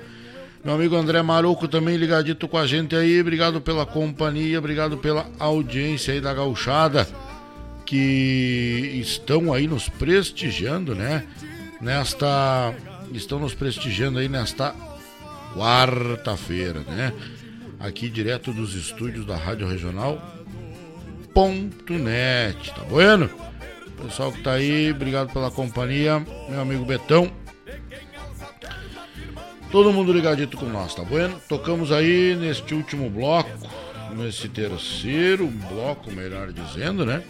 Meu 0.63 0.75
amigo 0.75 0.95
André 0.95 1.21
Maruco 1.23 1.67
também 1.67 1.97
ligadito 1.97 2.47
com 2.47 2.57
a 2.57 2.67
gente 2.67 2.95
aí. 2.95 3.19
Obrigado 3.19 3.59
pela 3.59 3.85
companhia, 3.85 4.59
obrigado 4.59 4.95
pela 4.97 5.27
audiência 5.39 6.13
aí 6.13 6.21
da 6.21 6.33
gauchada 6.33 7.07
que 7.85 8.91
estão 9.01 9.51
aí 9.51 9.67
nos 9.67 9.89
prestigiando, 9.89 10.93
né? 10.93 11.25
Nesta 11.81 12.73
estão 13.11 13.39
nos 13.39 13.55
prestigiando 13.55 14.19
aí 14.19 14.29
nesta 14.29 14.75
quarta-feira, 15.55 16.81
né? 16.81 17.11
Aqui 17.79 18.07
direto 18.07 18.53
dos 18.53 18.75
estúdios 18.75 19.25
da 19.25 19.35
Rádio 19.35 19.67
Regional 19.67 20.21
ponto 21.33 21.93
net, 21.93 22.71
tá 22.73 22.83
bueno? 22.83 23.29
Pessoal 24.01 24.31
que 24.31 24.41
tá 24.43 24.53
aí, 24.53 24.91
obrigado 24.91 25.33
pela 25.33 25.49
companhia, 25.49 26.23
meu 26.49 26.61
amigo 26.61 26.85
Betão. 26.85 27.40
Todo 29.71 29.93
mundo 29.93 30.11
ligadito 30.11 30.57
com 30.57 30.65
nós, 30.65 30.93
tá 30.93 31.01
bueno? 31.01 31.39
Tocamos 31.47 31.93
aí 31.93 32.35
neste 32.35 32.75
último 32.75 33.09
bloco, 33.09 33.49
nesse 34.15 34.49
terceiro 34.49 35.47
bloco, 35.47 36.11
melhor 36.11 36.51
dizendo, 36.51 37.05
né? 37.05 37.23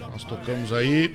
Nós 0.00 0.24
tocamos 0.24 0.72
aí. 0.72 1.14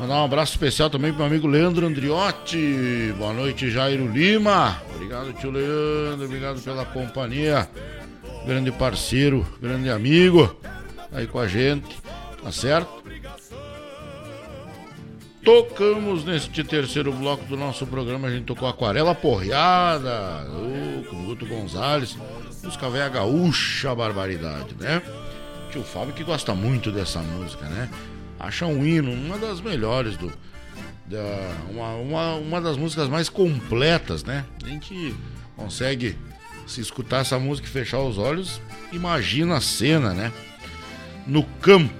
Mandar 0.00 0.16
um 0.16 0.24
abraço 0.24 0.52
especial 0.52 0.90
também 0.90 1.12
pro 1.12 1.18
meu 1.18 1.26
amigo 1.26 1.46
Leandro 1.46 1.86
Andriotti. 1.86 3.14
Boa 3.16 3.32
noite, 3.32 3.70
Jairo 3.70 4.10
Lima. 4.10 4.82
Obrigado, 4.94 5.32
tio 5.34 5.50
Leandro. 5.52 6.26
Obrigado 6.26 6.60
pela 6.60 6.84
companhia. 6.84 7.68
Grande 8.44 8.72
parceiro, 8.72 9.46
grande 9.60 9.90
amigo. 9.90 10.54
Aí 11.12 11.26
com 11.26 11.38
a 11.38 11.46
gente. 11.46 11.96
Tá 12.42 12.50
certo? 12.50 13.05
Tocamos 15.46 16.24
neste 16.24 16.64
terceiro 16.64 17.12
bloco 17.12 17.44
do 17.44 17.56
nosso 17.56 17.86
programa, 17.86 18.26
a 18.26 18.30
gente 18.32 18.46
tocou 18.46 18.68
Aquarela 18.68 19.14
Porreada, 19.14 20.44
com 21.08 21.24
Guto 21.24 21.46
Gonzalez, 21.46 22.18
música 22.64 22.90
velha 22.90 23.08
gaúcha, 23.08 23.94
barbaridade, 23.94 24.74
né? 24.76 25.00
Tio 25.70 25.84
Fábio 25.84 26.14
que 26.14 26.24
gosta 26.24 26.52
muito 26.52 26.90
dessa 26.90 27.20
música, 27.20 27.64
né? 27.66 27.88
Acha 28.40 28.66
um 28.66 28.84
hino, 28.84 29.12
uma 29.12 29.38
das 29.38 29.60
melhores 29.60 30.16
do. 30.16 30.32
Da, 31.06 31.54
uma, 31.70 31.94
uma, 31.94 32.34
uma 32.34 32.60
das 32.60 32.76
músicas 32.76 33.08
mais 33.08 33.28
completas, 33.28 34.24
né? 34.24 34.44
A 34.64 34.68
gente 34.68 35.14
consegue 35.54 36.18
se 36.66 36.80
escutar 36.80 37.18
essa 37.18 37.38
música 37.38 37.68
e 37.68 37.70
fechar 37.70 38.00
os 38.00 38.18
olhos, 38.18 38.60
imagina 38.92 39.58
a 39.58 39.60
cena, 39.60 40.12
né? 40.12 40.32
No 41.24 41.44
campo. 41.44 41.94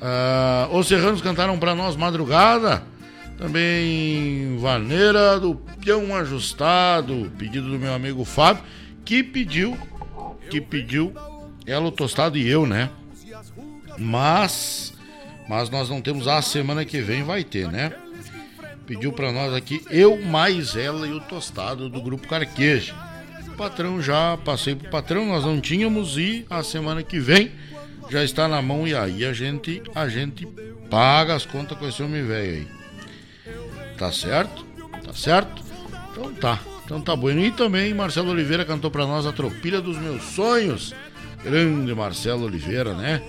Uh, 0.00 0.76
os 0.76 0.86
serranos 0.86 1.20
cantaram 1.20 1.58
para 1.58 1.74
nós 1.74 1.96
madrugada. 1.96 2.91
Também 3.36 4.56
Vaneira 4.58 5.40
do 5.40 5.54
Peão 5.54 6.14
Ajustado, 6.14 7.32
pedido 7.36 7.68
do 7.68 7.78
meu 7.78 7.92
amigo 7.92 8.24
Fábio, 8.24 8.62
que 9.04 9.22
pediu, 9.22 9.76
que 10.50 10.60
pediu 10.60 11.12
ela, 11.66 11.86
o 11.86 11.92
Tostado 11.92 12.38
e 12.38 12.48
eu, 12.48 12.66
né? 12.66 12.90
Mas, 13.98 14.94
mas 15.48 15.70
nós 15.70 15.88
não 15.88 16.00
temos 16.00 16.26
a 16.28 16.40
semana 16.42 16.84
que 16.84 17.00
vem, 17.00 17.22
vai 17.22 17.44
ter, 17.44 17.68
né? 17.68 17.92
Pediu 18.86 19.12
para 19.12 19.32
nós 19.32 19.54
aqui, 19.54 19.82
eu 19.90 20.20
mais 20.20 20.76
ela 20.76 21.06
e 21.06 21.12
o 21.12 21.20
Tostado 21.20 21.88
do 21.88 22.02
Grupo 22.02 22.28
Carqueja. 22.28 22.94
O 23.48 23.56
patrão 23.56 24.02
já 24.02 24.36
passei 24.38 24.74
pro 24.74 24.90
patrão, 24.90 25.26
nós 25.26 25.44
não 25.44 25.60
tínhamos 25.60 26.16
e 26.16 26.44
a 26.48 26.62
semana 26.62 27.02
que 27.02 27.18
vem 27.18 27.52
já 28.10 28.24
está 28.24 28.48
na 28.48 28.60
mão 28.60 28.86
e 28.86 28.94
aí 28.94 29.24
a 29.24 29.32
gente, 29.32 29.82
a 29.94 30.08
gente 30.08 30.46
paga 30.90 31.34
as 31.34 31.46
contas 31.46 31.78
com 31.78 31.88
esse 31.88 32.02
homem 32.02 32.24
velho 32.24 32.52
aí. 32.52 32.81
Tá 34.02 34.10
certo? 34.10 34.66
Tá 35.04 35.12
certo? 35.14 35.62
Então 36.10 36.34
tá. 36.34 36.58
Então 36.84 37.00
tá 37.00 37.14
bueno. 37.14 37.40
E 37.40 37.52
também 37.52 37.94
Marcelo 37.94 38.32
Oliveira 38.32 38.64
cantou 38.64 38.90
para 38.90 39.06
nós 39.06 39.24
a 39.26 39.32
Tropilha 39.32 39.80
dos 39.80 39.96
Meus 39.96 40.24
Sonhos. 40.24 40.92
Grande 41.44 41.94
Marcelo 41.94 42.46
Oliveira, 42.46 42.94
né? 42.94 43.22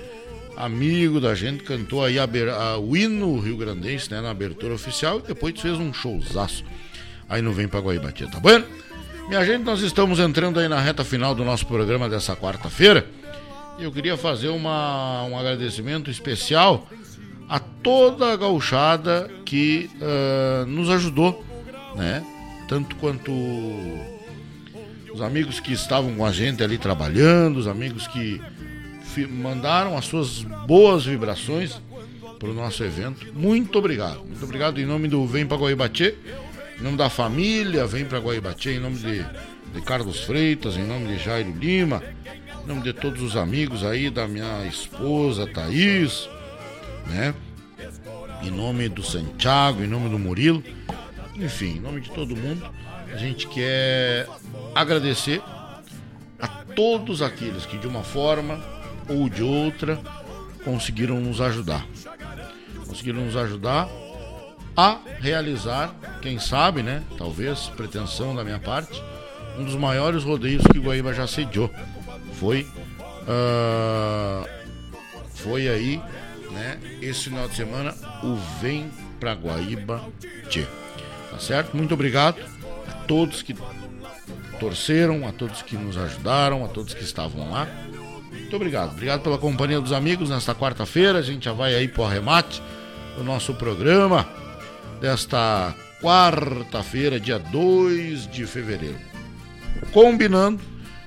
Amigo 0.57 1.21
da 1.21 1.35
gente, 1.35 1.63
cantou 1.63 2.03
aí 2.03 2.17
a, 2.17 2.23
a, 2.23 2.79
o 2.79 2.97
hino 2.97 3.39
Rio 3.39 3.55
Grandense, 3.55 4.09
né? 4.09 4.19
Na 4.19 4.31
abertura 4.31 4.73
oficial 4.73 5.19
e 5.19 5.27
depois 5.27 5.61
fez 5.61 5.77
um 5.77 5.93
showzaço 5.93 6.63
aí 7.29 7.39
no 7.39 7.53
Vem 7.53 7.67
pra 7.67 7.79
Guaibatia, 7.79 8.27
tá 8.27 8.39
bueno? 8.39 8.65
Minha 9.27 9.45
gente, 9.45 9.63
nós 9.63 9.79
estamos 9.81 10.17
entrando 10.17 10.59
aí 10.59 10.67
na 10.67 10.79
reta 10.79 11.03
final 11.03 11.35
do 11.35 11.45
nosso 11.45 11.67
programa 11.67 12.09
dessa 12.09 12.35
quarta-feira. 12.35 13.07
Eu 13.77 13.91
queria 13.91 14.17
fazer 14.17 14.49
uma, 14.49 15.23
um 15.25 15.37
agradecimento 15.37 16.09
especial 16.09 16.87
a 17.53 17.59
toda 17.59 18.33
a 18.33 18.35
gauchada 18.35 19.29
que 19.45 19.87
uh, 20.01 20.65
nos 20.65 20.89
ajudou, 20.89 21.45
né? 21.95 22.25
Tanto 22.67 22.95
quanto 22.95 23.31
os 25.13 25.21
amigos 25.21 25.59
que 25.59 25.71
estavam 25.71 26.15
com 26.15 26.25
a 26.25 26.31
gente 26.31 26.63
ali 26.63 26.79
trabalhando, 26.79 27.57
os 27.57 27.67
amigos 27.67 28.07
que 28.07 28.41
mandaram 29.29 29.95
as 29.95 30.05
suas 30.05 30.41
boas 30.65 31.05
vibrações 31.05 31.79
para 32.39 32.49
o 32.49 32.55
nosso 32.55 32.83
evento. 32.83 33.31
Muito 33.35 33.77
obrigado. 33.77 34.25
Muito 34.25 34.43
obrigado 34.43 34.81
em 34.81 34.85
nome 34.87 35.07
do 35.07 35.23
Vem 35.27 35.45
para 35.45 35.57
Guaibatê, 35.57 36.15
em 36.79 36.83
nome 36.83 36.97
da 36.97 37.07
família 37.07 37.85
Vem 37.85 38.03
para 38.03 38.17
Guaibatê, 38.17 38.77
em 38.77 38.79
nome 38.79 38.95
de, 38.95 39.23
de 39.75 39.81
Carlos 39.85 40.21
Freitas, 40.21 40.75
em 40.75 40.87
nome 40.87 41.05
de 41.05 41.23
Jairo 41.23 41.51
Lima, 41.51 42.01
em 42.63 42.67
nome 42.67 42.81
de 42.81 42.93
todos 42.93 43.21
os 43.21 43.37
amigos 43.37 43.83
aí, 43.83 44.09
da 44.09 44.27
minha 44.27 44.65
esposa 44.65 45.45
Thaís, 45.45 46.27
né? 47.07 47.33
Em 48.41 48.51
nome 48.51 48.89
do 48.89 49.03
Santiago, 49.03 49.83
em 49.83 49.87
nome 49.87 50.09
do 50.09 50.19
Murilo, 50.19 50.63
enfim, 51.35 51.77
em 51.77 51.79
nome 51.79 52.01
de 52.01 52.11
todo 52.11 52.35
mundo, 52.35 52.63
a 53.11 53.17
gente 53.17 53.47
quer 53.47 54.27
agradecer 54.75 55.41
a 56.39 56.47
todos 56.47 57.21
aqueles 57.21 57.65
que 57.65 57.77
de 57.77 57.87
uma 57.87 58.03
forma 58.03 58.59
ou 59.07 59.29
de 59.29 59.43
outra 59.43 59.99
conseguiram 60.63 61.19
nos 61.19 61.41
ajudar. 61.41 61.85
Conseguiram 62.87 63.21
nos 63.21 63.35
ajudar 63.35 63.87
a 64.75 64.99
realizar, 65.19 65.93
quem 66.21 66.39
sabe, 66.39 66.81
né? 66.81 67.03
Talvez 67.17 67.69
pretensão 67.77 68.35
da 68.35 68.43
minha 68.43 68.59
parte, 68.59 69.01
um 69.57 69.63
dos 69.63 69.75
maiores 69.75 70.23
rodeios 70.23 70.63
que 70.71 70.79
Guaíba 70.79 71.13
já 71.13 71.27
sediou. 71.27 71.69
Foi 72.33 72.67
uh, 73.23 74.47
foi 75.29 75.67
aí 75.67 76.01
né? 76.53 76.79
Esse 77.01 77.25
final 77.25 77.47
de 77.47 77.55
semana, 77.55 77.93
o 78.23 78.35
Vem 78.61 78.89
pra 79.19 79.33
Guaíba 79.33 80.03
Tchê. 80.49 80.65
Tá 81.31 81.39
certo? 81.39 81.75
Muito 81.75 81.93
obrigado 81.93 82.37
a 82.87 82.93
todos 83.07 83.41
que 83.41 83.55
torceram, 84.59 85.27
a 85.27 85.31
todos 85.31 85.61
que 85.61 85.75
nos 85.75 85.97
ajudaram, 85.97 86.63
a 86.63 86.67
todos 86.67 86.93
que 86.93 87.03
estavam 87.03 87.51
lá. 87.51 87.67
Muito 88.31 88.55
obrigado. 88.55 88.91
Obrigado 88.91 89.21
pela 89.21 89.37
companhia 89.37 89.81
dos 89.81 89.91
amigos 89.91 90.29
nesta 90.29 90.53
quarta-feira. 90.53 91.19
A 91.19 91.21
gente 91.23 91.45
já 91.45 91.53
vai 91.53 91.73
aí 91.75 91.87
pro 91.87 92.03
arremate 92.03 92.61
do 93.17 93.23
nosso 93.23 93.53
programa 93.55 94.27
desta 95.01 95.75
quarta-feira, 96.01 97.19
dia 97.19 97.39
2 97.39 98.29
de 98.29 98.45
fevereiro. 98.45 98.99
Combinando, 99.91 100.61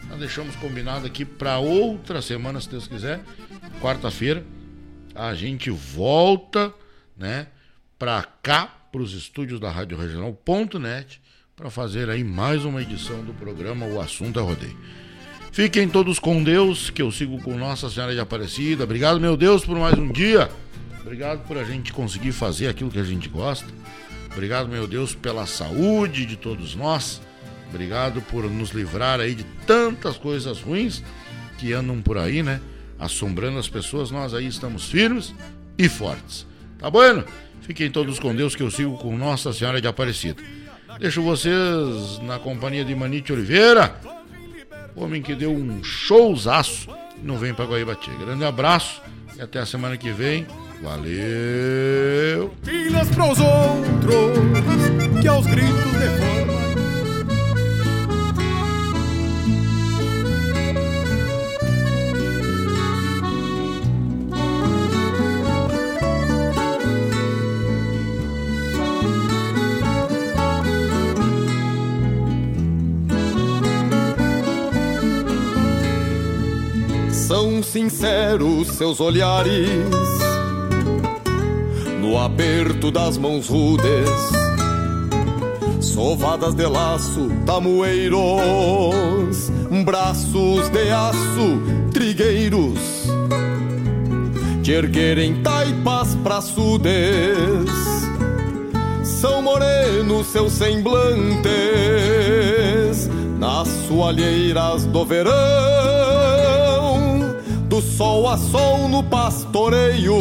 nós 0.09 0.19
deixamos 0.19 0.57
combinado 0.57 1.07
aqui 1.07 1.25
para 1.25 1.59
outra 1.59 2.21
semana, 2.21 2.61
se 2.61 2.69
Deus 2.69 2.87
quiser, 2.87 3.21
quarta-feira, 3.81 4.45
a 5.17 5.35
gente 5.35 5.71
volta, 5.71 6.73
né, 7.17 7.49
para 7.99 8.23
cá, 8.43 8.67
para 8.93 9.01
os 9.01 9.15
estúdios 9.15 9.59
da 9.59 9.71
Rádio 9.71 9.97
Regional.net, 9.97 11.21
para 11.57 11.71
fazer 11.71 12.11
aí 12.11 12.23
mais 12.23 12.65
uma 12.65 12.83
edição 12.83 13.25
do 13.25 13.33
programa 13.33 13.87
O 13.87 14.01
Assunto 14.01 14.39
é 14.39 14.43
Rodeio. 14.43 14.77
Fiquem 15.51 15.89
todos 15.89 16.19
com 16.19 16.45
Deus, 16.45 16.91
que 16.91 17.01
eu 17.01 17.11
sigo 17.11 17.41
com 17.41 17.57
Nossa 17.57 17.89
Senhora 17.89 18.13
de 18.13 18.21
Aparecida. 18.21 18.85
Obrigado, 18.85 19.19
meu 19.19 19.39
Deus, 19.39 19.65
por 19.65 19.79
mais 19.79 19.99
um 19.99 20.13
dia. 20.13 20.51
Obrigado 21.01 21.47
por 21.47 21.57
a 21.57 21.65
gente 21.65 21.95
conseguir 21.95 22.33
fazer 22.33 22.69
aquilo 22.69 22.91
que 22.91 22.99
a 22.99 23.05
gente 23.05 23.29
gosta. 23.29 23.67
Obrigado, 24.31 24.69
meu 24.69 24.87
Deus, 24.87 25.15
pela 25.15 25.47
saúde 25.47 26.27
de 26.27 26.37
todos 26.37 26.75
nós. 26.75 27.23
Obrigado 27.71 28.21
por 28.21 28.45
nos 28.51 28.71
livrar 28.71 29.19
aí 29.19 29.35
de 29.35 29.45
tantas 29.67 30.19
coisas 30.19 30.61
ruins 30.61 31.03
que 31.57 31.73
andam 31.73 32.03
por 32.03 32.19
aí, 32.19 32.43
né? 32.43 32.61
Assombrando 32.99 33.59
as 33.59 33.69
pessoas, 33.69 34.11
nós 34.11 34.35
aí 34.35 34.47
estamos 34.47 34.87
firmes 34.87 35.35
e 35.79 35.89
fortes. 35.89 36.47
Tá 36.79 36.91
bueno? 36.91 37.25
Fiquem 37.63 37.91
todos 37.91 38.19
com 38.19 38.35
Deus 38.35 38.55
que 38.55 38.63
eu 38.63 38.71
sigo 38.71 38.97
com 38.99 39.17
Nossa 39.17 39.53
Senhora 39.53 39.81
de 39.81 39.89
Aparecida. 39.89 40.43
Deixo 40.99 41.23
vocês 41.23 42.19
na 42.23 42.39
companhia 42.39 42.85
de 42.85 42.95
Manite 42.95 43.33
Oliveira, 43.33 43.95
homem 44.95 45.21
que 45.21 45.35
deu 45.35 45.53
um 45.53 45.83
showzaço 45.83 46.89
não 47.23 47.37
vem 47.37 47.55
para 47.55 47.65
Guaíbatia. 47.65 48.15
Grande 48.15 48.45
abraço 48.45 49.01
e 49.37 49.43
até 49.43 49.59
a 49.59 49.67
semana 49.67 49.97
que 49.97 50.11
vem. 50.11 50.47
Valeu! 50.83 52.55
Pilhas 52.65 53.09
pros 53.09 53.39
outros 53.41 55.21
que 55.21 55.29
aos 55.29 55.47
gritos 55.47 55.93
de 55.93 56.09
forma 56.21 56.56
São 77.27 77.61
sinceros 77.61 78.69
seus 78.69 79.01
olhares. 79.01 79.81
No 82.01 82.17
aperto 82.19 82.93
das 82.93 83.19
mãos 83.19 83.49
rudes, 83.49 84.09
sovadas 85.81 86.55
de 86.55 86.67
laço, 86.67 87.29
tamoeiros, 87.45 88.21
braços 89.85 90.69
de 90.69 90.89
aço, 90.89 91.61
trigueiros, 91.93 92.79
de 94.63 94.71
erguerem 94.75 95.43
taipas 95.43 96.15
praçudes, 96.23 96.93
são 99.03 99.43
morenos 99.43 100.29
seus 100.29 100.53
semblantes, 100.53 101.43
nas 103.41 103.67
soalheiras 103.89 104.85
do 104.87 105.05
verão, 105.05 106.36
do 107.77 107.83
sol 107.83 108.27
a 108.27 108.39
sol 108.39 108.89
no 108.89 109.05
pastoreio 109.05 110.17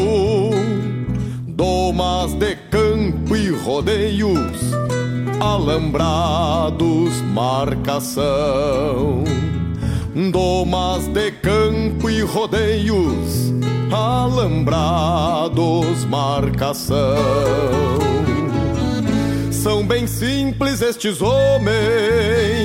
domas 1.48 2.34
de 2.34 2.54
campo 2.70 3.34
e 3.34 3.50
rodeios, 3.50 4.60
alambrados, 5.40 7.22
marcação. 7.34 9.24
Domas 10.34 11.08
de 11.08 11.32
campo 11.32 12.10
e 12.10 12.20
rodeios, 12.24 13.54
alambrados, 13.90 16.04
marcação. 16.10 17.16
São 19.50 19.88
bem 19.88 20.08
simples 20.08 20.82
estes 20.82 21.22
homens, 21.22 22.65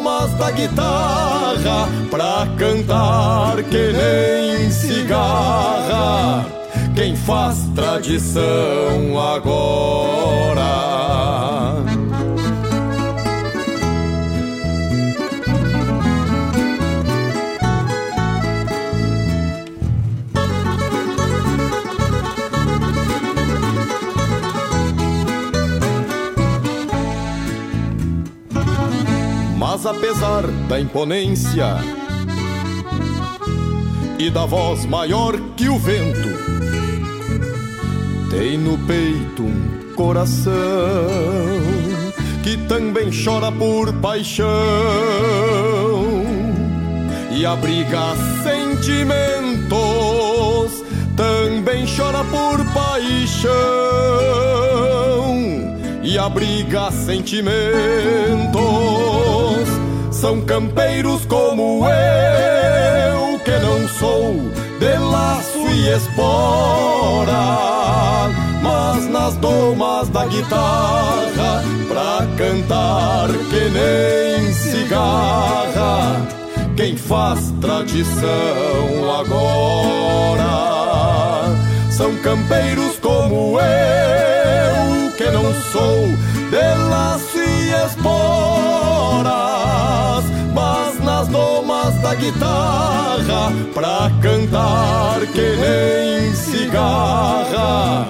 da 0.41 0.49
guitarra, 0.49 1.87
pra 2.09 2.47
cantar 2.57 3.61
que 3.61 3.93
nem 3.93 4.71
cigarra. 4.71 6.43
Quem 6.95 7.15
faz 7.15 7.59
tradição 7.75 9.19
agora. 9.19 10.61
Apesar 30.01 30.47
da 30.67 30.79
imponência 30.79 31.75
e 34.17 34.31
da 34.31 34.47
voz 34.47 34.83
maior 34.87 35.39
que 35.55 35.69
o 35.69 35.77
vento, 35.77 36.27
tem 38.31 38.57
no 38.57 38.79
peito 38.79 39.43
um 39.43 39.93
coração 39.95 40.51
que 42.41 42.57
também 42.67 43.11
chora 43.11 43.51
por 43.51 43.93
paixão 43.93 44.47
e 47.29 47.45
abriga 47.45 48.15
sentimentos, 48.41 49.69
também 51.15 51.85
chora 51.85 52.23
por 52.23 52.65
paixão 52.73 53.51
e 56.01 56.17
abriga 56.17 56.89
sentimentos. 56.89 57.51
São 60.21 60.39
campeiros 60.41 61.25
como 61.25 61.83
eu, 61.83 63.39
que 63.39 63.57
não 63.57 63.87
sou 63.89 64.35
de 64.79 64.95
laço 64.99 65.57
e 65.57 65.89
espora, 65.89 67.33
mas 68.61 69.09
nas 69.09 69.35
domas 69.37 70.09
da 70.09 70.27
guitarra, 70.27 71.63
pra 71.87 72.27
cantar 72.37 73.29
que 73.49 73.67
nem 73.71 74.53
cigarra, 74.53 76.21
quem 76.77 76.95
faz 76.95 77.51
tradição 77.59 78.21
agora. 79.19 80.51
São 81.89 82.15
campeiros 82.17 82.99
como 82.99 83.59
eu, 83.59 85.11
que 85.17 85.31
não 85.31 85.51
sou 85.71 86.07
de 86.51 86.75
laço 86.91 87.39
e 87.39 87.71
esporas, 87.87 88.70
guitarra 92.15 93.51
pra 93.73 94.11
cantar 94.21 95.19
que 95.33 95.55
nem 95.57 96.33
cigarra. 96.33 98.07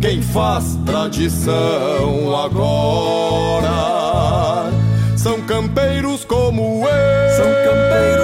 Quem 0.00 0.20
faz 0.20 0.78
tradição 0.84 2.36
agora 2.36 3.70
são 5.16 5.40
campeiros 5.42 6.24
como 6.24 6.84
eu. 6.84 7.36
São 7.36 7.46
campeiros 7.46 8.23